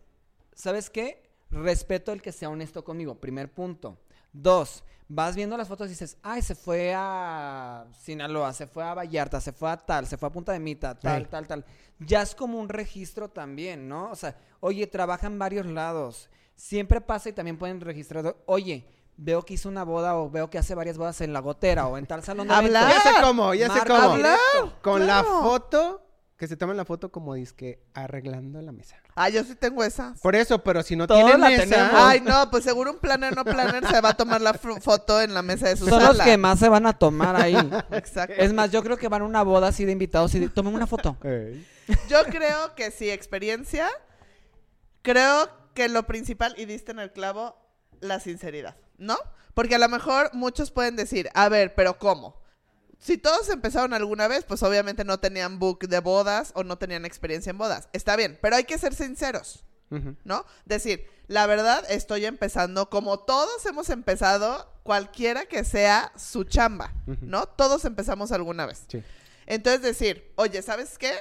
¿sabes 0.54 0.90
qué? 0.90 1.24
Respeto 1.50 2.12
el 2.12 2.22
que 2.22 2.32
sea 2.32 2.50
honesto 2.50 2.84
conmigo. 2.84 3.16
Primer 3.16 3.52
punto. 3.52 3.98
Dos, 4.34 4.84
vas 5.08 5.36
viendo 5.36 5.58
las 5.58 5.68
fotos 5.68 5.88
y 5.88 5.90
dices, 5.92 6.18
ay, 6.24 6.42
se 6.42 6.56
fue 6.56 6.94
a 6.96 7.86
Sinaloa, 8.02 8.54
se 8.54 8.66
fue 8.68 8.84
a 8.84 8.94
Vallarta, 8.94 9.42
se 9.42 9.52
fue 9.52 9.70
a 9.70 9.78
tal, 9.78 10.08
se 10.08 10.18
fue 10.18 10.30
a 10.30 10.32
Punta 10.32 10.54
de 10.54 10.60
Mita, 10.60 10.98
tal, 10.98 11.28
tal, 11.28 11.48
tal. 11.48 11.66
Ya 12.00 12.22
es 12.22 12.34
como 12.34 12.60
un 12.60 12.70
registro 12.70 13.30
también, 13.30 13.90
¿no? 13.90 14.10
O 14.10 14.16
sea, 14.16 14.38
oye, 14.62 14.88
trabaja 14.88 15.28
en 15.28 15.38
varios 15.38 15.66
lados. 15.66 16.30
Siempre 16.56 17.02
pasa 17.02 17.30
y 17.30 17.34
también 17.34 17.58
pueden 17.58 17.82
registrar, 17.82 18.38
oye, 18.46 18.86
veo 19.18 19.44
que 19.44 19.56
hizo 19.56 19.68
una 19.68 19.84
boda 19.84 20.16
o 20.16 20.30
veo 20.30 20.50
que 20.50 20.58
hace 20.58 20.76
varias 20.76 20.98
bodas 20.98 21.20
en 21.22 21.34
la 21.34 21.42
gotera 21.42 21.88
o 21.88 21.98
en 21.98 22.06
tal 22.06 22.24
salón 22.24 22.48
de 22.48 22.54
Hablar. 22.56 22.84
eventos. 22.90 23.04
Ya 23.04 23.14
sé 23.14 23.22
cómo, 23.22 23.54
ya 23.54 23.74
sé 23.74 23.80
cómo. 23.86 24.72
Con 24.82 25.06
la 25.06 25.24
foto, 25.24 26.08
que 26.42 26.48
se 26.48 26.58
tomen 26.58 26.76
la 26.76 26.86
foto 26.86 27.12
como 27.12 27.36
disque 27.36 27.84
arreglando 27.94 28.60
la 28.64 28.72
mesa. 28.72 28.96
Ah, 29.14 29.30
yo 29.30 29.44
sí 29.44 29.54
tengo 29.54 29.84
esas. 29.84 30.20
Por 30.22 30.36
eso, 30.36 30.64
pero 30.64 30.82
si 30.82 30.96
no 30.96 31.06
Todos 31.06 31.22
tienen 31.24 31.40
la 31.40 31.52
esa... 31.52 31.64
tenemos. 31.66 31.92
Ay, 31.94 32.20
no, 32.22 32.50
pues 32.50 32.64
seguro 32.64 32.90
un 32.94 32.98
planner 32.98 33.36
no 33.36 33.46
planner 33.46 33.86
se 33.88 34.02
va 34.02 34.10
a 34.10 34.14
tomar 34.18 34.42
la 34.42 34.56
foto 34.56 35.22
en 35.22 35.36
la 35.36 35.44
mesa 35.44 35.68
de 35.70 35.78
su 35.78 35.88
Son 35.88 36.02
sala. 36.02 36.14
los 36.14 36.22
que 36.24 36.38
más 36.38 36.58
se 36.58 36.68
van 36.68 36.88
a 36.88 36.94
tomar 36.98 37.36
ahí. 37.36 37.54
Exacto. 37.92 38.34
Es 38.36 38.52
más, 38.54 38.72
yo 38.72 38.82
creo 38.82 38.98
que 38.98 39.08
van 39.08 39.22
a 39.22 39.26
una 39.26 39.44
boda 39.44 39.68
así 39.68 39.86
de 39.86 39.92
invitados 39.92 40.34
y 40.34 40.40
de- 40.40 40.50
tomen 40.50 40.74
una 40.74 40.88
foto. 40.88 41.16
Yo 42.10 42.24
creo 42.32 42.74
que 42.74 42.90
sí, 42.90 43.12
experiencia. 43.12 43.88
Creo 45.04 45.48
que 45.76 45.90
lo 45.90 46.08
principal, 46.08 46.56
y 46.58 46.66
diste 46.66 46.92
en 46.92 46.98
el 46.98 47.12
clavo, 47.12 47.56
la 48.00 48.20
sinceridad, 48.20 48.78
¿no? 48.98 49.16
Porque 49.54 49.76
a 49.76 49.80
lo 49.80 49.90
mejor 49.90 50.32
muchos 50.34 50.72
pueden 50.72 50.96
decir, 50.96 51.30
a 51.36 51.50
ver, 51.50 51.76
pero 51.76 52.00
¿cómo? 52.00 52.42
Si 53.02 53.18
todos 53.18 53.50
empezaron 53.50 53.94
alguna 53.94 54.28
vez, 54.28 54.46
pues 54.46 54.62
obviamente 54.62 55.04
no 55.04 55.20
tenían 55.20 55.58
book 55.58 55.88
de 55.90 56.00
bodas 56.00 56.52
o 56.54 56.64
no 56.64 56.78
tenían 56.78 57.04
experiencia 57.04 57.50
en 57.50 57.58
bodas. 57.58 57.90
Está 57.94 58.16
bien, 58.16 58.38
pero 58.42 58.56
hay 58.56 58.64
que 58.64 58.78
ser 58.78 58.94
sinceros. 58.94 59.66
¿no? 60.24 60.46
Decir, 60.64 61.06
la 61.28 61.48
verdad, 61.48 61.84
estoy 61.90 62.26
empezando 62.26 62.90
como 62.90 63.20
todos 63.20 63.66
hemos 63.66 63.90
empezado, 63.90 64.72
cualquiera 64.84 65.46
que 65.48 65.66
sea 65.66 66.14
su 66.16 66.46
chamba. 66.46 66.94
¿no? 67.22 67.46
Todos 67.48 67.84
empezamos 67.84 68.32
alguna 68.32 68.66
vez. 68.66 68.84
Sí. 68.88 69.04
Entonces 69.48 69.82
decir, 69.82 70.32
oye, 70.36 70.62
¿sabes 70.62 70.98
qué? 70.98 71.12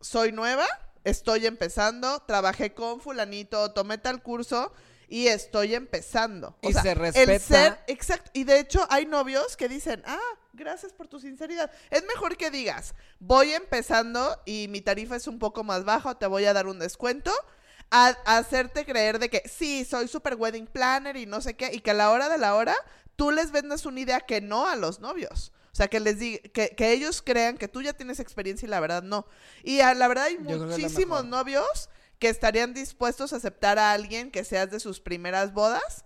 Soy 0.00 0.32
nueva, 0.32 0.66
estoy 1.04 1.46
empezando, 1.46 2.20
trabajé 2.26 2.74
con 2.74 3.00
fulanito, 3.00 3.70
tomé 3.72 3.98
tal 3.98 4.22
curso 4.22 4.72
y 5.08 5.28
estoy 5.28 5.76
empezando. 5.76 6.56
O 6.62 6.70
Y 6.70 6.72
sea, 6.72 6.82
se 6.82 6.90
El 6.92 6.98
respeta. 6.98 7.38
ser, 7.46 7.78
exacto. 7.86 8.30
Y 8.34 8.42
de 8.42 8.58
hecho 8.58 8.84
hay 8.90 9.06
novios 9.06 9.56
que 9.56 9.68
dicen, 9.68 10.02
ah, 10.06 10.18
gracias 10.56 10.92
por 10.92 11.08
tu 11.08 11.20
sinceridad. 11.20 11.70
Es 11.90 12.04
mejor 12.06 12.36
que 12.36 12.50
digas, 12.50 12.94
voy 13.18 13.52
empezando 13.52 14.40
y 14.44 14.66
mi 14.68 14.80
tarifa 14.80 15.16
es 15.16 15.26
un 15.26 15.38
poco 15.38 15.62
más 15.62 15.84
baja 15.84 16.18
te 16.18 16.26
voy 16.26 16.44
a 16.46 16.52
dar 16.52 16.66
un 16.66 16.78
descuento. 16.78 17.32
A, 17.88 18.16
a 18.24 18.38
hacerte 18.38 18.84
creer 18.84 19.20
de 19.20 19.28
que 19.30 19.48
sí, 19.48 19.84
soy 19.84 20.08
super 20.08 20.34
wedding 20.34 20.66
planner 20.66 21.16
y 21.16 21.24
no 21.24 21.40
sé 21.40 21.54
qué, 21.54 21.72
y 21.72 21.78
que 21.78 21.92
a 21.92 21.94
la 21.94 22.10
hora 22.10 22.28
de 22.28 22.36
la 22.36 22.56
hora 22.56 22.74
tú 23.14 23.30
les 23.30 23.52
vendas 23.52 23.86
una 23.86 24.00
idea 24.00 24.20
que 24.20 24.40
no 24.40 24.66
a 24.66 24.74
los 24.74 24.98
novios. 24.98 25.52
O 25.72 25.76
sea, 25.76 25.88
que 25.88 26.00
les 26.00 26.18
diga, 26.18 26.40
que, 26.54 26.70
que 26.70 26.92
ellos 26.92 27.20
crean 27.20 27.58
que 27.58 27.68
tú 27.68 27.82
ya 27.82 27.92
tienes 27.92 28.18
experiencia 28.18 28.64
y 28.64 28.70
la 28.70 28.80
verdad 28.80 29.02
no. 29.02 29.26
Y 29.62 29.80
a, 29.80 29.92
la 29.92 30.08
verdad 30.08 30.24
hay 30.24 30.38
muchísimos 30.38 31.26
novios 31.26 31.90
que 32.18 32.30
estarían 32.30 32.72
dispuestos 32.72 33.34
a 33.34 33.36
aceptar 33.36 33.78
a 33.78 33.92
alguien 33.92 34.30
que 34.30 34.42
seas 34.42 34.70
de 34.70 34.80
sus 34.80 35.00
primeras 35.00 35.52
bodas, 35.52 36.05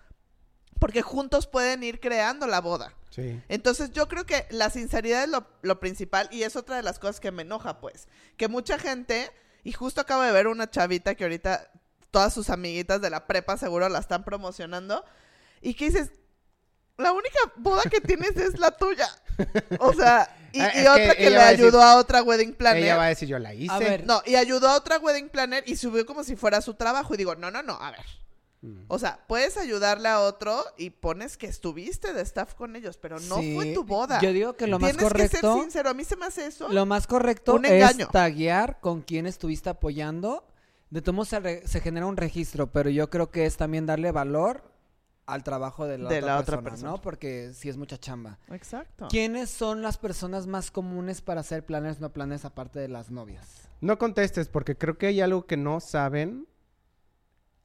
porque 0.80 1.02
juntos 1.02 1.46
pueden 1.46 1.84
ir 1.84 2.00
creando 2.00 2.48
la 2.48 2.60
boda. 2.60 2.92
Sí. 3.10 3.40
Entonces 3.48 3.92
yo 3.92 4.08
creo 4.08 4.26
que 4.26 4.46
la 4.50 4.70
sinceridad 4.70 5.22
es 5.22 5.28
lo, 5.28 5.46
lo 5.62 5.78
principal 5.78 6.28
y 6.32 6.42
es 6.42 6.56
otra 6.56 6.76
de 6.76 6.82
las 6.82 6.98
cosas 6.98 7.20
que 7.20 7.30
me 7.30 7.42
enoja, 7.42 7.78
pues. 7.80 8.08
Que 8.36 8.48
mucha 8.48 8.78
gente, 8.78 9.30
y 9.62 9.70
justo 9.72 10.00
acabo 10.00 10.22
de 10.22 10.32
ver 10.32 10.48
una 10.48 10.68
chavita 10.70 11.14
que 11.14 11.24
ahorita 11.24 11.70
todas 12.10 12.34
sus 12.34 12.50
amiguitas 12.50 13.00
de 13.00 13.10
la 13.10 13.26
prepa 13.28 13.56
seguro 13.56 13.88
la 13.88 14.00
están 14.00 14.24
promocionando, 14.24 15.04
y 15.60 15.74
que 15.74 15.84
dices, 15.86 16.10
la 16.96 17.12
única 17.12 17.38
boda 17.56 17.82
que 17.90 18.00
tienes 18.00 18.36
es 18.36 18.58
la 18.58 18.70
tuya. 18.72 19.08
O 19.78 19.92
sea, 19.92 20.36
y, 20.52 20.60
Ah, 20.60 20.72
y 20.74 20.78
es 20.78 20.82
que 20.84 20.88
otra 20.88 21.14
que, 21.14 21.30
le 21.30 21.36
va 21.36 21.42
a 21.46 21.50
decir- 21.52 21.64
ayudó 21.66 21.82
a 21.82 21.96
otra 21.96 22.22
wedding 22.22 22.54
planner. 22.54 22.82
Ella 22.82 22.96
va 22.96 23.04
a 23.04 23.08
decir, 23.08 23.28
yo 23.28 23.38
la 23.38 23.54
hice. 23.54 23.72
A 23.72 23.78
ver. 23.78 24.04
No, 24.06 24.22
y 24.26 24.34
ayudó 24.36 24.68
a 24.68 24.76
otra 24.76 24.98
wedding 24.98 25.28
planner 25.28 25.62
y 25.66 25.76
subió 25.76 26.04
como 26.06 26.24
si 26.24 26.36
fuera 26.36 26.60
su 26.60 26.74
trabajo. 26.74 27.14
Y 27.14 27.16
digo, 27.18 27.34
no, 27.36 27.50
no, 27.50 27.62
no, 27.62 27.74
a 27.80 27.90
ver. 27.92 28.04
Mm. 28.62 28.85
O 28.88 28.99
sea, 28.99 29.25
puedes 29.27 29.57
ayudarle 29.57 30.09
a 30.09 30.20
otro 30.20 30.62
y 30.77 30.90
pones 30.90 31.37
que 31.38 31.46
estuviste 31.46 32.12
de 32.12 32.20
staff 32.23 32.55
con 32.55 32.77
ellos, 32.77 32.99
pero 32.99 33.18
no 33.20 33.38
Sí, 33.38 33.55
fue 33.55 33.73
tu 33.73 33.85
boda. 33.85 34.20
Yo 34.20 34.33
digo 34.33 34.55
que 34.55 34.66
lo 34.66 34.79
más 34.79 34.90
Tienes 34.96 35.12
que 35.12 35.18
ser 35.29 35.40
correcto, 35.40 35.61
sincero. 35.62 35.90
A 35.90 35.94
mí 35.94 36.05
se 36.05 36.16
me 36.16 36.27
hace 36.27 36.46
eso. 36.46 36.68
lo 36.68 36.85
más 36.87 37.07
correcto 37.07 37.55
Un 37.55 37.64
es 37.64 37.96
taguear 38.09 38.79
con 38.81 39.01
quién 39.03 39.27
estuviste 39.27 39.70
apoyando. 39.70 40.46
De 40.90 41.01
todos 41.03 41.29
se, 41.29 41.40
re- 41.40 41.66
se 41.66 41.81
genera 41.81 42.05
un 42.07 42.16
registro, 42.16 42.66
pero 42.70 42.90
yo 42.90 43.09
creo 43.11 43.31
que 43.31 43.46
es 43.46 43.57
también 43.57 43.87
darle 43.87 44.11
valor 44.12 44.62
al 45.25 45.44
trabajo 45.44 45.87
de 45.87 45.96
la, 45.99 46.09
De 46.11 46.18
otra, 46.18 46.27
la 46.35 46.40
otra 46.40 46.57
persona, 46.57 46.70
persona. 46.70 46.90
¿no? 46.90 47.01
Porque 47.01 47.53
sí 47.55 47.68
es 47.68 47.77
mucha 47.77 47.96
chamba. 47.99 48.38
Exacto. 48.51 49.07
¿Quiénes 49.09 49.49
son 49.51 49.81
las 49.83 49.96
personas 49.96 50.49
más 50.49 50.70
comunes 50.73 51.23
para 51.23 51.40
hacer 51.42 51.64
planes 51.64 52.01
no 52.01 52.12
planes 52.12 52.44
aparte 52.44 52.81
de 52.81 52.88
las 52.88 53.11
novias? 53.12 53.68
No 53.81 53.96
contestes 53.99 54.49
porque 54.49 54.77
creo 54.77 54.99
que 54.99 55.07
hay 55.07 55.20
algo 55.20 55.46
que 55.46 55.57
no 55.57 55.79
saben 55.81 56.46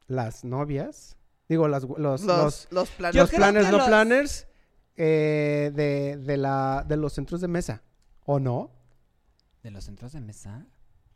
las 0.08 0.44
novias. 0.44 1.18
Digo, 1.48 1.68
las, 1.68 1.84
los, 1.84 1.98
los, 1.98 2.24
Los, 2.24 2.68
los 2.72 2.89
Yo 2.89 2.96
planes. 2.98 3.15
los 3.15 3.30
planners 3.32 3.72
no 3.72 3.78
los- 3.78 3.88
planners 3.88 4.48
eh, 4.98 5.72
de, 5.76 6.18
de, 6.18 6.38
la, 6.38 6.84
de 6.88 6.98
los 6.98 7.13
centros 7.13 7.41
de 7.41 7.48
mesa. 7.48 7.84
¿O 8.26 8.39
no? 8.39 8.72
¿De 9.62 9.72
los 9.72 9.84
centros 9.84 10.13
de 10.13 10.22
mesa? 10.22 10.65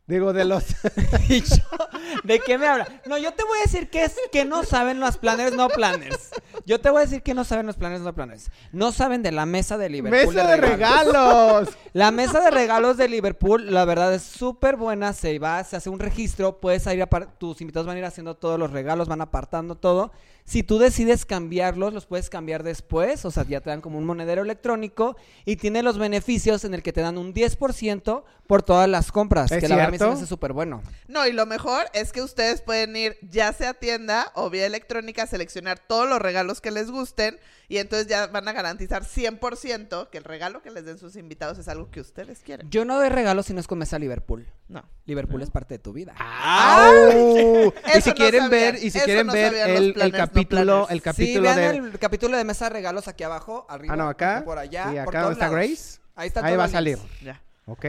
Digo, 0.06 0.32
de 0.32 0.44
los... 0.44 0.64
¿De 2.24 2.40
qué 2.40 2.58
me 2.58 2.66
habla? 2.66 2.86
No, 3.06 3.16
yo 3.18 3.32
te 3.34 3.44
voy 3.44 3.58
a 3.58 3.62
decir 3.62 3.90
que 3.90 4.04
es 4.04 4.16
que 4.32 4.44
no 4.44 4.64
saben 4.64 4.98
los 5.00 5.16
planners 5.18 5.54
no 5.56 5.68
planners. 5.68 6.30
Yo 6.66 6.80
te 6.80 6.90
voy 6.90 6.98
a 6.98 7.04
decir 7.04 7.22
que 7.22 7.34
no 7.34 7.44
saben 7.44 7.66
los 7.66 7.76
planners 7.76 8.02
no 8.02 8.12
planners. 8.14 8.50
No 8.72 8.92
saben 8.92 9.22
de 9.22 9.32
la 9.32 9.46
mesa 9.46 9.78
de 9.78 9.88
Liverpool. 9.88 10.34
¡Mesa 10.34 10.46
de 10.48 10.56
regalos! 10.56 11.68
La 11.92 12.10
mesa 12.12 12.40
de 12.40 12.50
regalos 12.52 12.96
de 12.96 13.08
Liverpool, 13.08 13.72
la 13.74 13.84
verdad 13.84 14.14
es 14.14 14.22
súper 14.22 14.76
buena. 14.76 15.12
Se 15.12 15.38
va, 15.40 15.62
se 15.64 15.76
hace 15.76 15.90
un 15.90 15.98
registro. 15.98 16.58
Puedes 16.60 16.86
ir, 16.86 17.02
apar- 17.02 17.28
tus 17.38 17.60
invitados 17.60 17.86
van 17.86 17.96
a 17.96 17.98
ir 17.98 18.04
haciendo 18.04 18.34
todos 18.36 18.58
los 18.58 18.70
regalos, 18.70 19.08
van 19.08 19.20
apartando 19.20 19.74
todo. 19.74 20.12
Si 20.44 20.62
tú 20.62 20.78
decides 20.78 21.24
cambiarlos, 21.24 21.92
los 21.92 22.06
puedes 22.06 22.28
cambiar 22.30 22.62
después. 22.62 23.24
O 23.24 23.30
sea, 23.30 23.44
ya 23.44 23.60
te 23.60 23.70
dan 23.70 23.80
como 23.80 23.98
un 23.98 24.04
monedero 24.04 24.42
electrónico 24.42 25.16
y 25.44 25.56
tiene 25.56 25.82
los 25.82 25.98
beneficios 25.98 26.64
en 26.64 26.74
el 26.74 26.82
que 26.82 26.92
te 26.92 27.00
dan 27.00 27.18
un 27.18 27.32
10% 27.32 28.24
por 28.46 28.62
todas 28.62 28.88
las 28.88 29.12
compras. 29.12 29.52
¿Es 29.52 29.60
que 29.60 29.68
la 29.68 29.76
verdad 29.76 29.88
a 29.88 29.90
se 29.90 29.92
me 29.92 29.98
cierto? 29.98 30.14
hace 30.14 30.26
súper 30.26 30.52
bueno. 30.52 30.82
No, 31.06 31.26
y 31.26 31.32
lo 31.32 31.46
mejor 31.46 31.86
es 31.92 32.12
que 32.12 32.22
ustedes 32.22 32.62
pueden 32.62 32.96
ir 32.96 33.16
ya 33.22 33.52
sea 33.52 33.70
a 33.70 33.74
tienda 33.74 34.32
o 34.34 34.50
vía 34.50 34.66
electrónica, 34.66 35.26
seleccionar 35.26 35.78
todos 35.78 36.08
los 36.08 36.18
regalos 36.20 36.60
que 36.60 36.70
les 36.70 36.90
gusten 36.90 37.38
y 37.70 37.78
entonces 37.78 38.08
ya 38.08 38.26
van 38.26 38.48
a 38.48 38.52
garantizar 38.52 39.04
100% 39.04 40.10
que 40.10 40.18
el 40.18 40.24
regalo 40.24 40.60
que 40.60 40.72
les 40.72 40.84
den 40.84 40.98
sus 40.98 41.14
invitados 41.14 41.56
es 41.56 41.68
algo 41.68 41.88
que 41.88 42.00
ustedes 42.00 42.40
quieren. 42.40 42.68
Yo 42.68 42.84
no 42.84 42.96
doy 42.96 43.08
regalos 43.10 43.46
si 43.46 43.54
no 43.54 43.60
es 43.60 43.68
con 43.68 43.78
mesa 43.78 43.96
Liverpool. 44.00 44.46
No. 44.66 44.82
Liverpool 45.06 45.40
es 45.40 45.50
parte 45.50 45.74
de 45.74 45.78
tu 45.78 45.92
vida. 45.92 46.12
¡Au! 46.18 47.72
y 47.72 47.72
Eso 47.94 48.10
si 48.10 48.12
quieren 48.12 48.50
ver, 48.50 48.74
y 48.74 48.90
si 48.90 48.98
quieren 48.98 49.28
no 49.28 49.32
ver 49.32 49.52
sabían 49.52 49.68
los 49.70 49.78
el, 49.78 49.84
el 49.86 49.92
planners, 49.94 50.12
no 50.12 50.26
capítulo, 50.26 50.88
el 50.90 50.98
sí, 50.98 51.00
capítulo 51.02 51.42
vean 51.42 51.58
de... 51.82 51.88
el 51.90 51.98
capítulo 52.00 52.36
de 52.36 52.44
mesa 52.44 52.64
de 52.64 52.70
regalos 52.70 53.06
aquí 53.06 53.22
abajo, 53.22 53.66
arriba. 53.68 53.94
Ah, 53.94 53.96
no, 53.96 54.08
acá. 54.08 54.42
Por 54.44 54.58
allá. 54.58 54.86
y 54.92 55.04
por 55.04 55.14
acá 55.14 55.20
todos 55.20 55.32
está 55.34 55.44
lados. 55.48 55.56
Grace. 55.68 56.00
Ahí 56.16 56.26
está 56.26 56.44
Ahí 56.44 56.56
va 56.56 56.64
a 56.64 56.66
el 56.66 56.72
salir. 56.72 56.98
Ya. 57.22 57.40
¿Ok? 57.66 57.86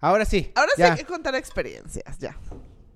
Ahora 0.00 0.24
sí. 0.24 0.50
Ahora 0.56 0.72
sí 0.74 0.82
hay 0.82 0.96
que 0.96 1.04
contar 1.04 1.36
experiencias, 1.36 2.18
ya. 2.18 2.36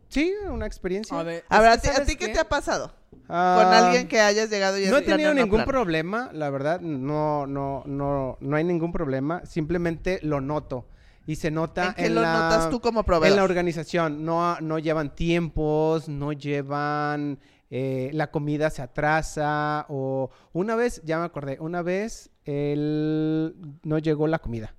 Sí, 0.09 0.35
una 0.49 0.67
experiencia. 0.67 1.17
A 1.19 1.23
ver, 1.23 1.45
A 1.49 1.61
ver, 1.61 1.71
es 1.73 1.79
¿a 1.79 1.81
que 1.81 1.83
ti, 1.83 1.89
a 1.89 1.93
¿sabes 1.93 2.09
ti 2.09 2.17
qué 2.17 2.27
qué? 2.27 2.33
te 2.33 2.41
ha 2.41 2.49
pasado? 2.49 2.93
Ah, 3.29 3.63
Con 3.63 3.75
alguien 3.75 4.09
que 4.09 4.21
hayas 4.21 4.49
llegado 4.51 4.79
y 4.79 4.87
No 4.87 4.99
he 4.99 5.03
tenido 5.03 5.35
ningún 5.35 5.65
problema, 5.65 6.31
la 6.33 6.51
verdad, 6.51 6.81
no, 6.81 7.47
no, 7.47 7.83
no, 7.87 8.39
no 8.41 8.57
hay 8.57 8.65
ningún 8.65 8.93
problema, 8.93 9.45
simplemente 9.45 10.19
lo 10.23 10.41
noto. 10.41 10.87
Y 11.27 11.37
se 11.37 11.51
nota 11.51 11.89
¿En 11.89 11.95
qué 11.95 12.07
en 12.07 12.15
lo 12.15 12.23
la, 12.23 12.33
notas 12.33 12.71
tú 12.71 12.81
como 12.81 13.01
en 13.01 13.07
proveedor? 13.07 13.37
la 13.37 13.45
organización. 13.45 14.25
No, 14.25 14.59
no 14.61 14.79
llevan 14.79 15.15
tiempos, 15.15 16.09
no 16.09 16.33
llevan, 16.33 17.39
eh, 17.71 18.11
la 18.15 18.31
comida 18.31 18.71
se 18.71 18.81
atrasa 18.81 19.85
o 19.91 20.31
una 20.55 20.75
vez, 20.75 21.03
ya 21.05 21.19
me 21.19 21.27
acordé, 21.27 21.59
una 21.61 21.83
vez 21.83 22.31
él 22.47 23.55
no 23.83 23.99
llegó 23.99 24.27
la 24.27 24.39
comida 24.39 24.75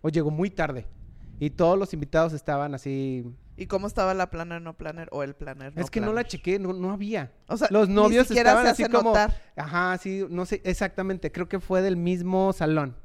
o 0.00 0.08
llegó 0.08 0.30
muy 0.30 0.48
tarde 0.48 0.86
y 1.38 1.50
todos 1.50 1.78
los 1.78 1.92
invitados 1.92 2.32
estaban 2.32 2.74
así. 2.74 3.26
¿Y 3.56 3.66
cómo 3.66 3.86
estaba 3.86 4.14
la 4.14 4.30
planner, 4.30 4.60
no 4.60 4.76
planner 4.76 5.08
o 5.12 5.22
el 5.22 5.34
planner, 5.34 5.74
no 5.76 5.80
es 5.82 5.90
que 5.90 6.00
no 6.00 6.12
la 6.12 6.24
chequé, 6.24 6.58
no, 6.58 6.72
no 6.72 6.90
había. 6.92 7.32
O 7.46 7.56
sea, 7.56 7.68
Los 7.70 7.88
ni 7.88 7.94
novios 7.94 8.26
siquiera 8.26 8.50
estaban 8.50 8.74
se 8.74 8.82
así 8.84 8.92
como, 8.92 9.10
notar. 9.10 9.32
ajá, 9.56 9.96
sí, 9.98 10.26
no 10.28 10.44
sé 10.44 10.60
exactamente, 10.64 11.30
creo 11.30 11.48
que 11.48 11.60
fue 11.60 11.80
del 11.82 11.96
mismo 11.96 12.52
salón. 12.52 12.96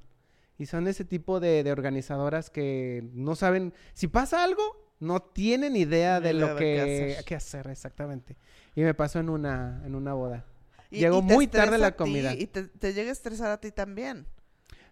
Y 0.57 0.65
son 0.65 0.87
ese 0.87 1.05
tipo 1.05 1.39
de, 1.39 1.63
de 1.63 1.71
organizadoras 1.71 2.49
que 2.49 3.07
no 3.13 3.35
saben, 3.35 3.73
si 3.93 4.07
pasa 4.07 4.43
algo, 4.43 4.61
no 4.99 5.21
tienen 5.21 5.75
idea 5.77 6.19
Ni 6.19 6.25
de 6.25 6.33
lo 6.33 6.55
que, 6.55 6.63
qué 6.65 6.81
hacer. 7.13 7.25
qué 7.25 7.35
hacer 7.35 7.67
exactamente. 7.67 8.35
Y 8.75 8.81
me 8.81 8.93
pasó 8.93 9.19
en 9.19 9.29
una, 9.29 9.81
en 9.85 9.95
una 9.95 10.13
boda. 10.13 10.45
Y- 10.89 10.99
Llegó 10.99 11.19
y 11.19 11.21
muy 11.21 11.47
tarde 11.47 11.77
la 11.77 11.91
ti, 11.91 11.97
comida. 11.97 12.33
y 12.33 12.47
te, 12.47 12.63
te 12.63 12.93
llega 12.93 13.09
a 13.09 13.13
estresar 13.13 13.51
a 13.51 13.59
ti 13.61 13.71
también. 13.71 14.25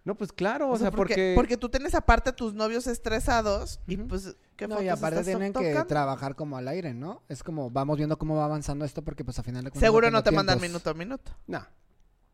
No, 0.07 0.15
pues 0.15 0.31
claro, 0.31 0.69
o, 0.69 0.71
O 0.71 0.77
sea, 0.77 0.89
porque, 0.89 1.13
porque... 1.13 1.33
porque 1.35 1.57
tú 1.57 1.67
tienes 1.67 1.93
aparte 1.93 2.29
a 2.29 2.33
tus 2.35 2.53
novios 2.53 2.87
estresados 2.87 3.81
y 3.87 3.97
pues, 3.97 4.37
¿qué 4.55 4.65
No, 4.65 4.81
y 4.81 4.87
aparte 4.87 5.21
tienen 5.25 5.51
que 5.51 5.59
tocando? 5.59 5.85
trabajar 5.85 6.35
como 6.35 6.55
al 6.55 6.69
aire, 6.69 6.93
¿no? 6.93 7.23
Es 7.27 7.43
como, 7.43 7.69
vamos 7.69 7.97
viendo 7.97 8.17
cómo 8.17 8.37
va 8.37 8.45
avanzando 8.45 8.85
esto 8.85 9.03
porque 9.03 9.25
pues 9.25 9.37
a 9.37 9.43
final 9.43 9.65
de 9.65 9.71
cuentas 9.71 9.85
Seguro 9.85 10.09
no 10.09 10.23
te 10.23 10.31
mandan 10.31 10.59
tiempos. 10.59 10.69
minuto 10.69 10.89
a 10.89 10.93
minuto. 10.93 11.31
No, 11.47 11.67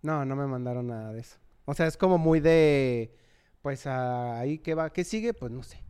no, 0.04 0.24
no 0.24 0.36
me 0.36 0.46
mandaron 0.46 0.86
nada 0.86 1.14
de 1.14 1.22
eso. 1.22 1.38
O 1.66 1.74
sea, 1.74 1.88
es 1.88 1.98
como 1.98 2.20
muy 2.20 2.40
de, 2.42 3.18
pues 3.64 3.88
ah, 3.88 4.38
ahí 4.38 4.60
que 4.60 4.76
va, 4.76 4.92
¿qué 4.94 5.04
sigue? 5.04 5.34
Pues 5.34 5.52
no 5.52 5.64
sé. 5.64 5.82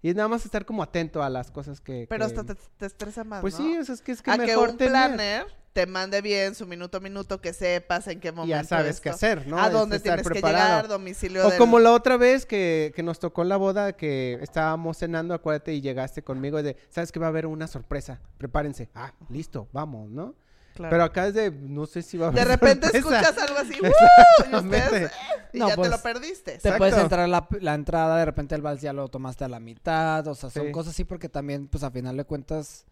Y 0.00 0.08
es 0.08 0.16
nada 0.16 0.28
más 0.28 0.46
estar 0.46 0.64
como 0.64 0.82
atento 0.82 1.22
a 1.22 1.28
las 1.28 1.50
cosas 1.50 1.80
que... 1.82 2.06
Pero 2.08 2.26
que- 2.26 2.34
hasta 2.40 2.44
te, 2.54 2.54
te 2.78 2.86
estresa 2.86 3.22
más, 3.22 3.42
Pues 3.42 3.58
¿no? 3.60 3.66
sí, 3.66 3.76
o 3.76 3.84
sea, 3.84 3.94
es 3.94 4.00
que 4.00 4.12
es 4.12 4.22
que 4.22 4.30
a 4.30 4.38
que 4.38 4.46
mejor 4.46 4.70
un 4.70 4.76
tener- 4.78 4.90
planner 4.92 5.46
te 5.72 5.86
mande 5.86 6.20
bien 6.20 6.54
su 6.54 6.66
minuto 6.66 6.98
a 6.98 7.00
minuto, 7.00 7.40
que 7.40 7.52
sepas 7.52 8.06
en 8.08 8.20
qué 8.20 8.30
momento 8.32 8.50
ya 8.50 8.64
sabes 8.64 9.00
qué 9.00 9.08
hacer, 9.10 9.46
¿no? 9.46 9.58
a 9.58 9.70
dónde 9.70 9.96
estar 9.96 10.16
tienes 10.16 10.26
que 10.26 10.32
preparado. 10.40 10.66
llegar, 10.68 10.88
domicilio 10.88 11.46
O 11.46 11.50
del- 11.50 11.58
como 11.58 11.78
la 11.78 11.92
otra 11.92 12.16
vez 12.16 12.44
que, 12.44 12.92
que 12.94 13.02
nos 13.02 13.18
tocó 13.18 13.42
la 13.44 13.56
boda, 13.56 13.92
que 13.94 14.38
estábamos 14.42 14.98
cenando, 14.98 15.32
acuérdate, 15.34 15.72
y 15.72 15.80
llegaste 15.80 16.22
conmigo 16.22 16.60
y 16.60 16.62
de, 16.62 16.76
¿sabes 16.90 17.10
que 17.10 17.18
va 17.20 17.26
a 17.26 17.28
haber 17.30 17.46
una 17.46 17.66
sorpresa? 17.66 18.20
Prepárense. 18.38 18.90
Ah, 18.94 19.12
listo, 19.30 19.68
vamos, 19.72 20.10
¿no? 20.10 20.34
Claro. 20.74 20.90
Pero 20.90 21.04
acá 21.04 21.26
es 21.26 21.34
de, 21.34 21.50
no 21.50 21.84
sé 21.86 22.00
si 22.02 22.16
va 22.16 22.26
a 22.26 22.28
haber 22.30 22.46
de 22.46 22.50
repente 22.56 22.86
sorpresa. 22.88 23.20
escuchas 23.20 23.48
algo 23.48 23.58
así, 23.60 23.78
¡uh! 23.82 24.50
y 24.52 24.56
ustedes, 24.56 25.10
eh, 25.10 25.14
y 25.52 25.58
No, 25.58 25.68
ya 25.68 25.74
pues, 25.76 25.90
te 25.90 25.96
lo 25.96 26.02
perdiste. 26.02 26.50
Te 26.52 26.56
Exacto. 26.56 26.78
puedes 26.78 26.96
entrar 26.96 27.28
la, 27.28 27.46
la 27.60 27.74
entrada, 27.74 28.16
de 28.18 28.24
repente 28.24 28.54
el 28.54 28.62
vals 28.62 28.80
ya 28.80 28.92
lo 28.94 29.08
tomaste 29.08 29.44
a 29.44 29.48
la 29.48 29.60
mitad, 29.60 30.26
o 30.26 30.34
sea, 30.34 30.48
son 30.48 30.66
Sí. 30.66 30.72
cosas 30.72 30.94
así 30.94 31.04
porque 31.04 31.28
también, 31.28 31.66
pues 31.68 31.84
a 31.84 31.90
final 31.90 32.16
de 32.16 32.24
cuentas, 32.24 32.86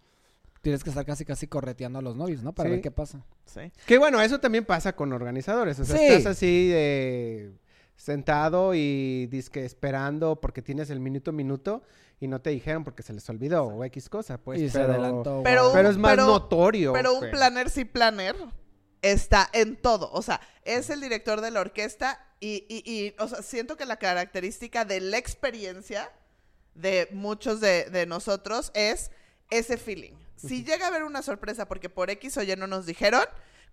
tienes 0.62 0.84
que 0.84 0.90
estar 0.90 1.04
casi 1.06 1.24
casi 1.24 1.46
correteando 1.46 1.98
a 1.98 2.02
los 2.02 2.16
novios, 2.16 2.42
¿no? 2.42 2.52
Para 2.54 2.68
Sí. 2.68 2.72
ver 2.72 2.80
qué 2.82 2.90
pasa. 2.90 3.24
Sí. 3.46 3.72
Que 3.86 3.98
bueno, 3.98 4.20
eso 4.20 4.40
también 4.40 4.64
pasa 4.64 4.94
con 4.94 5.12
organizadores. 5.12 5.78
O 5.80 5.84
sea, 5.84 5.96
Sí. 5.96 6.04
estás 6.04 6.26
así 6.36 6.68
de 6.68 7.52
sentado 7.96 8.74
y 8.74 9.26
disque 9.26 9.64
esperando 9.64 10.40
porque 10.40 10.62
tienes 10.62 10.88
el 10.90 11.00
minuto 11.00 11.32
minuto 11.32 11.82
y 12.18 12.28
no 12.28 12.40
te 12.40 12.50
dijeron 12.50 12.82
porque 12.84 13.02
se 13.02 13.12
les 13.12 13.28
olvidó 13.28 13.64
o 13.64 13.84
X 13.84 14.08
cosa, 14.08 14.38
pues. 14.38 14.60
y 14.60 14.68
se 14.70 14.78
pero, 14.78 14.92
adelantó. 14.94 15.40
Pero- 15.44 15.64
wow. 15.64 15.72
Pero 15.74 15.90
es 15.90 15.96
más 15.98 16.12
Pero- 16.12 16.26
notorio. 16.26 16.92
Pero 16.92 17.14
un 17.14 17.20
que- 17.20 17.28
planner 17.28 17.68
sí 17.70 17.84
planner 17.84 18.36
está 19.02 19.48
en 19.52 19.76
todo. 19.76 20.10
O 20.12 20.22
sea, 20.22 20.40
es 20.64 20.90
el 20.90 21.00
director 21.00 21.40
de 21.40 21.50
la 21.50 21.60
orquesta 21.60 22.18
y, 22.40 22.64
y, 22.68 22.82
y, 22.90 23.14
o 23.18 23.28
sea, 23.28 23.42
siento 23.42 23.76
que 23.76 23.84
la 23.86 23.96
característica 23.98 24.84
de 24.84 25.00
la 25.00 25.18
experiencia 25.18 26.10
de 26.74 27.08
muchos 27.12 27.60
de, 27.60 27.84
de 27.90 28.06
nosotros 28.06 28.70
es 28.74 29.10
ese 29.50 29.76
feeling. 29.76 30.12
Si 30.48 30.64
llega 30.64 30.86
a 30.86 30.88
haber 30.88 31.04
una 31.04 31.22
sorpresa 31.22 31.66
porque 31.66 31.88
por 31.88 32.10
X 32.10 32.36
o 32.38 32.42
Y 32.42 32.54
no 32.56 32.66
nos 32.66 32.86
dijeron, 32.86 33.22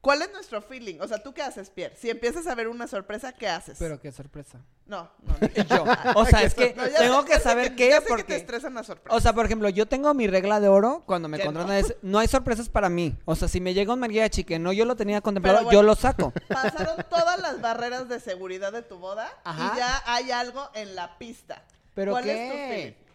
¿cuál 0.02 0.22
es 0.22 0.32
nuestro 0.32 0.62
feeling? 0.62 1.00
O 1.02 1.08
sea, 1.08 1.22
¿tú 1.24 1.34
qué 1.34 1.42
haces, 1.42 1.70
Pierre? 1.70 1.96
Si 1.96 2.10
empiezas 2.10 2.46
a 2.48 2.56
ver 2.56 2.68
una 2.68 2.88
sorpresa, 2.88 3.32
¿qué 3.34 3.48
haces? 3.48 3.78
Pero 3.80 4.00
qué 4.00 4.12
sorpresa. 4.12 4.60
No, 4.86 5.10
no. 5.22 5.34
no. 5.40 5.64
Yo, 5.76 5.86
o 6.16 6.26
sea, 6.26 6.44
es 6.44 6.54
que 6.54 6.74
No, 6.76 6.88
ya 6.88 7.00
tengo 7.00 7.22
sé- 7.22 7.26
que 7.28 7.32
ya 7.34 7.38
sé 7.40 7.44
saber 7.44 7.70
ya 7.72 7.76
qué, 7.76 7.92
sé 7.92 7.96
que 8.00 8.02
te 8.02 8.08
porque... 8.08 8.36
estresan 8.36 8.74
las 8.74 8.86
sorpresas. 8.88 9.18
O 9.18 9.22
sea, 9.22 9.34
por 9.34 9.46
ejemplo, 9.46 9.68
yo 9.70 9.86
tengo 9.86 10.14
mi 10.14 10.28
regla 10.28 10.60
de 10.60 10.68
oro 10.68 11.04
cuando 11.06 11.28
me 11.28 11.38
Que 11.38 11.46
contratan. 11.46 11.70
no. 11.72 11.78
es, 11.78 11.96
no 12.02 12.20
hay 12.20 12.28
sorpresas 12.28 12.70
para 12.70 12.90
mí. 12.90 13.18
O 13.26 13.36
sea, 13.36 13.48
si 13.48 13.60
me 13.60 13.74
llega 13.74 13.94
un 13.94 14.00
mariachi 14.00 14.44
que 14.44 14.60
no 14.60 14.72
yo 14.74 14.86
lo 14.86 14.96
tenía 14.96 15.22
contemplado, 15.22 15.58
bueno. 15.64 15.72
yo 15.72 15.84
lo 15.84 15.96
saco. 15.96 16.32
Pasaron 16.48 16.98
todas 17.10 17.40
las 17.40 17.60
barreras 17.62 18.08
de 18.08 18.20
seguridad 18.20 18.72
de 18.72 18.82
tu 18.84 18.98
boda 18.98 19.30
Ajá. 19.44 19.72
y 19.74 19.78
ya 19.78 20.04
hay 20.06 20.32
algo 20.32 20.70
en 20.74 20.96
la 20.96 21.18
pista. 21.18 21.64
¿Pero 21.96 22.12
¿Cuál 22.12 22.24
qué? 22.26 22.46
es 22.46 22.52
tu 22.52 22.58
feeling? 22.76 23.07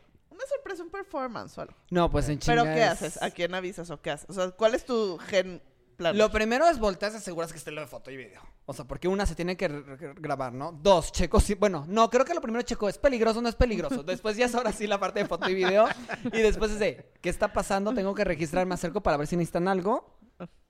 Una 0.43 0.49
sorpresa, 0.57 0.83
un 0.83 0.91
performance 0.91 1.57
o 1.59 1.61
algo. 1.63 1.75
No, 1.91 2.11
pues 2.11 2.29
en 2.29 2.39
¿Pero 2.39 2.63
chinga 2.63 2.75
qué 2.75 2.83
es- 2.83 2.89
haces? 2.91 3.23
¿A 3.23 3.31
quién 3.31 3.55
avisas 3.55 3.91
o 3.91 4.01
qué 4.01 4.11
haces? 4.11 4.29
O 4.31 4.33
sea, 4.33 4.51
¿cuál 4.51 4.75
es 4.75 4.85
tu 4.85 5.19
gen 5.19 5.63
plan? 5.97 6.17
Lo 6.19 6.31
primero 6.31 6.67
es 6.67 6.79
voltear 6.79 7.13
y 7.13 7.17
aseguras 7.17 7.53
que 7.53 7.59
esté 7.59 7.71
lo 7.71 7.81
de 7.81 7.87
foto 7.87 8.11
y 8.11 8.17
video. 8.17 8.43
O 8.67 8.73
sea, 8.75 8.85
porque 8.85 9.09
una 9.09 9.27
se 9.27 9.35
tiene 9.35 9.57
que 9.57 9.69
grabar, 10.17 10.53
¿no? 10.53 10.73
Dos, 10.73 11.13
checo 11.13 11.39
sí. 11.41 11.55
Bueno, 11.55 11.85
no, 11.89 12.11
creo 12.11 12.25
que 12.25 12.35
lo 12.35 12.41
primero 12.41 12.63
checo 12.63 12.89
es 12.89 12.99
peligroso 12.99 13.39
o 13.39 13.43
no 13.43 13.49
es 13.49 13.55
peligroso. 13.55 14.03
Después 14.03 14.37
ya 14.37 14.47
es 14.47 14.55
ahora 14.55 14.73
sí 14.73 14.87
la 14.87 14.99
parte 14.99 15.21
de 15.21 15.27
foto 15.27 15.49
y 15.49 15.55
video. 15.55 15.87
Y 16.33 16.41
después 16.41 16.73
es 16.73 16.79
de, 16.79 17.13
¿qué 17.21 17.29
está 17.29 17.53
pasando? 17.53 17.95
Tengo 17.95 18.15
que 18.15 18.25
registrarme 18.25 18.75
acerco 18.75 19.03
para 19.03 19.17
ver 19.17 19.27
si 19.27 19.37
necesitan 19.37 19.69
algo. 19.69 20.19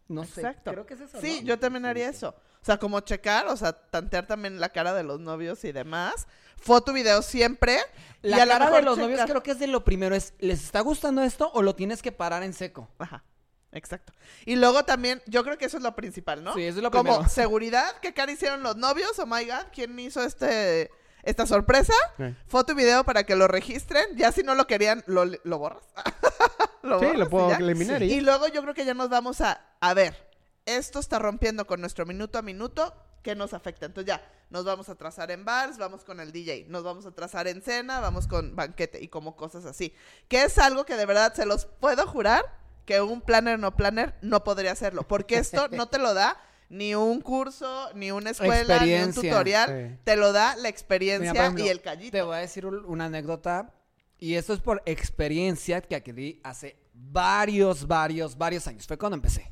No 0.09 0.25
sé. 0.25 0.41
Exacto. 0.43 0.73
Creo 0.73 0.85
que 0.85 0.95
es 0.95 1.01
eso. 1.01 1.21
Sí, 1.21 1.39
¿no? 1.41 1.49
yo 1.49 1.59
también 1.59 1.87
haría 1.87 2.09
eso. 2.09 2.35
O 2.61 2.65
sea, 2.65 2.79
como 2.79 3.01
checar, 3.01 3.47
o 3.47 3.57
sea, 3.57 3.73
tantear 3.73 4.27
también 4.27 4.61
la 4.61 4.69
cara 4.69 4.93
de 4.93 5.03
los 5.05 5.21
novios 5.21 5.65
y 5.65 5.73
demás. 5.73 6.27
Foto, 6.63 6.93
video 6.93 7.23
siempre. 7.23 7.79
La 8.23 8.39
y 8.39 8.41
a 8.41 8.47
cara 8.47 8.71
de 8.71 8.83
los 8.83 8.97
novios 8.97 9.21
creo 9.27 9.43
que 9.43 9.51
es 9.51 9.59
de 9.59 9.67
lo 9.67 9.85
primero. 9.85 10.15
Es, 10.15 10.35
¿les 10.39 10.63
está 10.63 10.81
gustando 10.81 11.23
esto 11.23 11.51
o 11.55 11.63
lo 11.63 11.75
tienes 11.75 12.03
que 12.03 12.13
parar 12.13 12.43
en 12.43 12.53
seco? 12.55 12.89
Ajá. 12.99 13.25
Exacto. 13.73 14.13
Y 14.45 14.57
luego 14.57 14.85
también, 14.85 15.23
yo 15.27 15.43
creo 15.45 15.57
que 15.57 15.65
eso 15.65 15.79
es 15.79 15.83
lo 15.83 15.97
principal, 15.97 16.45
¿no? 16.45 16.55
Sí, 16.55 16.63
eso 16.63 16.79
es 16.79 16.83
lo 16.83 16.91
Como 16.91 17.13
primero. 17.15 17.29
seguridad, 17.29 17.99
que 18.01 18.13
cara 18.13 18.31
hicieron 18.31 18.63
los 18.63 18.77
novios, 18.77 19.19
oh 19.19 19.27
my 19.27 19.45
god, 19.47 19.67
¿quién 19.73 19.99
hizo 19.99 20.23
este 20.23 20.91
esta 21.23 21.47
sorpresa? 21.47 21.95
Sí. 22.17 22.35
Foto 22.47 22.73
y 22.73 22.75
video 22.75 23.05
para 23.05 23.25
que 23.25 23.35
lo 23.37 23.49
registren. 23.49 24.05
Ya 24.17 24.31
si 24.33 24.43
no 24.43 24.55
lo 24.55 24.67
querían, 24.67 25.03
lo, 25.07 25.25
lo 25.25 25.59
borras. 25.59 25.85
lo 26.83 26.99
Sí, 26.99 27.07
borras 27.07 27.19
lo 27.19 27.29
puedo 27.29 27.55
eliminar 27.55 28.03
y 28.03 28.09
ya. 28.09 28.15
Y 28.17 28.21
luego 28.21 28.49
yo 28.49 28.61
creo 28.63 28.75
que 28.75 28.85
ya 28.85 28.95
nos 28.95 29.09
vamos 29.09 29.41
a, 29.41 29.65
a 29.81 29.95
ver, 29.95 30.31
esto 30.67 30.99
está 30.99 31.19
rompiendo 31.19 31.67
con 31.67 31.81
nuestro 31.81 32.05
minuto 32.07 32.39
a 32.39 32.43
minuto, 32.43 32.95
¿qué 33.23 33.35
nos 33.35 33.55
afecta? 33.55 33.87
Entonces 33.87 34.09
ya, 34.09 34.23
nos 34.53 34.65
vamos 34.65 34.89
a 34.89 34.95
trazar 34.95 35.31
en 35.31 35.45
bars, 35.45 35.79
vamos 35.79 36.05
con 36.05 36.21
el 36.21 36.31
DJ, 36.31 36.67
nos 36.69 36.85
vamos 36.85 37.07
a 37.07 37.11
trazar 37.11 37.49
en 37.49 37.63
cena, 37.63 38.01
vamos 38.01 38.27
con 38.27 38.55
banquete 38.55 39.03
y 39.03 39.09
como 39.09 39.35
cosas 39.35 39.65
así. 39.65 39.93
Que 40.29 40.45
es 40.45 40.59
algo 40.59 40.85
que 40.85 40.95
de 40.97 41.07
verdad 41.07 41.35
se 41.35 41.47
los 41.47 41.65
puedo 41.67 42.07
jurar 42.07 42.45
que 42.85 43.01
un 43.01 43.21
planner 43.23 43.59
no 43.59 43.75
planner 43.77 44.15
no 44.23 44.45
podría 44.45 44.73
hacerlo, 44.73 45.09
porque 45.09 45.37
esto 45.39 45.69
no 45.73 45.89
te 45.89 45.99
lo 45.99 46.15
da 46.15 46.37
ni 46.69 46.95
un 46.95 47.21
curso, 47.21 47.91
ni 47.95 48.11
una 48.13 48.31
escuela, 48.31 48.85
ni 48.85 48.95
un 48.95 49.13
tutorial, 49.13 49.69
Sí. 49.91 49.99
te 50.05 50.17
lo 50.17 50.33
da 50.33 50.57
la 50.57 50.69
experiencia 50.69 51.33
Mira, 51.33 51.43
por 51.45 51.45
ejemplo, 51.45 51.65
y 51.67 51.69
el 51.69 51.81
callito. 51.83 52.13
Te 52.13 52.23
voy 52.23 52.37
a 52.37 52.39
decir 52.41 52.65
un- 52.67 52.85
una 52.87 53.07
anécdota. 53.07 53.75
Y 54.19 54.37
esto 54.37 54.53
es 54.55 54.61
por 54.61 54.83
experiencia 54.87 55.81
que 55.83 55.97
adquirí 55.97 56.41
hace 56.45 56.77
varios, 56.95 57.87
varios, 57.87 58.39
varios 58.39 58.67
años. 58.69 58.87
Fue 58.87 58.97
cuando 58.97 59.17
empecé. 59.17 59.51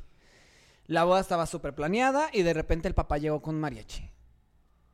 La 0.87 1.03
boda 1.03 1.19
estaba 1.21 1.45
súper 1.45 1.75
planeada 1.75 2.29
y 2.33 2.41
de 2.43 2.53
repente 2.53 2.87
el 2.87 2.93
papá 2.95 3.17
llegó 3.17 3.41
con 3.41 3.59
mariachi. 3.59 4.09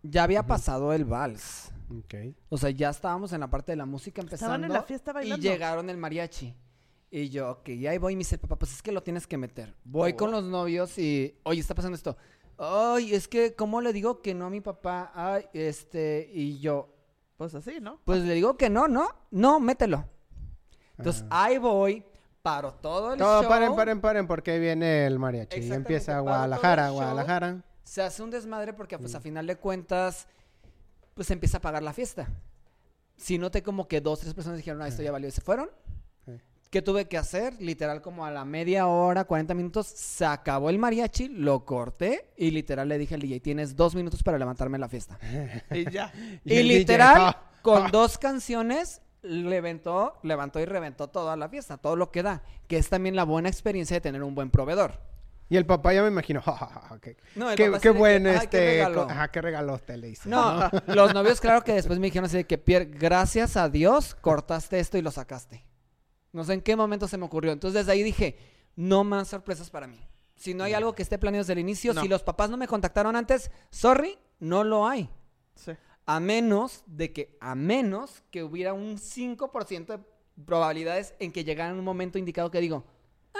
Ya 0.10 0.24
había 0.24 0.44
pasado 0.46 0.94
el 0.94 1.06
vals. 1.06 1.72
Ok. 1.90 2.16
O 2.50 2.58
sea, 2.58 2.70
ya 2.70 2.90
estábamos 2.90 3.34
en 3.34 3.40
la 3.42 3.50
parte 3.50 3.72
de 3.72 3.76
la 3.78 3.86
música 3.86 4.22
empezando. 4.22 4.54
Estaban 4.56 4.64
en 4.66 4.74
la 4.74 4.84
fiesta 4.84 5.12
Y 5.12 5.14
bailando. 5.14 5.42
llegaron 5.44 5.90
el 5.90 5.98
mariachi. 5.98 6.56
Y 7.10 7.30
yo, 7.30 7.52
ok, 7.52 7.70
y 7.70 7.88
ahí 7.88 7.98
voy 7.98 8.14
y 8.14 8.16
me 8.18 8.20
dice 8.20 8.36
el 8.36 8.42
papá, 8.42 8.58
pues 8.58 8.74
es 8.74 8.82
que 8.82 8.92
lo 8.92 9.02
tienes 9.02 9.26
que 9.26 9.38
meter. 9.38 9.74
Voy 9.86 10.12
Oh. 10.12 10.18
con 10.18 10.32
los 10.32 10.44
novios 10.44 10.98
y, 10.98 11.40
oye, 11.44 11.62
está 11.62 11.74
pasando 11.74 11.96
esto. 11.96 12.18
Ay, 12.58 13.14
es 13.14 13.28
que, 13.30 13.56
¿cómo 13.56 13.80
le 13.82 13.94
digo 13.94 14.22
que 14.22 14.34
no 14.34 14.48
a 14.48 14.50
mi 14.50 14.60
papá? 14.60 15.12
Ay, 15.16 15.46
este, 15.54 16.30
y 16.34 16.60
yo, 16.60 16.94
Pues 17.38 17.56
así, 17.56 17.78
¿no? 17.82 18.02
pues 18.04 18.24
le 18.24 18.34
digo 18.34 18.58
que 18.58 18.70
no, 18.70 18.88
¿no? 18.90 19.08
No, 19.32 19.60
mételo. 19.62 20.04
Entonces, 20.98 21.24
Ah. 21.30 21.46
ahí 21.46 21.58
voy, 21.60 22.04
paro 22.42 22.74
todo 22.74 23.14
el 23.14 23.20
No, 23.20 23.42
show. 23.42 23.48
paren, 23.50 23.76
paren, 23.76 24.02
paren, 24.02 24.28
porque 24.28 24.52
ahí 24.52 24.60
viene 24.60 25.06
el 25.06 25.18
mariachi. 25.20 25.60
Y 25.62 25.72
empieza 25.72 26.14
todo 26.14 26.24
Guadalajara. 26.24 26.90
Guadalajara. 26.90 27.64
Se 27.88 28.02
hace 28.02 28.22
un 28.22 28.30
desmadre 28.30 28.74
porque, 28.74 28.98
Mm. 28.98 29.02
pues, 29.02 29.16
a 29.16 29.22
final 29.22 29.48
de 29.48 29.56
cuentas, 29.56 30.28
pues, 31.14 31.28
se 31.28 31.34
empieza 31.34 31.58
a 31.58 31.62
pagar 31.62 31.82
la 31.84 31.94
fiesta. 31.94 32.28
Si 33.16 33.38
noté 33.38 33.64
como 33.64 33.88
que 33.88 34.02
dos, 34.02 34.20
tres 34.20 34.34
personas 34.34 34.58
dijeron, 34.58 34.82
ah, 34.82 34.88
esto 34.90 35.02
ya 35.02 35.12
valió 35.12 35.28
y 35.30 35.32
se 35.32 35.40
fueron. 35.42 35.70
Sí. 36.26 36.34
¿Qué 36.70 36.82
tuve 36.82 37.08
que 37.08 37.18
hacer? 37.18 37.54
Literal, 37.62 38.02
como 38.02 38.26
a 38.26 38.32
la 38.32 38.44
media 38.44 38.88
hora, 38.88 39.24
40 39.24 39.54
minutos, 39.54 39.88
se 39.88 40.26
acabó 40.26 40.70
el 40.70 40.78
mariachi, 40.80 41.30
lo 41.30 41.64
corté 41.66 42.30
y 42.36 42.52
literal 42.52 42.90
le 42.90 42.98
dije 42.98 43.16
al 43.16 43.22
DJ, 43.22 43.40
tienes 43.40 43.76
dos 43.76 43.96
minutos 43.96 44.22
para 44.22 44.38
levantarme 44.38 44.78
la 44.78 44.90
fiesta. 44.90 45.18
Y 45.72 45.90
ya. 45.90 46.12
Y, 46.44 46.50
DJ, 46.50 46.64
literal, 46.64 47.16
ah, 47.20 47.42
con 47.62 47.90
dos 47.90 48.18
canciones, 48.18 49.02
levantó, 49.24 50.20
levantó 50.24 50.60
y 50.60 50.66
reventó 50.66 51.08
toda 51.08 51.36
la 51.38 51.48
fiesta, 51.48 51.78
todo 51.78 51.96
lo 51.96 52.12
que 52.12 52.22
da, 52.22 52.44
que 52.68 52.78
es 52.78 52.90
también 52.90 53.16
la 53.16 53.24
buena 53.24 53.48
experiencia 53.50 53.96
de 53.96 54.02
tener 54.02 54.22
un 54.24 54.36
buen 54.36 54.50
proveedor. 54.52 55.00
Y 55.50 55.56
el 55.58 55.66
papá 55.66 55.94
ya 55.94 56.02
me 56.02 56.10
imagino, 56.10 56.42
"Ja, 56.46 56.54
ja, 56.56 56.68
ja, 56.68 57.00
qué, 57.00 57.18
No, 57.36 57.50
qué, 57.50 57.56
qué 57.56 57.64
así 57.66 57.72
de 57.74 57.80
que, 57.80 57.90
buen 57.92 58.28
"Ay, 58.28 58.34
qué 58.40 58.44
este, 58.44 58.60
regalo". 58.60 59.06
co- 59.06 59.12
ajá, 59.12 59.28
qué 59.32 59.42
regalote 59.42 59.98
le 59.98 60.10
hice. 60.10 60.28
No, 60.30 60.70
los 60.88 61.14
novios, 61.14 61.40
claro 61.40 61.64
que 61.64 61.74
después 61.74 62.00
me 62.00 62.08
dijeron 62.08 62.26
así 62.26 62.38
de 62.38 62.44
que, 62.46 62.58
Pierre, 62.58 62.86
gracias 62.86 63.56
a 63.58 63.70
Dios 63.70 64.16
cortaste 64.16 64.80
esto 64.80 64.98
y 64.98 65.02
lo 65.02 65.12
sacaste. 65.12 65.66
No 66.34 66.44
sé 66.44 66.54
en 66.54 66.62
qué 66.62 66.76
momento 66.76 67.08
se 67.08 67.18
me 67.18 67.26
ocurrió. 67.26 67.52
Entonces 67.54 67.80
desde 67.82 67.92
ahí 67.94 68.04
dije, 68.04 68.38
no 68.76 69.04
más 69.04 69.30
sorpresas 69.30 69.70
para 69.70 69.88
mí. 69.88 70.00
Si 70.36 70.54
no 70.54 70.66
hay 70.66 70.74
algo 70.74 70.94
que 70.94 71.02
esté 71.02 71.18
planeado 71.18 71.44
desde 71.44 71.54
el 71.54 71.60
inicio, 71.60 71.94
No. 71.94 72.02
si 72.02 72.08
los 72.08 72.22
papás 72.22 72.50
no 72.50 72.58
me 72.58 72.68
contactaron 72.68 73.16
antes, 73.16 73.50
sorry, 73.72 74.20
no 74.40 74.64
lo 74.64 74.86
hay. 74.88 75.10
Sí. 75.56 75.72
A 76.06 76.20
menos 76.20 76.84
de 76.86 77.12
que, 77.12 77.38
a 77.42 77.56
menos 77.56 78.22
que 78.30 78.44
hubiera 78.44 78.74
un 78.74 78.98
5% 78.98 79.98
de 79.98 80.00
probabilidades 80.46 81.16
en 81.20 81.32
que 81.32 81.44
llegara 81.44 81.74
un 81.74 81.84
momento 81.84 82.20
indicado 82.20 82.52
que 82.52 82.60
digo, 82.60 82.86
ah, 83.34 83.40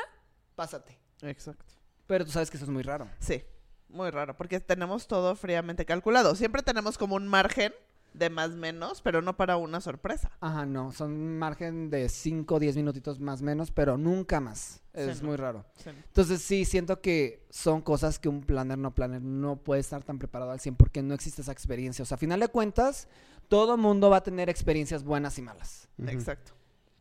pásate. 0.56 0.98
Exacto. 1.22 1.66
Pero 2.08 2.26
tú 2.26 2.32
sabes 2.32 2.50
que 2.50 2.58
eso 2.58 2.66
es 2.66 2.72
muy 2.72 2.84
raro. 2.84 3.08
Sí, 3.20 3.44
muy 3.90 4.10
raro, 4.10 4.36
porque 4.36 4.60
tenemos 4.60 5.08
todo 5.08 5.36
fríamente 5.36 5.86
calculado. 5.86 6.36
Siempre 6.36 6.62
tenemos 6.62 6.98
como 6.98 7.16
un 7.16 7.28
margen 7.28 7.74
de 8.14 8.30
más 8.30 8.52
menos, 8.52 9.02
pero 9.02 9.22
no 9.22 9.38
para 9.38 9.58
una 9.58 9.80
sorpresa. 9.80 10.32
Ajá, 10.40 10.66
no, 10.66 10.92
son 10.92 11.38
margen 11.38 11.90
de 11.90 12.10
5 12.10 12.56
o 12.56 12.60
10 12.60 12.76
minutitos 12.78 13.20
más 13.20 13.42
menos, 13.42 13.70
pero 13.72 13.98
nunca 13.98 14.40
más. 14.40 14.82
Sí, 14.96 15.02
Es 15.02 15.22
no. 15.22 15.28
muy 15.28 15.38
raro. 15.38 15.66
Sí. 15.78 15.90
Entonces 15.92 16.42
sí, 16.42 16.66
siento 16.66 17.00
que 17.02 17.46
son 17.52 17.82
cosas 17.82 18.18
que 18.18 18.28
un 18.30 18.42
planner 18.42 18.78
no 18.80 18.96
planner 18.96 19.22
no 19.22 19.58
puede 19.58 19.82
estar 19.82 20.04
tan 20.04 20.18
preparado 20.18 20.52
al 20.52 20.60
100 20.60 20.76
porque 20.76 21.04
no 21.04 21.14
existe 21.14 21.42
esa 21.44 21.52
experiencia. 21.52 22.02
O 22.04 22.06
sea, 22.06 22.16
a 22.16 22.18
final 22.18 22.40
de 22.40 22.48
cuentas, 22.48 23.08
todo 23.50 23.78
mundo 23.78 24.10
va 24.10 24.18
a 24.18 24.24
tener 24.24 24.50
experiencias 24.50 25.04
buenas 25.04 25.38
y 25.38 25.42
malas. 25.44 25.88
Exacto. 26.08 26.54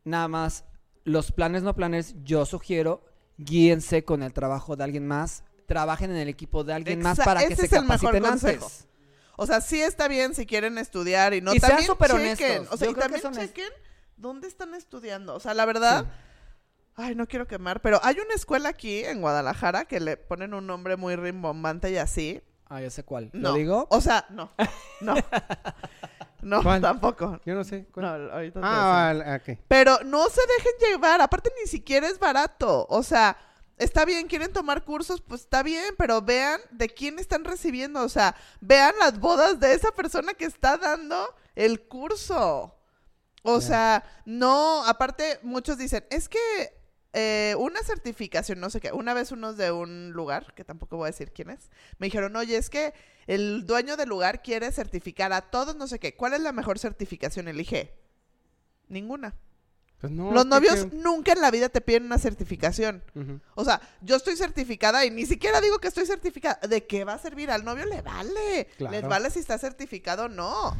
Nada 0.04 0.28
más, 0.28 0.64
los 1.04 1.32
planes 1.32 1.62
no 1.62 1.74
planners, 1.74 2.14
yo 2.24 2.44
sugiero, 2.44 3.02
guíense 3.38 4.04
con 4.04 4.22
el 4.22 4.32
trabajo 4.32 4.76
de 4.76 4.84
alguien 4.84 5.06
más, 5.06 5.44
trabajen 5.66 6.10
en 6.10 6.16
el 6.18 6.28
equipo 6.28 6.64
de 6.64 6.74
alguien 6.74 7.00
más 7.02 7.18
para 7.18 7.46
que 7.46 7.56
se 7.56 7.68
capaciten 7.68 8.24
antes. 8.24 8.86
O 9.36 9.46
sea, 9.46 9.60
sí 9.60 9.80
está 9.82 10.08
bien 10.08 10.34
si 10.34 10.46
quieren 10.46 10.78
estudiar 10.78 11.34
y 11.34 11.40
no 11.42 11.54
Y 11.54 11.60
sean 11.60 11.70
también 11.72 11.86
súper 11.86 12.10
chequen. 12.10 12.26
honestos. 12.60 12.74
O 12.74 12.76
sea, 12.78 12.86
Yo 12.86 12.92
y 12.92 12.94
también 12.94 13.32
chequen 13.32 13.68
dónde 14.16 14.48
están 14.48 14.74
estudiando. 14.74 15.34
O 15.34 15.40
sea, 15.40 15.52
la 15.52 15.66
verdad, 15.66 16.06
ay, 16.94 17.14
no 17.14 17.26
quiero 17.26 17.46
quemar, 17.46 17.82
pero 17.82 18.00
hay 18.02 18.16
una 18.18 18.34
escuela 18.34 18.70
aquí 18.70 19.04
en 19.04 19.20
Guadalajara 19.20 19.84
que 19.84 20.00
le 20.00 20.16
ponen 20.16 20.54
un 20.54 20.66
nombre 20.66 20.96
muy 20.96 21.16
rimbombante 21.16 21.90
y 21.90 21.98
así. 21.98 22.40
Ah, 22.68 22.80
ya 22.80 22.90
sé 22.90 23.04
cuál. 23.04 23.30
No. 23.34 23.50
¿Lo 23.50 23.54
digo? 23.56 23.86
O 23.90 24.00
sea, 24.00 24.26
no. 24.30 24.50
No. 25.00 25.14
No, 26.46 26.62
¿Cuál? 26.62 26.80
tampoco. 26.80 27.40
Yo 27.44 27.56
no 27.56 27.64
sé. 27.64 27.86
¿cuál? 27.92 28.28
No, 28.28 28.32
ahorita 28.32 28.60
te 28.60 28.66
ah, 28.66 29.12
vale. 29.14 29.58
Pero 29.66 29.98
no 30.04 30.28
se 30.28 30.40
dejen 30.56 30.92
llevar, 30.92 31.20
aparte 31.20 31.50
ni 31.60 31.68
siquiera 31.68 32.06
es 32.06 32.20
barato. 32.20 32.86
O 32.88 33.02
sea, 33.02 33.36
está 33.76 34.04
bien, 34.04 34.28
quieren 34.28 34.52
tomar 34.52 34.84
cursos, 34.84 35.20
pues 35.20 35.40
está 35.40 35.64
bien, 35.64 35.96
pero 35.98 36.22
vean 36.22 36.60
de 36.70 36.88
quién 36.88 37.18
están 37.18 37.44
recibiendo. 37.44 38.00
O 38.00 38.08
sea, 38.08 38.36
vean 38.60 38.94
las 39.00 39.18
bodas 39.18 39.58
de 39.58 39.74
esa 39.74 39.90
persona 39.90 40.34
que 40.34 40.44
está 40.44 40.76
dando 40.76 41.34
el 41.56 41.88
curso. 41.88 42.72
O 43.42 43.60
sea, 43.60 44.04
no, 44.24 44.84
aparte 44.86 45.40
muchos 45.42 45.78
dicen, 45.78 46.04
es 46.10 46.28
que 46.28 46.38
eh, 47.18 47.54
una 47.58 47.80
certificación, 47.82 48.60
no 48.60 48.68
sé 48.68 48.78
qué, 48.80 48.92
una 48.92 49.14
vez 49.14 49.32
unos 49.32 49.56
de 49.56 49.72
un 49.72 50.12
lugar, 50.12 50.52
que 50.54 50.64
tampoco 50.64 50.98
voy 50.98 51.06
a 51.06 51.10
decir 51.12 51.32
quién 51.32 51.48
es, 51.50 51.70
me 51.98 52.08
dijeron, 52.08 52.36
oye, 52.36 52.56
es 52.58 52.68
que 52.68 52.92
el 53.26 53.64
dueño 53.66 53.96
del 53.96 54.08
lugar 54.10 54.42
quiere 54.42 54.70
certificar 54.70 55.32
a 55.32 55.40
todos, 55.40 55.74
no 55.76 55.86
sé 55.88 55.98
qué, 55.98 56.14
¿cuál 56.14 56.34
es 56.34 56.40
la 56.40 56.52
mejor 56.52 56.78
certificación? 56.78 57.48
Elige. 57.48 57.94
Ninguna. 58.88 59.34
Pues 60.00 60.12
no, 60.12 60.30
Los 60.30 60.44
¿qué- 60.44 60.50
novios 60.50 60.92
nunca 60.92 61.32
en 61.32 61.40
la 61.40 61.50
vida 61.50 61.70
te 61.70 61.80
piden 61.80 62.04
una 62.04 62.18
certificación. 62.18 63.02
O 63.54 63.64
sea, 63.64 63.80
yo 64.02 64.16
estoy 64.16 64.36
certificada 64.36 65.06
y 65.06 65.10
ni 65.10 65.24
siquiera 65.24 65.60
digo 65.62 65.78
que 65.78 65.88
estoy 65.88 66.04
certificada. 66.04 66.60
¿De 66.68 66.86
qué 66.86 67.04
va 67.04 67.14
a 67.14 67.18
servir? 67.18 67.50
Al 67.50 67.64
novio 67.64 67.86
le 67.86 68.02
vale. 68.02 68.68
Claro. 68.76 68.92
Les 68.94 69.02
vale 69.08 69.30
si 69.30 69.38
está 69.38 69.56
certificado 69.56 70.26
o 70.26 70.28
no. 70.28 70.76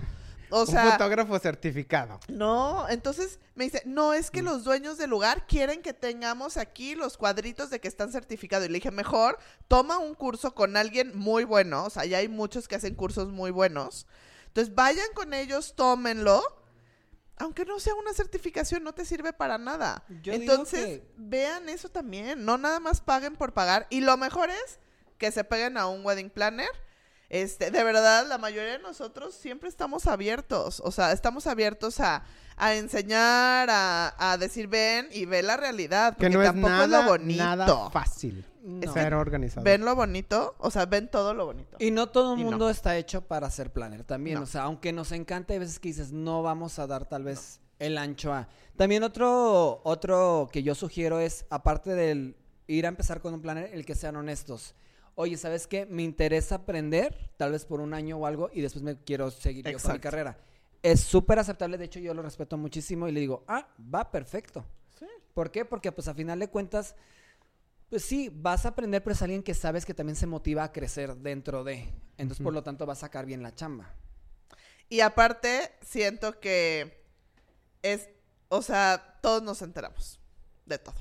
O 0.51 0.61
un 0.61 0.67
sea, 0.67 0.93
fotógrafo 0.93 1.39
certificado. 1.39 2.21
no. 2.29 2.89
Entonces 2.89 3.41
me 3.55 3.65
dice, 3.65 3.83
no, 3.85 4.13
es 4.15 4.31
que 4.31 4.43
los 4.43 4.63
dueños 4.65 4.97
del 4.99 5.11
lugar 5.11 5.47
quieren 5.47 5.83
que 5.83 5.93
tengamos 5.93 6.57
aquí 6.57 6.95
los 6.95 7.17
cuadritos 7.17 7.71
de 7.71 7.81
que 7.81 7.89
están 7.89 8.13
certificados. 8.13 8.67
Y 8.67 8.71
le 8.71 8.75
dije, 8.79 8.91
mejor 8.91 9.39
toma 9.69 9.99
un 9.99 10.15
curso 10.15 10.55
con 10.55 10.77
alguien 10.77 11.17
muy 11.17 11.45
bueno. 11.45 11.85
O 11.85 11.91
sea, 11.91 12.05
ya 12.05 12.19
hay 12.19 12.29
muchos 12.29 12.69
que 12.69 12.77
hacen 12.77 12.95
cursos 12.95 13.29
muy 13.31 13.51
buenos. 13.51 14.07
Entonces 14.47 14.75
vayan 14.75 15.09
con 15.15 15.35
ellos, 15.35 15.75
tómenlo. 15.77 16.43
Aunque 17.39 17.67
no 17.67 17.79
sea 17.81 17.95
una 17.95 18.15
certificación, 18.15 18.83
no 18.83 18.95
te 18.95 19.05
sirve 19.05 19.33
para 19.35 19.59
nada. 19.59 20.05
Yo 20.23 20.33
Entonces, 20.33 20.85
que- 20.87 21.13
vean 21.19 21.69
eso 21.69 21.91
también. 21.91 22.45
No 22.47 22.57
nada 22.57 22.81
más 22.81 23.03
paguen 23.03 23.37
por 23.37 23.53
pagar. 23.53 23.87
Y 23.91 24.01
lo 24.01 24.17
mejor 24.17 24.49
es 24.49 24.79
que 25.19 25.31
se 25.33 25.45
peguen 25.45 25.77
a 25.77 25.87
un 25.87 26.05
wedding 26.05 26.31
planner. 26.31 26.69
Este, 27.29 27.71
de 27.71 27.83
verdad, 27.85 28.27
la 28.29 28.39
mayoría 28.39 28.73
de 28.73 28.79
nosotros 28.79 29.35
siempre 29.35 29.69
estamos 29.69 30.07
abiertos. 30.07 30.81
O 30.85 30.91
sea, 30.93 31.13
estamos 31.13 31.47
abiertos 31.47 31.99
a, 32.01 32.23
a 32.57 32.75
enseñar, 32.75 33.69
a, 33.71 34.15
a 34.33 34.39
decir 34.39 34.69
ven 34.69 35.09
y 35.13 35.25
ve 35.25 35.43
la 35.43 35.57
realidad. 35.57 36.17
Que 36.17 36.29
Porque 36.31 36.39
es 36.39 36.45
tampoco 36.45 36.69
nada, 36.69 36.85
es 36.85 36.91
lo 36.91 37.03
bonito. 37.11 37.43
nada 37.45 37.91
fácil 37.91 38.45
No. 38.63 38.93
ser 38.93 39.15
organizado. 39.15 39.65
Ven 39.65 39.85
lo 39.85 39.95
bonito, 39.97 40.55
o 40.59 40.71
sea, 40.71 40.87
ven 40.87 41.09
todo 41.11 41.35
lo 41.35 41.47
bonito. 41.47 41.77
Y 41.81 41.91
no 41.91 42.09
todo 42.09 42.35
el 42.35 42.41
no. 42.45 42.51
mundo 42.51 42.71
está 42.71 42.97
hecho 42.97 43.23
para 43.23 43.51
ser 43.51 43.73
planner 43.73 44.05
también. 44.05 44.37
No. 44.39 44.45
O 44.45 44.47
sea, 44.47 44.63
aunque 44.63 44.93
nos 44.93 45.11
encanta, 45.13 45.53
hay 45.53 45.59
veces 45.59 45.79
que 45.81 45.89
dices, 45.89 46.13
no 46.13 46.43
vamos 46.43 46.79
a 46.79 46.87
dar 46.87 47.07
tal 47.09 47.25
vez 47.25 47.61
el 47.81 47.99
ancho 47.99 48.33
a. 48.33 48.49
También 48.77 49.03
otro, 49.03 49.81
otro 49.85 50.49
que 50.53 50.63
yo 50.63 50.75
sugiero 50.75 51.19
es, 51.19 51.45
aparte 51.51 51.91
del 51.95 52.37
ir 52.69 52.87
a 52.87 52.89
empezar 52.89 53.21
con 53.21 53.35
un 53.35 53.43
planner, 53.43 53.71
el 53.73 53.85
que 53.85 53.95
sean 53.97 54.17
honestos. 54.17 54.75
Oye, 55.19 55.39
¿sabes 55.39 55.67
qué? 55.67 55.87
Me 55.87 56.03
interesa 56.03 56.57
aprender, 56.57 57.31
tal 57.39 57.53
vez 57.53 57.65
por 57.65 57.81
un 57.81 57.95
año 57.95 58.19
o 58.19 58.27
algo, 58.27 58.51
y 58.53 58.61
después 58.61 58.83
me 58.83 59.03
quiero 59.03 59.31
seguir 59.31 59.65
yo 59.67 59.79
con 59.79 59.93
mi 59.95 59.99
carrera. 59.99 60.39
Es 60.83 61.01
súper 61.01 61.39
aceptable, 61.39 61.79
de 61.79 61.87
hecho 61.87 61.99
yo 61.99 62.13
lo 62.13 62.21
respeto 62.21 62.59
muchísimo 62.59 63.09
y 63.09 63.13
le 63.13 63.21
digo, 63.21 63.43
ah, 63.49 63.67
va 63.93 64.11
perfecto. 64.11 64.67
Sí. 64.99 65.07
¿Por 65.33 65.51
qué? 65.51 65.65
Porque 65.65 65.91
pues 65.91 66.07
a 66.09 66.15
final 66.15 66.39
de 66.39 66.49
cuentas, 66.49 66.95
pues 67.89 68.05
sí, 68.05 68.31
vas 68.31 68.67
a 68.67 68.69
aprender, 68.69 69.03
pero 69.03 69.15
es 69.15 69.23
alguien 69.23 69.43
que 69.43 69.55
sabes 69.55 69.87
que 69.87 69.95
también 69.95 70.17
se 70.17 70.27
motiva 70.27 70.65
a 70.65 70.73
crecer 70.73 71.17
dentro 71.17 71.65
de. 71.65 71.89
Entonces, 72.19 72.45
por 72.45 72.53
lo 72.53 72.63
tanto, 72.63 72.87
va 72.87 72.93
a 72.93 72.97
sacar 72.97 73.25
bien 73.25 73.43
la 73.43 73.55
chamba. 73.55 73.95
Y 74.91 75.01
aparte, 75.01 75.73
siento 75.81 76.41
que 76.41 77.03
es, 77.81 78.11
o 78.51 78.61
sea, 78.61 79.19
todos 79.23 79.43
nos 79.43 79.63
enteramos 79.63 80.21
de 80.67 80.79
todo. 80.79 80.95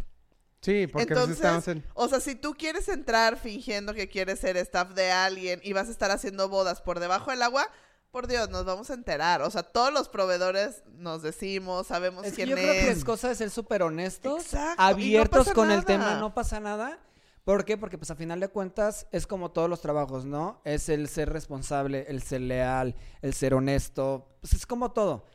Sí, 0.66 0.88
porque 0.88 1.14
Entonces, 1.14 1.36
estamos 1.36 1.68
en... 1.68 1.84
o 1.94 2.08
sea, 2.08 2.20
si 2.20 2.34
tú 2.34 2.56
quieres 2.56 2.90
entrar 2.90 3.38
fingiendo 3.38 3.94
que 3.94 4.10
quieres 4.10 4.40
ser 4.40 4.58
staff 4.58 4.96
de 4.96 5.12
alguien 5.12 5.62
y 5.64 5.74
vas 5.74 5.90
a 5.90 5.92
estar 5.92 6.10
haciendo 6.10 6.50
bodas 6.50 6.82
por 6.82 7.00
debajo 7.00 7.30
del 7.30 7.44
agua, 7.44 7.70
por 8.10 8.28
Dios, 8.28 8.50
nos 8.50 8.66
vamos 8.66 8.90
a 8.90 8.96
enterar. 8.96 9.42
O 9.42 9.52
sea, 9.52 9.62
todos 9.62 9.94
los 9.94 10.10
proveedores 10.10 10.84
nos 10.88 11.22
decimos, 11.22 11.88
sabemos 11.88 12.26
Es 12.26 12.32
que 12.32 12.46
quién 12.46 12.50
yo 12.50 12.56
creo 12.56 12.74
que 12.74 12.90
es. 12.90 12.98
es 12.98 13.06
cosa 13.06 13.28
de 13.28 13.36
ser 13.36 13.50
súper 13.52 13.84
honestos, 13.84 14.46
Exacto, 14.46 14.82
y 14.82 14.86
no 14.86 14.92
abiertos 14.92 15.50
con 15.52 15.70
el 15.70 15.86
tema, 15.86 16.16
no 16.16 16.34
pasa 16.34 16.60
nada. 16.60 17.00
¿Por 17.44 17.64
qué? 17.64 17.78
Porque 17.78 18.00
pues 18.00 18.10
a 18.10 18.16
final 18.16 18.40
de 18.40 18.48
cuentas 18.48 19.06
es 19.12 19.28
como 19.28 19.52
todos 19.52 19.70
los 19.70 19.82
trabajos, 19.82 20.26
¿no? 20.26 20.62
Es 20.66 20.90
el 20.90 21.08
ser 21.10 21.32
responsable, 21.32 22.06
el 22.08 22.24
ser 22.24 22.42
leal, 22.42 22.96
el 23.22 23.36
ser 23.36 23.54
honesto, 23.54 24.36
pues 24.42 24.54
es 24.54 24.66
como 24.66 24.94
todo. 24.94 25.28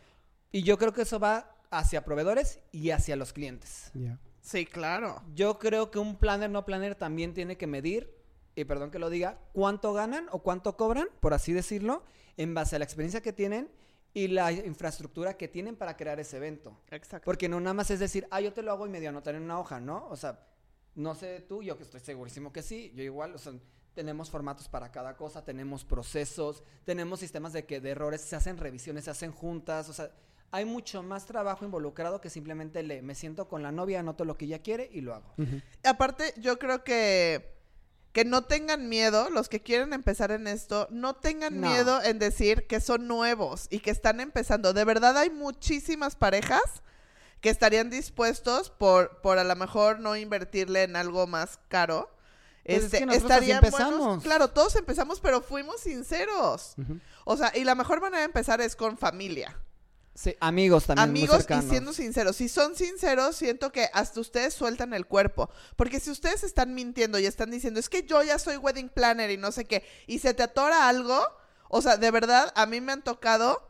Y 0.51 0.65
yo 0.65 0.77
creo 0.77 0.93
que 0.93 1.03
eso 1.03 1.21
va 1.21 1.55
hacia 1.71 2.05
proveedores 2.05 2.59
y 2.73 2.91
hacia 2.91 3.15
los 3.15 3.33
clientes. 3.33 3.93
Ya. 3.95 4.19
Sí, 4.51 4.67
claro. 4.67 5.23
Yo 5.33 5.61
creo 5.61 5.93
que 5.93 6.01
un 6.01 6.17
planner 6.17 6.51
no 6.51 6.65
planner 6.65 6.97
también 6.97 7.35
tiene 7.35 7.57
que 7.57 7.69
medir, 7.69 8.13
y 8.57 8.65
perdón 8.65 8.91
que 8.91 8.99
lo 8.99 9.09
diga, 9.09 9.39
cuánto 9.53 9.93
ganan 9.93 10.27
o 10.33 10.41
cuánto 10.41 10.77
cobran, 10.77 11.07
por 11.21 11.35
así 11.35 11.53
decirlo, 11.53 12.03
en 12.37 12.53
base 12.53 12.75
a 12.75 12.81
la 12.81 12.85
experiencia 12.85 13.21
que 13.21 13.33
tienen 13.33 13.71
y 14.13 14.27
la 14.27 14.51
infraestructura 14.51 15.37
que 15.37 15.47
tienen 15.47 15.77
para 15.77 15.97
crear 15.97 16.19
ese 16.19 16.39
evento. 16.39 16.77
Exacto. 16.91 17.27
Porque 17.27 17.49
no 17.49 17.61
nada 17.61 17.75
más 17.75 17.93
es 17.93 18.01
decir, 18.01 18.27
ah, 18.33 18.41
yo 18.41 18.53
te 18.53 18.63
lo 18.63 18.73
hago 18.73 18.89
y 18.89 18.91
medio 18.91 19.11
anotar 19.11 19.37
en 19.37 19.43
una 19.43 19.61
hoja, 19.61 19.79
¿no? 19.79 20.09
O 20.09 20.17
sea, 20.17 20.45
no 20.97 21.15
sé 21.15 21.39
tú, 21.49 21.63
yo 21.63 21.77
que 21.77 21.85
estoy 21.85 22.01
segurísimo 22.01 22.53
que 22.53 22.63
sí, 22.63 22.93
yo 22.97 23.05
igual, 23.05 23.33
o 23.37 23.39
sea, 23.39 23.53
tenemos 23.95 24.31
formatos 24.31 24.67
para 24.67 24.91
cada 24.91 25.17
cosa, 25.17 25.45
tenemos 25.45 25.85
procesos, 25.85 26.65
tenemos 26.85 27.21
sistemas 27.21 27.53
de 27.53 27.67
que 27.67 27.81
de 27.81 27.91
errores 27.91 28.21
se 28.23 28.35
hacen 28.35 28.57
revisiones, 28.57 29.05
se 29.05 29.13
hacen 29.13 29.31
juntas, 29.31 29.89
o 29.89 29.93
sea, 29.93 30.11
hay 30.53 30.65
mucho 30.65 31.03
más 31.03 31.27
trabajo 31.27 31.65
involucrado 31.65 32.21
que 32.21 32.31
simplemente 32.31 32.83
le 32.83 33.03
me 33.03 33.15
siento 33.15 33.49
con 33.49 33.63
la 33.63 33.71
novia, 33.73 34.01
anoto 34.01 34.25
lo 34.25 34.37
que 34.37 34.47
ella 34.47 34.61
quiere 34.63 34.89
y 34.93 35.01
lo 35.01 35.15
hago. 35.15 35.35
Aparte, 35.85 36.35
yo 36.39 36.59
creo 36.59 36.85
que 36.85 37.59
que 38.13 38.25
no 38.25 38.43
tengan 38.43 38.89
miedo, 38.89 39.31
los 39.31 39.49
que 39.49 39.63
quieren 39.63 39.93
empezar 39.93 40.33
en 40.33 40.49
esto, 40.49 40.89
no 40.91 41.15
tengan 41.15 41.61
No. 41.61 41.69
miedo 41.71 42.03
en 42.03 42.19
decir 42.19 42.67
que 42.67 42.81
son 42.81 43.07
nuevos 43.07 43.69
y 43.71 43.79
que 43.79 43.93
están 43.93 44.19
empezando. 44.19 44.73
De 44.73 44.85
verdad 44.85 45.17
hay 45.17 45.31
muchísimas 45.31 46.17
parejas 46.17 46.61
que 47.41 47.51
estarían 47.51 47.89
dispuestos 47.89 48.69
por, 48.71 49.21
por 49.21 49.39
a 49.39 49.45
lo 49.45 49.55
mejor 49.55 50.01
no 50.01 50.17
invertirle 50.17 50.83
en 50.83 50.97
algo 50.97 51.29
más 51.29 51.61
caro. 51.69 52.11
Pues 52.65 52.79
es 52.79 52.85
Este, 52.87 52.99
que 52.99 53.07
nosotros 53.07 53.31
así 53.31 53.51
estarían 53.53 53.65
empezamos. 53.65 53.99
buenos. 54.01 54.23
Claro, 54.25 54.49
todos 54.49 54.75
empezamos, 54.75 55.21
pero 55.21 55.41
fuimos 55.41 55.81
sinceros. 55.81 56.75
O 57.25 57.37
sea, 57.37 57.53
y 57.57 57.63
la 57.63 57.77
mejor 57.77 58.01
manera 58.01 58.19
de 58.19 58.25
empezar 58.27 58.61
es 58.61 58.75
con 58.75 58.99
familia. 58.99 59.57
Sí, 60.21 60.37
amigos 60.39 60.85
también 60.85 61.13
muy 61.13 61.21
amigos 61.21 61.47
y 61.49 61.63
siendo 61.71 61.95
sinceros. 61.95 62.37
Si 62.37 62.51
son 62.51 62.77
sinceros, 62.77 63.37
siento 63.37 63.73
que 63.73 63.89
hasta 63.95 64.21
ustedes 64.21 64.53
sueltan 64.53 64.93
el 64.93 65.07
cuerpo. 65.07 65.49
Porque 65.77 65.99
si 65.99 66.11
ustedes 66.11 66.45
están 66.45 66.75
mintiendo 66.75 67.19
y 67.19 67.25
están 67.25 67.51
diciendo, 67.51 67.81
es 67.81 67.89
que 67.89 68.03
yo 68.03 68.23
ya 68.23 68.39
soy 68.39 68.59
wedding 68.59 68.91
planner 68.91 69.31
y 69.31 69.39
no 69.39 69.51
sé 69.51 69.65
qué, 69.65 69.83
y 70.07 70.19
se 70.19 70.35
te 70.35 70.43
atora 70.43 70.91
algo, 70.91 71.19
o 71.71 71.81
sea, 71.81 71.97
de 71.97 72.11
verdad, 72.11 72.53
a 72.55 72.67
mí 72.67 72.83
me 72.83 72.93
han 72.93 73.01
tocado, 73.01 73.67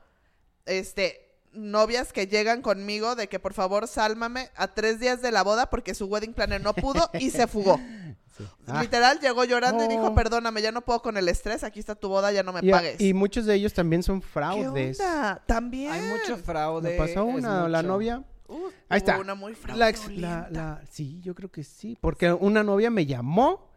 este, 0.67 1.31
novias 1.53 2.13
que 2.13 2.27
llegan 2.27 2.63
conmigo 2.63 3.15
de 3.15 3.29
que 3.29 3.39
por 3.39 3.55
favor 3.55 3.87
sálmame 3.87 4.51
a 4.57 4.75
tres 4.75 4.99
días 4.99 5.23
de 5.23 5.31
la 5.31 5.45
boda 5.45 5.71
porque 5.71 5.95
su 5.95 6.07
wedding 6.07 6.35
planner 6.35 6.61
no 6.61 6.75
pudo 6.75 7.11
y 7.13 7.31
se 7.31 7.47
fugó. 7.47 7.79
Sí. 8.45 8.65
Ah, 8.67 8.83
Literal, 8.83 9.19
llegó 9.21 9.45
llorando 9.45 9.85
y 9.85 9.89
dijo, 9.89 10.15
perdóname, 10.15 10.63
ya 10.63 10.73
no 10.73 10.81
puedo 10.83 11.03
con 11.03 11.17
el 11.17 11.29
estrés, 11.29 11.65
aquí 11.65 11.81
está 11.81 11.95
tu 11.95 12.09
boda, 12.09 12.31
ya 12.33 12.43
no 12.43 12.53
me 12.53 12.61
y, 12.63 12.71
pagues. 12.71 13.01
y 13.01 13.15
muchos 13.15 13.47
de 13.47 13.55
ellos 13.55 13.73
también 13.73 14.03
son 14.03 14.21
¿Qué 14.21 14.27
fraudes. 14.27 15.01
onda? 15.01 15.43
También. 15.47 15.93
Hay 15.93 16.01
mucho 16.03 16.37
fraude. 16.37 16.91
Me 16.91 16.97
pasó 16.97 17.25
una, 17.25 17.69
la 17.69 17.83
novia. 17.83 18.25
Uh, 18.49 18.67
Ahí 18.89 18.99
está. 18.99 19.19
Una 19.19 19.35
muy 19.35 19.57
La, 19.77 19.89
ex- 19.89 20.09
la- 20.11 20.49
la- 20.51 20.83
sí, 20.91 21.21
yo 21.23 21.35
creo 21.37 21.51
que 21.51 21.63
sí. 21.63 21.97
Porque 22.01 22.33
una 22.33 22.65
novia 22.65 22.91
me 22.91 23.07
llamó 23.07 23.71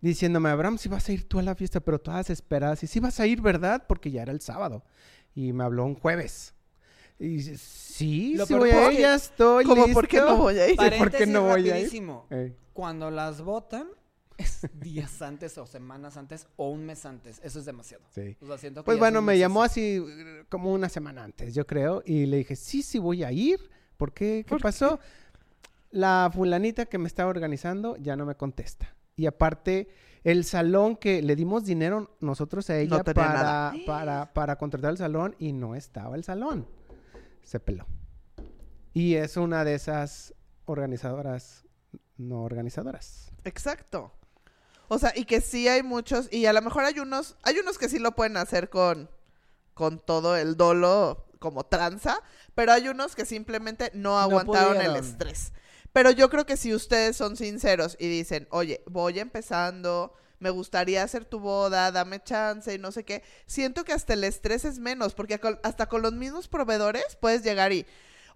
diciéndome, 0.00 0.48
Abraham, 0.48 0.78
si 0.78 0.88
vas 0.88 1.08
a 1.08 1.12
ir 1.12 1.28
tú 1.28 1.38
a 1.38 1.42
la 1.42 1.54
fiesta, 1.54 1.80
pero 1.80 1.98
todas 2.00 2.30
esperadas. 2.30 2.82
Y 2.82 2.86
sí 2.86 3.00
vas 3.00 3.20
a 3.20 3.26
ir, 3.26 3.40
¿verdad? 3.42 3.84
Porque 3.86 4.10
ya 4.10 4.22
era 4.22 4.32
el 4.32 4.40
sábado. 4.40 4.82
Y 5.34 5.52
me 5.52 5.64
habló 5.64 5.84
un 5.84 5.94
jueves. 5.94 6.54
Y 7.18 7.40
sí, 7.40 8.34
Lo 8.36 8.46
sí 8.46 8.54
peor 8.54 8.60
voy 8.60 8.70
a 8.70 8.92
ir, 8.92 9.00
ya 9.00 9.14
estoy 9.16 9.64
¿Cómo 9.64 9.82
listo. 9.86 9.94
por 9.94 10.08
qué 10.08 10.18
no 10.18 10.36
voy 10.36 10.58
a 10.58 10.68
ir? 10.68 10.76
¿por 10.76 10.84
qué 10.90 10.96
Paréntesis 10.98 11.28
no 11.28 11.42
voy 11.42 11.60
a 11.62 11.66
ir? 11.66 11.70
rapidísimo. 11.72 12.26
Eh, 12.30 12.54
Cuando 12.72 13.10
las 13.10 13.42
votan, 13.42 13.88
es 14.38 14.60
días 14.74 15.20
antes 15.20 15.58
o 15.58 15.66
semanas 15.66 16.16
antes 16.16 16.46
o 16.56 16.70
un 16.70 16.86
mes 16.86 17.04
antes. 17.06 17.40
Eso 17.42 17.58
es 17.58 17.64
demasiado. 17.64 18.04
sí. 18.14 18.36
O 18.40 18.46
sea, 18.46 18.56
siento 18.58 18.82
que 18.82 18.84
Pues 18.84 18.96
ya 18.96 19.00
bueno, 19.00 19.18
son 19.18 19.24
me 19.24 19.32
meses. 19.32 19.40
llamó 19.40 19.62
así 19.64 19.96
eh, 20.06 20.44
como 20.48 20.72
una 20.72 20.88
semana 20.88 21.24
antes, 21.24 21.54
yo 21.54 21.66
creo, 21.66 22.02
y 22.06 22.26
le 22.26 22.36
dije, 22.38 22.54
sí, 22.54 22.82
sí 22.82 22.98
voy 23.00 23.24
a 23.24 23.32
ir. 23.32 23.58
¿Por 23.96 24.12
qué? 24.12 24.44
¿Qué 24.46 24.50
¿Por 24.50 24.60
pasó? 24.62 25.00
La 25.90 26.30
fulanita 26.32 26.86
que 26.86 26.98
me 26.98 27.08
estaba 27.08 27.30
organizando 27.30 27.96
ya 27.96 28.14
no 28.14 28.26
me 28.26 28.36
contesta. 28.36 28.94
Y 29.16 29.26
aparte, 29.26 29.88
el 30.22 30.44
salón 30.44 30.94
que 30.94 31.22
le 31.22 31.34
dimos 31.34 31.64
dinero 31.64 32.16
nosotros 32.20 32.70
a 32.70 32.78
ella 32.78 33.02
tenía 33.02 33.14
para, 33.26 33.32
nada. 33.32 33.74
para, 33.86 34.32
para 34.34 34.56
contratar 34.56 34.92
el 34.92 34.98
salón 34.98 35.34
y 35.40 35.52
no 35.52 35.74
estaba 35.74 36.14
el 36.14 36.22
salón. 36.22 36.68
Se 37.48 37.60
peló. 37.60 37.86
Y 38.92 39.14
es 39.14 39.38
una 39.38 39.64
de 39.64 39.74
esas 39.74 40.34
organizadoras, 40.66 41.64
no 42.18 42.42
organizadoras. 42.42 43.32
Exacto. 43.44 44.12
O 44.88 44.98
sea, 44.98 45.14
y 45.16 45.24
que 45.24 45.40
sí 45.40 45.66
hay 45.66 45.82
muchos, 45.82 46.30
y 46.30 46.44
a 46.44 46.52
lo 46.52 46.60
mejor 46.60 46.84
hay 46.84 46.98
unos, 46.98 47.38
hay 47.42 47.58
unos 47.58 47.78
que 47.78 47.88
sí 47.88 47.98
lo 47.98 48.12
pueden 48.12 48.36
hacer 48.36 48.68
con, 48.68 49.08
con 49.72 49.98
todo 49.98 50.36
el 50.36 50.58
dolo 50.58 51.24
como 51.38 51.64
tranza, 51.64 52.22
pero 52.54 52.72
hay 52.72 52.88
unos 52.88 53.16
que 53.16 53.24
simplemente 53.24 53.92
no 53.94 54.18
aguantaron 54.18 54.82
el 54.82 54.96
estrés. 54.96 55.54
Pero 55.94 56.10
yo 56.10 56.28
creo 56.28 56.44
que 56.44 56.58
si 56.58 56.74
ustedes 56.74 57.16
son 57.16 57.38
sinceros 57.38 57.96
y 57.98 58.08
dicen, 58.08 58.46
oye, 58.50 58.82
voy 58.86 59.20
empezando, 59.20 60.12
me 60.38 60.50
gustaría 60.50 61.02
hacer 61.02 61.24
tu 61.24 61.40
boda, 61.40 61.90
dame 61.90 62.22
chance 62.22 62.72
y 62.72 62.78
no 62.78 62.92
sé 62.92 63.04
qué, 63.04 63.22
siento 63.46 63.84
que 63.84 63.92
hasta 63.92 64.14
el 64.14 64.24
estrés 64.24 64.64
es 64.64 64.78
menos, 64.78 65.14
porque 65.14 65.40
hasta 65.62 65.86
con 65.86 66.02
los 66.02 66.12
mismos 66.12 66.48
proveedores 66.48 67.16
puedes 67.20 67.42
llegar 67.42 67.72
y, 67.72 67.86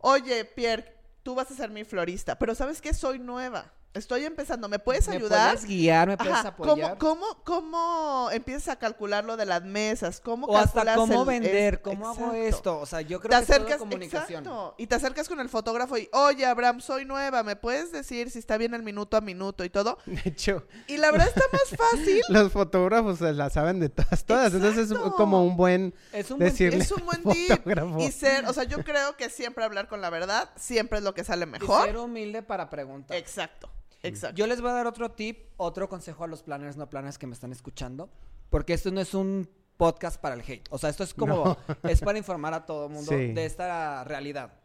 oye, 0.01 0.45
Pierre, 0.45 0.97
tú 1.23 1.35
vas 1.35 1.51
a 1.51 1.55
ser 1.55 1.71
mi 1.71 1.85
florista, 1.85 2.39
pero 2.39 2.55
¿sabes 2.55 2.81
qué? 2.81 2.95
Soy 2.95 3.19
nueva. 3.19 3.73
Estoy 3.95 4.25
empezando, 4.25 4.71
¿me 4.71 4.79
puedes 4.79 5.07
¿Me 5.09 5.17
ayudar? 5.17 5.53
puedes 5.53 5.67
guiar? 5.69 6.09
¿Me 6.09 6.17
puedes 6.17 6.33
Ajá, 6.33 6.49
apoyar? 6.49 6.97
¿cómo, 6.97 7.19
cómo, 7.45 7.45
¿Cómo 7.45 8.31
empiezas 8.33 8.69
a 8.69 8.77
calcular 8.79 9.23
lo 9.25 9.37
de 9.37 9.45
las 9.45 9.63
mesas? 9.65 10.19
¿Cómo 10.21 10.47
o 10.47 10.57
hasta 10.57 10.83
calculas 10.83 10.97
cómo 10.97 11.31
el- 11.31 11.41
vender, 11.43 11.75
es- 11.75 11.81
cómo 11.81 12.09
hago 12.09 12.33
esto. 12.33 12.81
O 12.81 12.87
sea, 12.87 13.03
yo 13.03 13.21
creo 13.21 13.29
Te 13.31 13.37
que 13.37 13.43
es 13.43 13.51
acercas, 13.51 13.67
toda 13.77 13.79
comunicación. 13.79 14.45
exacto, 14.45 14.75
y 14.79 14.87
te 14.87 14.95
acercas 14.95 15.29
con 15.29 15.41
el 15.41 15.51
fotógrafo 15.51 15.99
y, 15.99 16.09
oye, 16.15 16.47
Abraham, 16.47 16.81
soy 16.81 17.05
nueva, 17.05 17.43
¿me 17.43 17.55
puedes 17.55 17.93
decir 17.93 18.31
si 18.31 18.39
está 18.39 18.57
bien 18.57 18.73
el 18.73 18.83
minuto 18.83 19.19
a 19.19 19.21
minuto 19.21 19.63
y 19.63 19.69
todo? 19.69 19.99
De 20.07 20.23
hecho, 20.25 20.67
Y 20.87 20.97
la 20.97 21.11
verdad 21.11 21.29
está 21.29 21.43
más 21.53 21.79
fácil. 21.91 22.23
los 22.31 22.51
fotógrafos 22.51 23.19
se 23.19 23.33
la 23.35 23.51
saben 23.51 23.79
de 23.79 23.91
todas, 23.91 24.25
todas. 24.25 24.55
Entonces 24.55 24.91
es 24.91 24.99
como 25.19 25.45
un 25.45 25.55
buen 25.59 25.95
Es 26.15 26.31
un 26.31 26.39
buen 26.39 26.51
decirle 26.51 26.83
Es 26.83 26.91
un 26.93 27.05
buen 27.05 27.23
tip. 27.25 27.51
fotógrafo. 27.51 27.99
Y 27.99 28.11
ser, 28.11 28.47
o 28.47 28.55
sea, 28.55 28.65
yo 28.65 28.83
creo 28.85 29.19
que 29.19 29.29
siempre 29.29 29.65
hablar 29.65 29.89
con 29.89 30.01
la 30.01 30.09
verdad 30.09 30.49
siempre 30.57 30.97
es 30.97 31.05
lo 31.05 31.13
que 31.13 31.25
sale. 31.25 31.45
Y 31.45 31.49
mejor. 31.49 31.85
ser 31.85 31.99
humilde 31.99 32.43
para 32.43 32.71
preguntar. 32.71 33.19
Exacto, 33.19 33.69
exacto. 34.03 34.37
Yo 34.37 34.47
les 34.47 34.61
voy 34.61 34.71
a 34.71 34.75
dar 34.75 34.87
otro 34.87 35.11
tip, 35.13 35.51
otro 35.57 35.89
consejo 35.89 36.25
a 36.25 36.27
los 36.27 36.43
planners 36.43 36.77
no 36.77 36.89
planners 36.89 37.19
que 37.19 37.27
me 37.27 37.35
están 37.35 37.53
escuchando, 37.53 38.11
porque 38.51 38.73
esto 38.75 38.91
no 38.91 39.01
es 39.01 39.15
un 39.15 39.49
podcast 39.77 40.21
para 40.21 40.35
el 40.35 40.43
hate. 40.43 40.67
O 40.71 40.79
sea, 40.79 40.91
esto 40.91 41.03
es 41.05 41.15
como 41.15 41.57
es 41.83 42.01
para 42.01 42.19
informar 42.19 42.55
a 42.55 42.65
todo 42.67 42.87
el 42.87 42.93
mundo 42.93 43.11
Sí. 43.11 43.33
de 43.33 43.45
esta 43.45 44.05
realidad. 44.05 44.59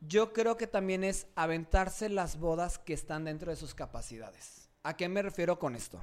Yo 0.00 0.32
creo 0.32 0.56
que 0.56 0.66
también 0.66 1.04
es 1.04 1.26
aventarse 1.34 2.08
las 2.08 2.38
bodas 2.38 2.78
que 2.78 2.92
están 2.92 3.24
dentro 3.24 3.50
de 3.50 3.56
sus 3.56 3.74
capacidades. 3.74 4.68
¿A 4.82 4.94
qué 4.96 5.08
me 5.08 5.22
refiero 5.22 5.58
con 5.58 5.74
esto? 5.74 6.00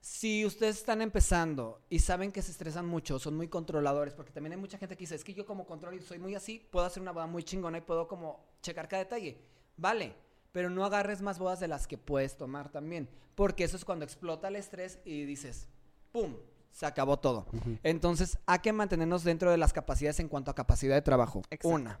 Si 0.00 0.44
ustedes 0.44 0.76
están 0.76 1.00
empezando 1.00 1.80
y 1.88 2.00
saben 2.00 2.30
que 2.32 2.42
se 2.42 2.50
estresan 2.50 2.86
mucho, 2.86 3.18
son 3.18 3.36
muy 3.36 3.48
controladores, 3.48 4.14
porque 4.14 4.30
también 4.30 4.52
hay 4.52 4.58
mucha 4.58 4.78
gente 4.78 4.94
que 4.96 5.00
dice, 5.00 5.14
es 5.14 5.24
que 5.24 5.34
yo 5.34 5.46
como 5.46 5.64
control 5.66 5.94
y 5.94 6.00
soy 6.00 6.18
muy 6.18 6.34
así, 6.34 6.58
puedo 6.70 6.86
hacer 6.86 7.02
una 7.02 7.12
boda 7.12 7.26
muy 7.26 7.42
chingona 7.42 7.78
y 7.78 7.80
puedo 7.80 8.06
como 8.06 8.44
checar 8.62 8.88
cada 8.88 9.04
detalle. 9.04 9.40
Vale, 9.76 10.14
pero 10.56 10.70
no 10.70 10.86
agarres 10.86 11.20
más 11.20 11.38
bodas 11.38 11.60
de 11.60 11.68
las 11.68 11.86
que 11.86 11.98
puedes 11.98 12.38
tomar 12.38 12.70
también, 12.70 13.10
porque 13.34 13.62
eso 13.62 13.76
es 13.76 13.84
cuando 13.84 14.06
explota 14.06 14.48
el 14.48 14.56
estrés 14.56 15.00
y 15.04 15.26
dices, 15.26 15.68
¡pum! 16.12 16.34
Se 16.72 16.86
acabó 16.86 17.18
todo. 17.18 17.44
Entonces, 17.82 18.38
hay 18.46 18.60
que 18.60 18.72
mantenernos 18.72 19.22
dentro 19.22 19.50
de 19.50 19.58
las 19.58 19.74
capacidades 19.74 20.18
en 20.18 20.28
cuanto 20.28 20.50
a 20.50 20.54
capacidad 20.54 20.94
de 20.94 21.02
trabajo. 21.02 21.42
Exacto. 21.50 21.68
Una. 21.68 22.00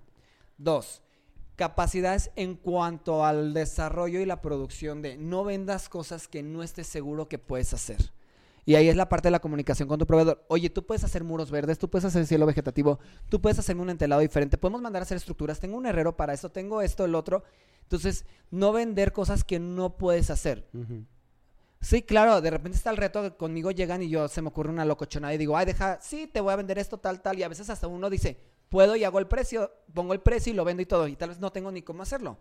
Dos. 0.56 1.02
Capacidades 1.54 2.30
en 2.34 2.54
cuanto 2.54 3.26
al 3.26 3.52
desarrollo 3.52 4.20
y 4.20 4.24
la 4.24 4.40
producción 4.40 5.02
de 5.02 5.18
no 5.18 5.44
vendas 5.44 5.90
cosas 5.90 6.26
que 6.26 6.42
no 6.42 6.62
estés 6.62 6.86
seguro 6.86 7.28
que 7.28 7.38
puedes 7.38 7.74
hacer. 7.74 8.10
Y 8.68 8.74
ahí 8.74 8.88
es 8.88 8.96
la 8.96 9.08
parte 9.08 9.28
de 9.28 9.30
la 9.30 9.38
comunicación 9.38 9.88
con 9.88 9.98
tu 9.98 10.06
proveedor. 10.06 10.44
Oye, 10.48 10.68
tú 10.70 10.84
puedes 10.84 11.04
hacer 11.04 11.22
muros 11.22 11.52
verdes, 11.52 11.78
tú 11.78 11.88
puedes 11.88 12.04
hacer 12.04 12.26
cielo 12.26 12.46
vegetativo, 12.46 12.98
tú 13.28 13.40
puedes 13.40 13.60
hacerme 13.60 13.82
un 13.82 13.90
entelado 13.90 14.20
diferente, 14.20 14.58
podemos 14.58 14.82
mandar 14.82 15.02
a 15.02 15.04
hacer 15.04 15.16
estructuras, 15.16 15.60
tengo 15.60 15.76
un 15.76 15.86
herrero 15.86 16.16
para 16.16 16.34
esto, 16.34 16.50
tengo 16.50 16.82
esto, 16.82 17.04
el 17.04 17.14
otro. 17.14 17.44
Entonces, 17.82 18.26
no 18.50 18.72
vender 18.72 19.12
cosas 19.12 19.44
que 19.44 19.60
no 19.60 19.96
puedes 19.96 20.30
hacer. 20.30 20.68
Sí, 21.80 22.02
claro, 22.02 22.40
de 22.40 22.50
repente 22.50 22.76
está 22.76 22.90
el 22.90 22.96
reto 22.96 23.22
que 23.22 23.36
conmigo 23.36 23.70
llegan 23.70 24.02
y 24.02 24.08
yo 24.08 24.26
se 24.26 24.42
me 24.42 24.48
ocurre 24.48 24.70
una 24.70 24.84
locochonada 24.84 25.32
y 25.32 25.38
digo, 25.38 25.56
ay, 25.56 25.66
deja, 25.66 26.00
sí, 26.02 26.26
te 26.26 26.40
voy 26.40 26.52
a 26.52 26.56
vender 26.56 26.78
esto, 26.80 26.98
tal, 26.98 27.22
tal. 27.22 27.38
Y 27.38 27.44
a 27.44 27.48
veces 27.48 27.70
hasta 27.70 27.86
uno 27.86 28.10
dice, 28.10 28.36
puedo 28.68 28.96
y 28.96 29.04
hago 29.04 29.20
el 29.20 29.28
precio, 29.28 29.70
pongo 29.94 30.12
el 30.12 30.20
precio 30.20 30.52
y 30.52 30.56
lo 30.56 30.64
vendo 30.64 30.82
y 30.82 30.86
todo. 30.86 31.06
Y 31.06 31.14
tal 31.14 31.28
vez 31.28 31.38
no 31.38 31.52
tengo 31.52 31.70
ni 31.70 31.82
cómo 31.82 32.02
hacerlo. 32.02 32.38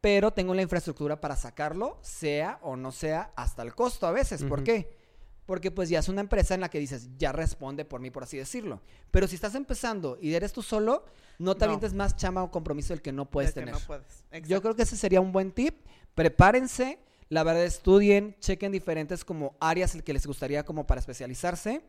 Pero 0.00 0.32
tengo 0.32 0.54
la 0.54 0.62
infraestructura 0.62 1.20
para 1.20 1.34
sacarlo, 1.34 1.98
sea 2.02 2.60
o 2.62 2.76
no 2.76 2.92
sea, 2.92 3.32
hasta 3.34 3.62
el 3.62 3.74
costo 3.74 4.06
a 4.06 4.12
veces. 4.12 4.44
¿Por 4.44 4.62
qué? 4.62 5.05
Porque 5.46 5.70
pues 5.70 5.88
ya 5.88 6.00
es 6.00 6.08
una 6.08 6.20
empresa 6.20 6.54
en 6.54 6.60
la 6.60 6.68
que 6.68 6.78
dices, 6.80 7.08
ya 7.16 7.30
responde 7.32 7.84
por 7.84 8.00
mí, 8.00 8.10
por 8.10 8.24
así 8.24 8.36
decirlo. 8.36 8.82
Pero 9.12 9.28
si 9.28 9.36
estás 9.36 9.54
empezando 9.54 10.18
y 10.20 10.34
eres 10.34 10.52
tú 10.52 10.60
solo, 10.60 11.04
no 11.38 11.54
te 11.54 11.60
No. 11.60 11.66
avientes 11.72 11.94
más 11.94 12.16
chama 12.16 12.42
o 12.42 12.50
compromiso 12.50 12.92
del 12.92 13.00
que 13.00 13.12
no 13.12 13.30
puedes 13.30 13.50
que 13.52 13.60
tener. 13.60 13.74
no 13.74 13.80
puedes. 13.80 14.24
Yo 14.48 14.60
creo 14.60 14.74
que 14.74 14.82
ese 14.82 14.96
sería 14.96 15.20
un 15.20 15.30
buen 15.32 15.52
tip. 15.52 15.76
Prepárense, 16.16 16.98
la 17.28 17.44
verdad 17.44 17.64
estudien, 17.64 18.34
chequen 18.40 18.72
diferentes 18.72 19.24
como 19.24 19.56
áreas 19.60 19.96
que 20.02 20.12
les 20.12 20.26
gustaría 20.26 20.64
como 20.64 20.86
para 20.86 20.98
especializarse. 20.98 21.82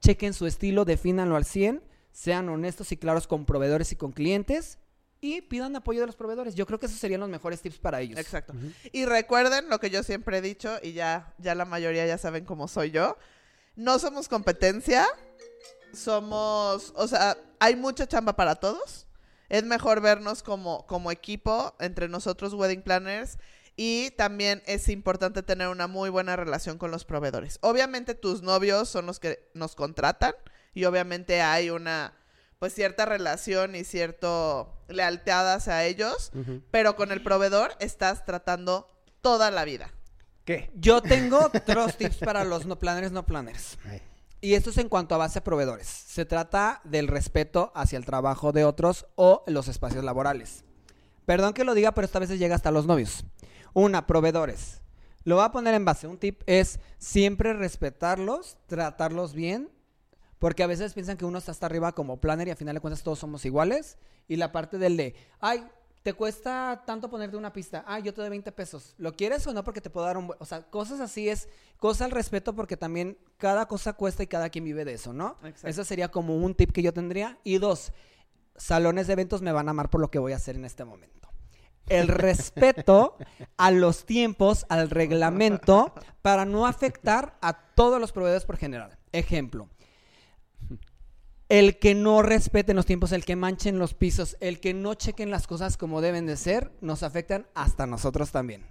Chequen 0.00 0.32
su 0.32 0.46
estilo, 0.46 0.84
defínanlo 0.84 1.36
al 1.36 1.44
100, 1.44 1.82
sean 2.12 2.48
honestos 2.48 2.92
y 2.92 2.96
claros 2.96 3.26
con 3.26 3.44
proveedores 3.44 3.92
y 3.92 3.96
con 3.96 4.12
clientes 4.12 4.78
y 5.22 5.40
pidan 5.40 5.76
apoyo 5.76 6.00
de 6.00 6.06
los 6.06 6.16
proveedores. 6.16 6.56
Yo 6.56 6.66
creo 6.66 6.80
que 6.80 6.86
esos 6.86 6.98
serían 6.98 7.20
los 7.20 7.30
mejores 7.30 7.62
tips 7.62 7.78
para 7.78 8.00
ellos. 8.00 8.18
Exacto. 8.18 8.52
Ujú. 8.52 8.72
Y 8.90 9.06
recuerden 9.06 9.70
lo 9.70 9.78
que 9.78 9.88
yo 9.88 10.02
siempre 10.02 10.38
he 10.38 10.42
dicho, 10.42 10.78
y 10.82 10.92
ya, 10.94 11.32
ya 11.38 11.54
la 11.54 11.64
mayoría 11.64 12.04
ya 12.04 12.18
saben 12.18 12.44
cómo 12.44 12.66
soy 12.66 12.90
yo. 12.90 13.16
No 13.76 14.00
somos 14.00 14.28
competencia, 14.28 15.06
somos, 15.94 16.92
o 16.96 17.06
sea, 17.06 17.38
hay 17.60 17.76
mucha 17.76 18.08
chamba 18.08 18.34
para 18.34 18.56
todos. 18.56 19.06
Es 19.48 19.62
mejor 19.62 20.00
vernos 20.00 20.42
como, 20.42 20.86
como 20.88 21.12
equipo 21.12 21.76
entre 21.78 22.08
nosotros, 22.08 22.52
wedding 22.52 22.82
planners. 22.82 23.38
Y 23.76 24.10
también 24.12 24.60
es 24.66 24.88
importante 24.88 25.44
tener 25.44 25.68
una 25.68 25.86
muy 25.86 26.10
buena 26.10 26.34
relación 26.34 26.78
con 26.78 26.90
los 26.90 27.04
proveedores. 27.04 27.58
Obviamente 27.62 28.16
tus 28.16 28.42
novios 28.42 28.88
son 28.88 29.06
los 29.06 29.20
que 29.20 29.48
nos 29.54 29.76
contratan 29.76 30.34
y 30.74 30.84
obviamente 30.84 31.42
hay 31.42 31.70
una 31.70 32.12
pues 32.62 32.74
cierta 32.74 33.06
relación 33.06 33.74
y 33.74 33.82
cierto 33.82 34.72
lealtad 34.86 35.52
hacia 35.52 35.84
ellos, 35.84 36.30
pero 36.70 36.94
con 36.94 37.10
el 37.10 37.20
proveedor 37.20 37.72
estás 37.80 38.24
tratando 38.24 38.86
toda 39.20 39.50
la 39.50 39.64
vida. 39.64 39.90
¿Qué? 40.44 40.70
Yo 40.76 41.02
tengo 41.02 41.50
otros 41.52 41.96
tips 41.96 42.18
para 42.18 42.44
los 42.44 42.64
no 42.64 42.78
planners, 42.78 43.10
no 43.10 43.26
planners. 43.26 43.78
Ay. 43.84 44.00
Y 44.40 44.54
esto 44.54 44.70
es 44.70 44.78
en 44.78 44.88
cuanto 44.88 45.16
a 45.16 45.18
base 45.18 45.40
a 45.40 45.42
proveedores. 45.42 45.88
Se 45.88 46.24
trata 46.24 46.80
del 46.84 47.08
respeto 47.08 47.72
hacia 47.74 47.96
el 47.96 48.06
trabajo 48.06 48.52
de 48.52 48.64
otros 48.64 49.06
o 49.16 49.42
los 49.48 49.66
espacios 49.66 50.04
laborales. 50.04 50.62
Perdón 51.26 51.54
que 51.54 51.64
lo 51.64 51.74
diga, 51.74 51.90
pero 51.90 52.04
esta 52.04 52.20
vez 52.20 52.30
llega 52.30 52.54
hasta 52.54 52.70
los 52.70 52.86
novios. 52.86 53.24
Una, 53.72 54.06
proveedores. 54.06 54.82
Lo 55.24 55.34
voy 55.34 55.44
a 55.44 55.50
poner 55.50 55.74
en 55.74 55.84
base. 55.84 56.06
Un 56.06 56.16
tip 56.16 56.42
es 56.46 56.78
siempre 56.98 57.54
respetarlos, 57.54 58.56
tratarlos 58.68 59.34
bien, 59.34 59.68
Porque 60.42 60.64
a 60.64 60.66
veces 60.66 60.92
piensan 60.92 61.16
que 61.16 61.24
uno 61.24 61.38
está 61.38 61.52
hasta 61.52 61.66
arriba 61.66 61.92
como 61.92 62.16
planner 62.16 62.48
y 62.48 62.50
al 62.50 62.56
final 62.56 62.74
de 62.74 62.80
cuentas 62.80 63.04
todos 63.04 63.20
somos 63.20 63.44
iguales. 63.44 63.96
Y 64.26 64.34
la 64.34 64.50
parte 64.50 64.76
del 64.76 64.96
de, 64.96 65.14
ay, 65.38 65.64
te 66.02 66.14
cuesta 66.14 66.82
tanto 66.84 67.08
ponerte 67.08 67.36
una 67.36 67.52
pista. 67.52 67.84
Ah, 67.86 68.00
yo 68.00 68.12
te 68.12 68.22
doy 68.22 68.30
20 68.30 68.50
pesos. 68.50 68.96
¿Lo 68.98 69.12
quieres 69.12 69.46
o 69.46 69.52
no? 69.52 69.62
Porque 69.62 69.80
te 69.80 69.88
puedo 69.88 70.04
dar 70.04 70.16
un... 70.16 70.26
buen-". 70.26 70.38
O 70.40 70.44
sea, 70.44 70.68
cosas 70.68 70.98
así 70.98 71.28
es 71.28 71.48
cosa 71.76 72.06
al 72.06 72.10
respeto 72.10 72.56
porque 72.56 72.76
también 72.76 73.16
cada 73.36 73.66
cosa 73.66 73.92
cuesta 73.92 74.24
y 74.24 74.26
cada 74.26 74.50
quien 74.50 74.64
vive 74.64 74.84
de 74.84 74.94
eso, 74.94 75.12
¿no? 75.12 75.36
Exacto. 75.44 75.68
Ese 75.68 75.84
sería 75.84 76.10
como 76.10 76.36
un 76.36 76.56
tip 76.56 76.72
que 76.72 76.82
yo 76.82 76.92
tendría. 76.92 77.38
Y 77.44 77.58
dos, 77.58 77.92
salones 78.56 79.06
de 79.06 79.12
eventos 79.12 79.42
me 79.42 79.52
van 79.52 79.68
a 79.68 79.70
amar 79.70 79.90
por 79.90 80.00
lo 80.00 80.10
que 80.10 80.18
voy 80.18 80.32
a 80.32 80.36
hacer 80.38 80.56
en 80.56 80.64
este 80.64 80.84
momento. 80.84 81.28
El 81.88 82.08
respeto 82.08 83.16
a 83.56 83.70
los 83.70 84.06
tiempos, 84.06 84.66
al 84.68 84.90
reglamento, 84.90 85.94
para 86.20 86.44
no 86.44 86.66
afectar 86.66 87.38
a 87.40 87.52
todos 87.76 88.00
los 88.00 88.10
proveedores 88.10 88.44
por 88.44 88.56
general. 88.56 88.98
Ejemplo, 89.12 89.68
el 91.52 91.78
que 91.78 91.94
no 91.94 92.22
respeten 92.22 92.76
los 92.76 92.86
tiempos, 92.86 93.12
el 93.12 93.26
que 93.26 93.36
manchen 93.36 93.78
los 93.78 93.92
pisos, 93.92 94.38
el 94.40 94.58
que 94.58 94.72
no 94.72 94.94
chequen 94.94 95.30
las 95.30 95.46
cosas 95.46 95.76
como 95.76 96.00
deben 96.00 96.24
de 96.24 96.38
ser, 96.38 96.72
nos 96.80 97.02
afectan 97.02 97.46
hasta 97.52 97.86
nosotros 97.86 98.32
también. 98.32 98.64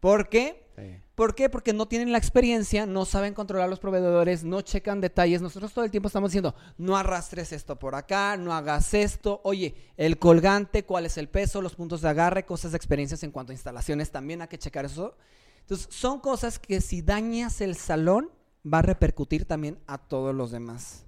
¿Por 0.00 0.30
qué? 0.30 0.70
Sí. 0.74 1.02
¿Por 1.14 1.34
qué? 1.34 1.50
Porque 1.50 1.74
no 1.74 1.86
tienen 1.86 2.12
la 2.12 2.16
experiencia, 2.16 2.86
no 2.86 3.04
saben 3.04 3.34
controlar 3.34 3.68
los 3.68 3.78
proveedores, 3.78 4.42
no 4.42 4.62
checan 4.62 5.02
detalles. 5.02 5.42
Nosotros 5.42 5.74
todo 5.74 5.84
el 5.84 5.90
tiempo 5.90 6.06
estamos 6.06 6.30
diciendo, 6.30 6.54
no 6.78 6.96
arrastres 6.96 7.52
esto 7.52 7.78
por 7.78 7.94
acá, 7.94 8.38
no 8.38 8.54
hagas 8.54 8.94
esto. 8.94 9.42
Oye, 9.44 9.74
el 9.98 10.18
colgante, 10.18 10.86
cuál 10.86 11.04
es 11.04 11.18
el 11.18 11.28
peso, 11.28 11.60
los 11.60 11.74
puntos 11.74 12.00
de 12.00 12.08
agarre, 12.08 12.46
cosas 12.46 12.72
de 12.72 12.78
experiencias 12.78 13.22
en 13.22 13.32
cuanto 13.32 13.52
a 13.52 13.54
instalaciones, 13.54 14.10
también 14.10 14.40
hay 14.40 14.48
que 14.48 14.56
checar 14.56 14.86
eso. 14.86 15.14
Entonces, 15.60 15.88
son 15.90 16.20
cosas 16.20 16.58
que 16.58 16.80
si 16.80 17.02
dañas 17.02 17.60
el 17.60 17.76
salón, 17.76 18.30
va 18.66 18.78
a 18.78 18.82
repercutir 18.82 19.44
también 19.44 19.78
a 19.86 19.98
todos 19.98 20.34
los 20.34 20.50
demás. 20.50 21.04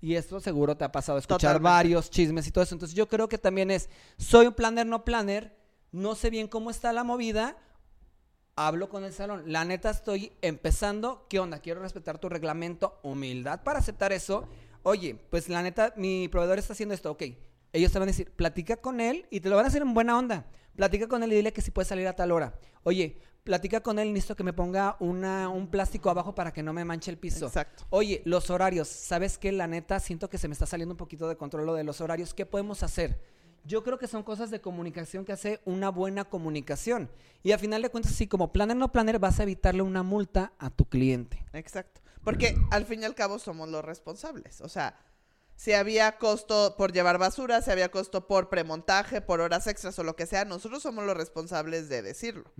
Y 0.00 0.14
esto 0.14 0.40
seguro 0.40 0.76
te 0.76 0.84
ha 0.84 0.92
pasado 0.92 1.18
escuchar 1.18 1.38
Totalmente. 1.38 1.64
varios 1.64 2.10
chismes 2.10 2.46
y 2.46 2.50
todo 2.50 2.64
eso. 2.64 2.74
Entonces, 2.74 2.96
yo 2.96 3.08
creo 3.08 3.28
que 3.28 3.38
también 3.38 3.70
es, 3.70 3.88
soy 4.16 4.46
un 4.46 4.54
planner, 4.54 4.86
no 4.86 5.04
planner, 5.04 5.56
no 5.92 6.14
sé 6.14 6.30
bien 6.30 6.48
cómo 6.48 6.70
está 6.70 6.92
la 6.92 7.04
movida, 7.04 7.56
hablo 8.56 8.88
con 8.88 9.04
el 9.04 9.12
salón. 9.12 9.44
La 9.46 9.64
neta 9.64 9.90
estoy 9.90 10.32
empezando. 10.42 11.26
¿Qué 11.28 11.38
onda? 11.38 11.60
Quiero 11.60 11.80
respetar 11.80 12.18
tu 12.18 12.28
reglamento. 12.28 12.98
Humildad 13.02 13.62
para 13.62 13.78
aceptar 13.78 14.12
eso. 14.12 14.48
Oye, 14.82 15.16
pues 15.30 15.48
la 15.48 15.62
neta, 15.62 15.92
mi 15.96 16.28
proveedor 16.28 16.58
está 16.58 16.72
haciendo 16.72 16.94
esto. 16.94 17.10
Ok. 17.10 17.24
Ellos 17.72 17.92
te 17.92 17.98
van 17.98 18.08
a 18.08 18.12
decir, 18.12 18.32
platica 18.32 18.78
con 18.78 19.00
él 19.00 19.26
y 19.30 19.40
te 19.40 19.48
lo 19.48 19.56
van 19.56 19.64
a 19.64 19.68
hacer 19.68 19.82
en 19.82 19.94
buena 19.94 20.18
onda. 20.18 20.46
Platica 20.74 21.08
con 21.08 21.22
él 21.22 21.32
y 21.32 21.36
dile 21.36 21.52
que 21.52 21.62
si 21.62 21.70
puede 21.70 21.86
salir 21.86 22.08
a 22.08 22.16
tal 22.16 22.32
hora. 22.32 22.58
Oye, 22.82 23.18
platica 23.44 23.80
con 23.80 23.98
él 23.98 24.12
necesito 24.12 24.36
que 24.36 24.44
me 24.44 24.52
ponga 24.52 24.96
una, 25.00 25.48
un 25.48 25.68
plástico 25.68 26.10
abajo 26.10 26.34
para 26.34 26.52
que 26.52 26.62
no 26.62 26.72
me 26.72 26.84
manche 26.84 27.10
el 27.10 27.18
piso. 27.18 27.46
Exacto. 27.46 27.84
Oye, 27.90 28.22
los 28.24 28.50
horarios. 28.50 28.88
¿Sabes 28.88 29.38
qué? 29.38 29.52
La 29.52 29.66
neta, 29.66 30.00
siento 30.00 30.28
que 30.28 30.38
se 30.38 30.48
me 30.48 30.52
está 30.52 30.66
saliendo 30.66 30.92
un 30.92 30.98
poquito 30.98 31.28
de 31.28 31.36
control 31.36 31.66
lo 31.66 31.74
de 31.74 31.84
los 31.84 32.00
horarios. 32.00 32.34
¿Qué 32.34 32.46
podemos 32.46 32.82
hacer? 32.82 33.20
Yo 33.64 33.82
creo 33.84 33.98
que 33.98 34.06
son 34.06 34.22
cosas 34.22 34.50
de 34.50 34.60
comunicación 34.60 35.24
que 35.24 35.32
hace 35.32 35.60
una 35.64 35.90
buena 35.90 36.24
comunicación. 36.24 37.10
Y 37.42 37.52
al 37.52 37.58
final 37.58 37.82
de 37.82 37.90
cuentas, 37.90 38.12
si 38.12 38.26
como 38.26 38.52
planner 38.52 38.76
no 38.76 38.90
planner 38.90 39.18
vas 39.18 39.38
a 39.40 39.42
evitarle 39.42 39.82
una 39.82 40.02
multa 40.02 40.52
a 40.58 40.70
tu 40.70 40.86
cliente. 40.86 41.44
Exacto. 41.52 42.00
Porque 42.24 42.56
al 42.70 42.84
fin 42.84 43.02
y 43.02 43.04
al 43.04 43.14
cabo 43.14 43.38
somos 43.38 43.68
los 43.68 43.84
responsables. 43.84 44.60
O 44.60 44.68
sea, 44.68 44.96
si 45.56 45.74
había 45.74 46.16
costo 46.16 46.74
por 46.78 46.92
llevar 46.92 47.18
basura, 47.18 47.60
si 47.60 47.70
había 47.70 47.90
costo 47.90 48.26
por 48.26 48.48
premontaje, 48.48 49.20
por 49.20 49.40
horas 49.40 49.66
extras 49.66 49.98
o 49.98 50.04
lo 50.04 50.16
que 50.16 50.24
sea, 50.24 50.46
nosotros 50.46 50.82
somos 50.82 51.04
los 51.04 51.14
responsables 51.14 51.90
de 51.90 52.00
decirlo. 52.00 52.50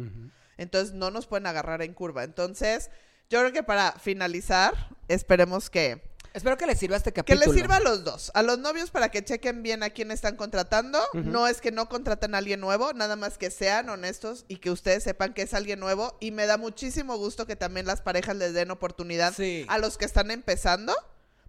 Entonces 0.61 0.95
no 0.95 1.11
nos 1.11 1.27
pueden 1.27 1.47
agarrar 1.47 1.83
en 1.83 1.95
curva. 1.95 2.23
Entonces, 2.23 2.91
yo 3.31 3.41
creo 3.41 3.53
que 3.53 3.63
para 3.63 3.93
finalizar, 3.93 4.75
esperemos 5.09 5.71
que, 5.71 6.09
Espero 6.33 6.57
que 6.57 6.65
les 6.67 6.79
sirva 6.79 6.97
este 6.97 7.11
que 7.13 7.23
capítulo. 7.23 7.45
les 7.47 7.55
sirva 7.61 7.77
a 7.77 7.81
los 7.81 8.05
dos. 8.05 8.31
A 8.35 8.43
los 8.45 8.57
novios 8.61 8.93
para 8.93 9.09
que 9.09 9.25
chequen 9.25 9.65
bien 9.65 9.83
a 9.83 9.91
quién 9.91 10.13
están 10.13 10.37
contratando. 10.37 11.01
No 11.13 11.49
es 11.49 11.61
que 11.61 11.73
no 11.73 11.89
contraten 11.89 12.37
a 12.37 12.39
alguien 12.39 12.61
nuevo, 12.61 12.93
nada 12.93 13.17
más 13.17 13.37
que 13.37 13.51
sean 13.51 13.89
honestos 13.89 14.45
y 14.47 14.59
que 14.59 14.71
ustedes 14.71 15.03
sepan 15.03 15.35
que 15.35 15.43
es 15.43 15.55
alguien 15.55 15.81
nuevo. 15.81 16.17
Y 16.21 16.31
me 16.31 16.47
da 16.47 16.57
muchísimo 16.57 17.17
gusto 17.17 17.47
que 17.47 17.57
también 17.57 17.85
las 17.85 18.01
parejas 18.01 18.37
les 18.37 18.53
den 18.55 18.71
oportunidad 18.71 19.35
Sí. 19.35 19.67
a 19.69 19.79
los 19.79 19.99
que 19.99 20.05
están 20.05 20.31
empezando, 20.31 20.95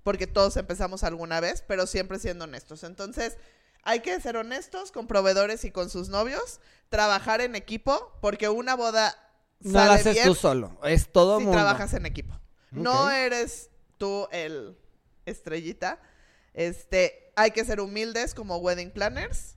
porque 0.02 0.26
todos 0.26 0.58
empezamos 0.58 1.04
alguna 1.04 1.40
vez, 1.42 1.64
pero 1.68 1.86
siempre 1.86 2.18
siendo 2.18 2.46
honestos. 2.46 2.84
Entonces, 2.84 3.38
hay 3.84 4.02
que 4.02 4.20
ser 4.20 4.38
honestos 4.38 4.92
con 4.92 5.08
proveedores 5.08 5.64
y 5.66 5.72
con 5.72 5.90
sus 5.90 6.10
novios, 6.10 6.60
trabajar 6.90 7.42
en 7.42 7.56
equipo, 7.56 8.12
porque 8.22 8.50
una 8.50 8.76
boda 8.76 9.16
No 9.60 9.74
sale 9.74 9.86
lo 9.88 9.92
haces 9.94 10.14
bien 10.14 10.28
tú 10.28 10.36
solo, 10.36 10.78
es 10.84 11.12
todo 11.12 11.38
si 11.40 11.46
mundo. 11.46 11.58
trabajas 11.58 11.94
en 11.94 12.06
equipo. 12.06 12.38
No 12.72 13.10
eres 13.12 13.70
tú 13.98 14.28
el 14.32 14.78
estrellita. 15.26 16.00
Este, 16.54 17.32
hay 17.36 17.52
que 17.52 17.66
ser 17.66 17.80
humildes 17.80 18.34
como 18.34 18.58
wedding 18.58 18.92
planners 18.92 19.56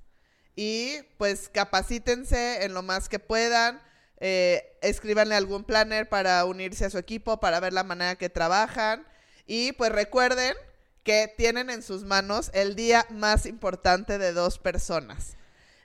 y 0.57 1.03
pues 1.19 1.49
capacítense 1.49 2.65
en 2.65 2.75
lo 2.75 2.83
más 2.83 3.09
que 3.09 3.19
puedan. 3.19 3.83
Eh, 4.19 4.79
escríbanle 4.81 5.35
algún 5.35 5.65
planner 5.65 6.09
para 6.09 6.45
unirse 6.45 6.85
a 6.85 6.91
su 6.91 6.99
equipo, 6.99 7.41
para 7.41 7.61
ver 7.61 7.73
la 7.73 7.85
manera 7.85 8.17
que 8.17 8.31
trabajan. 8.31 9.07
Y 9.47 9.73
pues 9.73 9.93
recuerden 9.93 10.57
que 11.05 11.33
tienen 11.37 11.71
en 11.71 11.83
sus 11.83 12.03
manos 12.03 12.51
el 12.55 12.75
día 12.75 13.07
más 13.11 13.47
importante 13.47 14.19
de 14.19 14.33
dos 14.33 14.59
personas. 14.59 15.37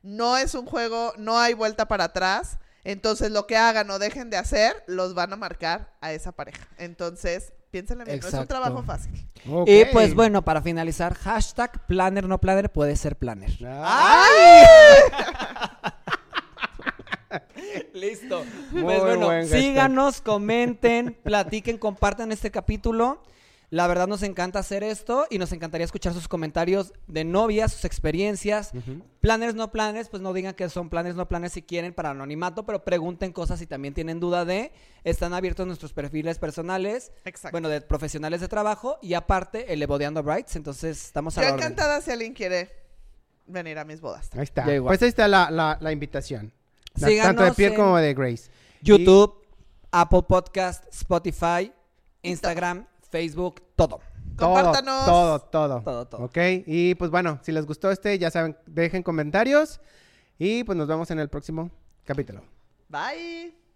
No 0.02 0.38
es 0.38 0.56
un 0.56 0.66
juego, 0.66 1.14
no 1.18 1.38
hay 1.38 1.54
vuelta 1.54 1.88
para 1.88 2.06
atrás. 2.06 2.58
Entonces, 2.86 3.30
lo 3.32 3.46
que 3.46 3.58
hagan 3.58 3.92
o 3.92 4.00
dejen 4.00 4.30
de 4.30 4.38
hacer, 4.38 4.82
los 4.88 5.14
van 5.14 5.34
a 5.34 5.36
marcar 5.36 5.94
a 6.00 6.14
esa 6.14 6.32
pareja. 6.32 6.66
Entonces, 6.78 7.52
piénsenle 7.70 8.06
bien, 8.06 8.22
no 8.22 8.28
es 8.30 8.34
un 8.34 8.48
trabajo 8.48 8.82
fácil. 8.84 9.28
Y 9.68 9.86
pues 9.92 10.16
bueno, 10.16 10.44
para 10.44 10.62
finalizar, 10.62 11.14
hashtag 11.14 11.86
planner 11.86 12.26
no 12.26 12.40
planner 12.40 12.72
puede 12.72 12.96
ser 12.96 13.18
planner. 13.18 13.52
¡Ay! 13.68 14.66
Listo. 17.94 18.46
Muy 18.72 18.84
Pues 18.84 19.02
bueno, 19.02 19.46
síganos, 19.46 20.22
comenten, 20.22 21.14
platiquen, 21.22 21.78
compartan 21.78 22.32
este 22.32 22.50
capítulo. 22.52 23.22
La 23.72 23.86
verdad 23.86 24.08
nos 24.08 24.24
encanta 24.24 24.58
hacer 24.58 24.84
esto 24.84 25.28
y 25.30 25.38
nos 25.38 25.52
encantaría 25.52 25.86
escuchar 25.86 26.12
sus 26.14 26.28
comentarios 26.28 26.92
de 27.06 27.24
novias, 27.24 27.72
sus 27.72 27.86
experiencias. 27.86 28.72
Ujú. 28.74 29.04
Planners, 29.22 29.54
no 29.54 29.72
planners, 29.72 30.10
pues 30.10 30.24
no 30.24 30.34
digan 30.34 30.56
que 30.56 30.68
son 30.70 30.90
planners, 30.90 31.16
no 31.16 31.28
planners 31.28 31.54
si 31.54 31.62
quieren 31.62 31.94
para 31.94 32.10
anonimato, 32.10 32.66
pero 32.66 32.84
pregunten 32.84 33.32
cosas 33.32 33.60
si 33.60 33.68
también 33.68 33.94
tienen 33.94 34.20
duda 34.20 34.44
de. 34.44 34.72
Están 35.04 35.36
abiertos 35.36 35.68
nuestros 35.68 35.94
perfiles 35.94 36.40
personales, 36.40 37.12
Exacto. 37.26 37.54
bueno, 37.54 37.70
de 37.70 37.82
profesionales 37.82 38.42
de 38.42 38.48
trabajo 38.48 38.98
y 39.04 39.14
aparte 39.14 39.72
el 39.72 39.84
Ebodeando 39.84 40.24
Brights, 40.24 40.56
entonces 40.56 41.06
estamos 41.06 41.38
a 41.38 41.42
Yo 41.42 41.48
la 41.50 41.54
orden. 41.54 41.66
encantada 41.68 42.02
si 42.02 42.10
alguien 42.10 42.34
quiere 42.34 42.72
venir 43.46 43.78
a 43.78 43.86
mis 43.86 44.02
bodas. 44.02 44.30
Ahí 44.34 44.44
está. 44.44 44.66
Pues 44.66 45.00
ahí 45.04 45.10
está 45.10 45.28
la, 45.28 45.52
la, 45.52 45.78
la 45.80 45.92
invitación. 45.92 46.52
La- 46.96 47.08
tanto 47.22 47.44
de 47.44 47.52
Pierre 47.54 47.76
en- 47.76 47.82
como 47.82 47.98
de 47.98 48.16
Grace. 48.16 48.50
YouTube, 48.82 49.36
Apple 49.92 50.24
Podcast, 50.28 50.86
Spotify, 50.92 51.72
Instagram, 52.24 52.88
Facebook, 53.10 53.62
todo. 53.76 54.00
Todo, 54.38 54.54
Compártanos. 54.54 55.06
todo, 55.06 55.40
todo. 55.40 55.82
Todo, 55.82 56.08
todo. 56.08 56.24
Ok, 56.26 56.38
y 56.66 56.96
pues 56.96 57.12
bueno, 57.12 57.40
si 57.42 57.52
les 57.52 57.66
gustó 57.66 57.92
este, 57.92 58.18
ya 58.18 58.32
saben, 58.32 58.56
dejen 58.66 59.04
comentarios 59.04 59.82
y 60.38 60.64
pues 60.64 60.78
nos 60.78 60.88
vemos 60.88 61.12
en 61.12 61.20
el 61.20 61.30
próximo 61.30 61.70
capítulo. 62.06 62.42
Bye. 62.88 63.69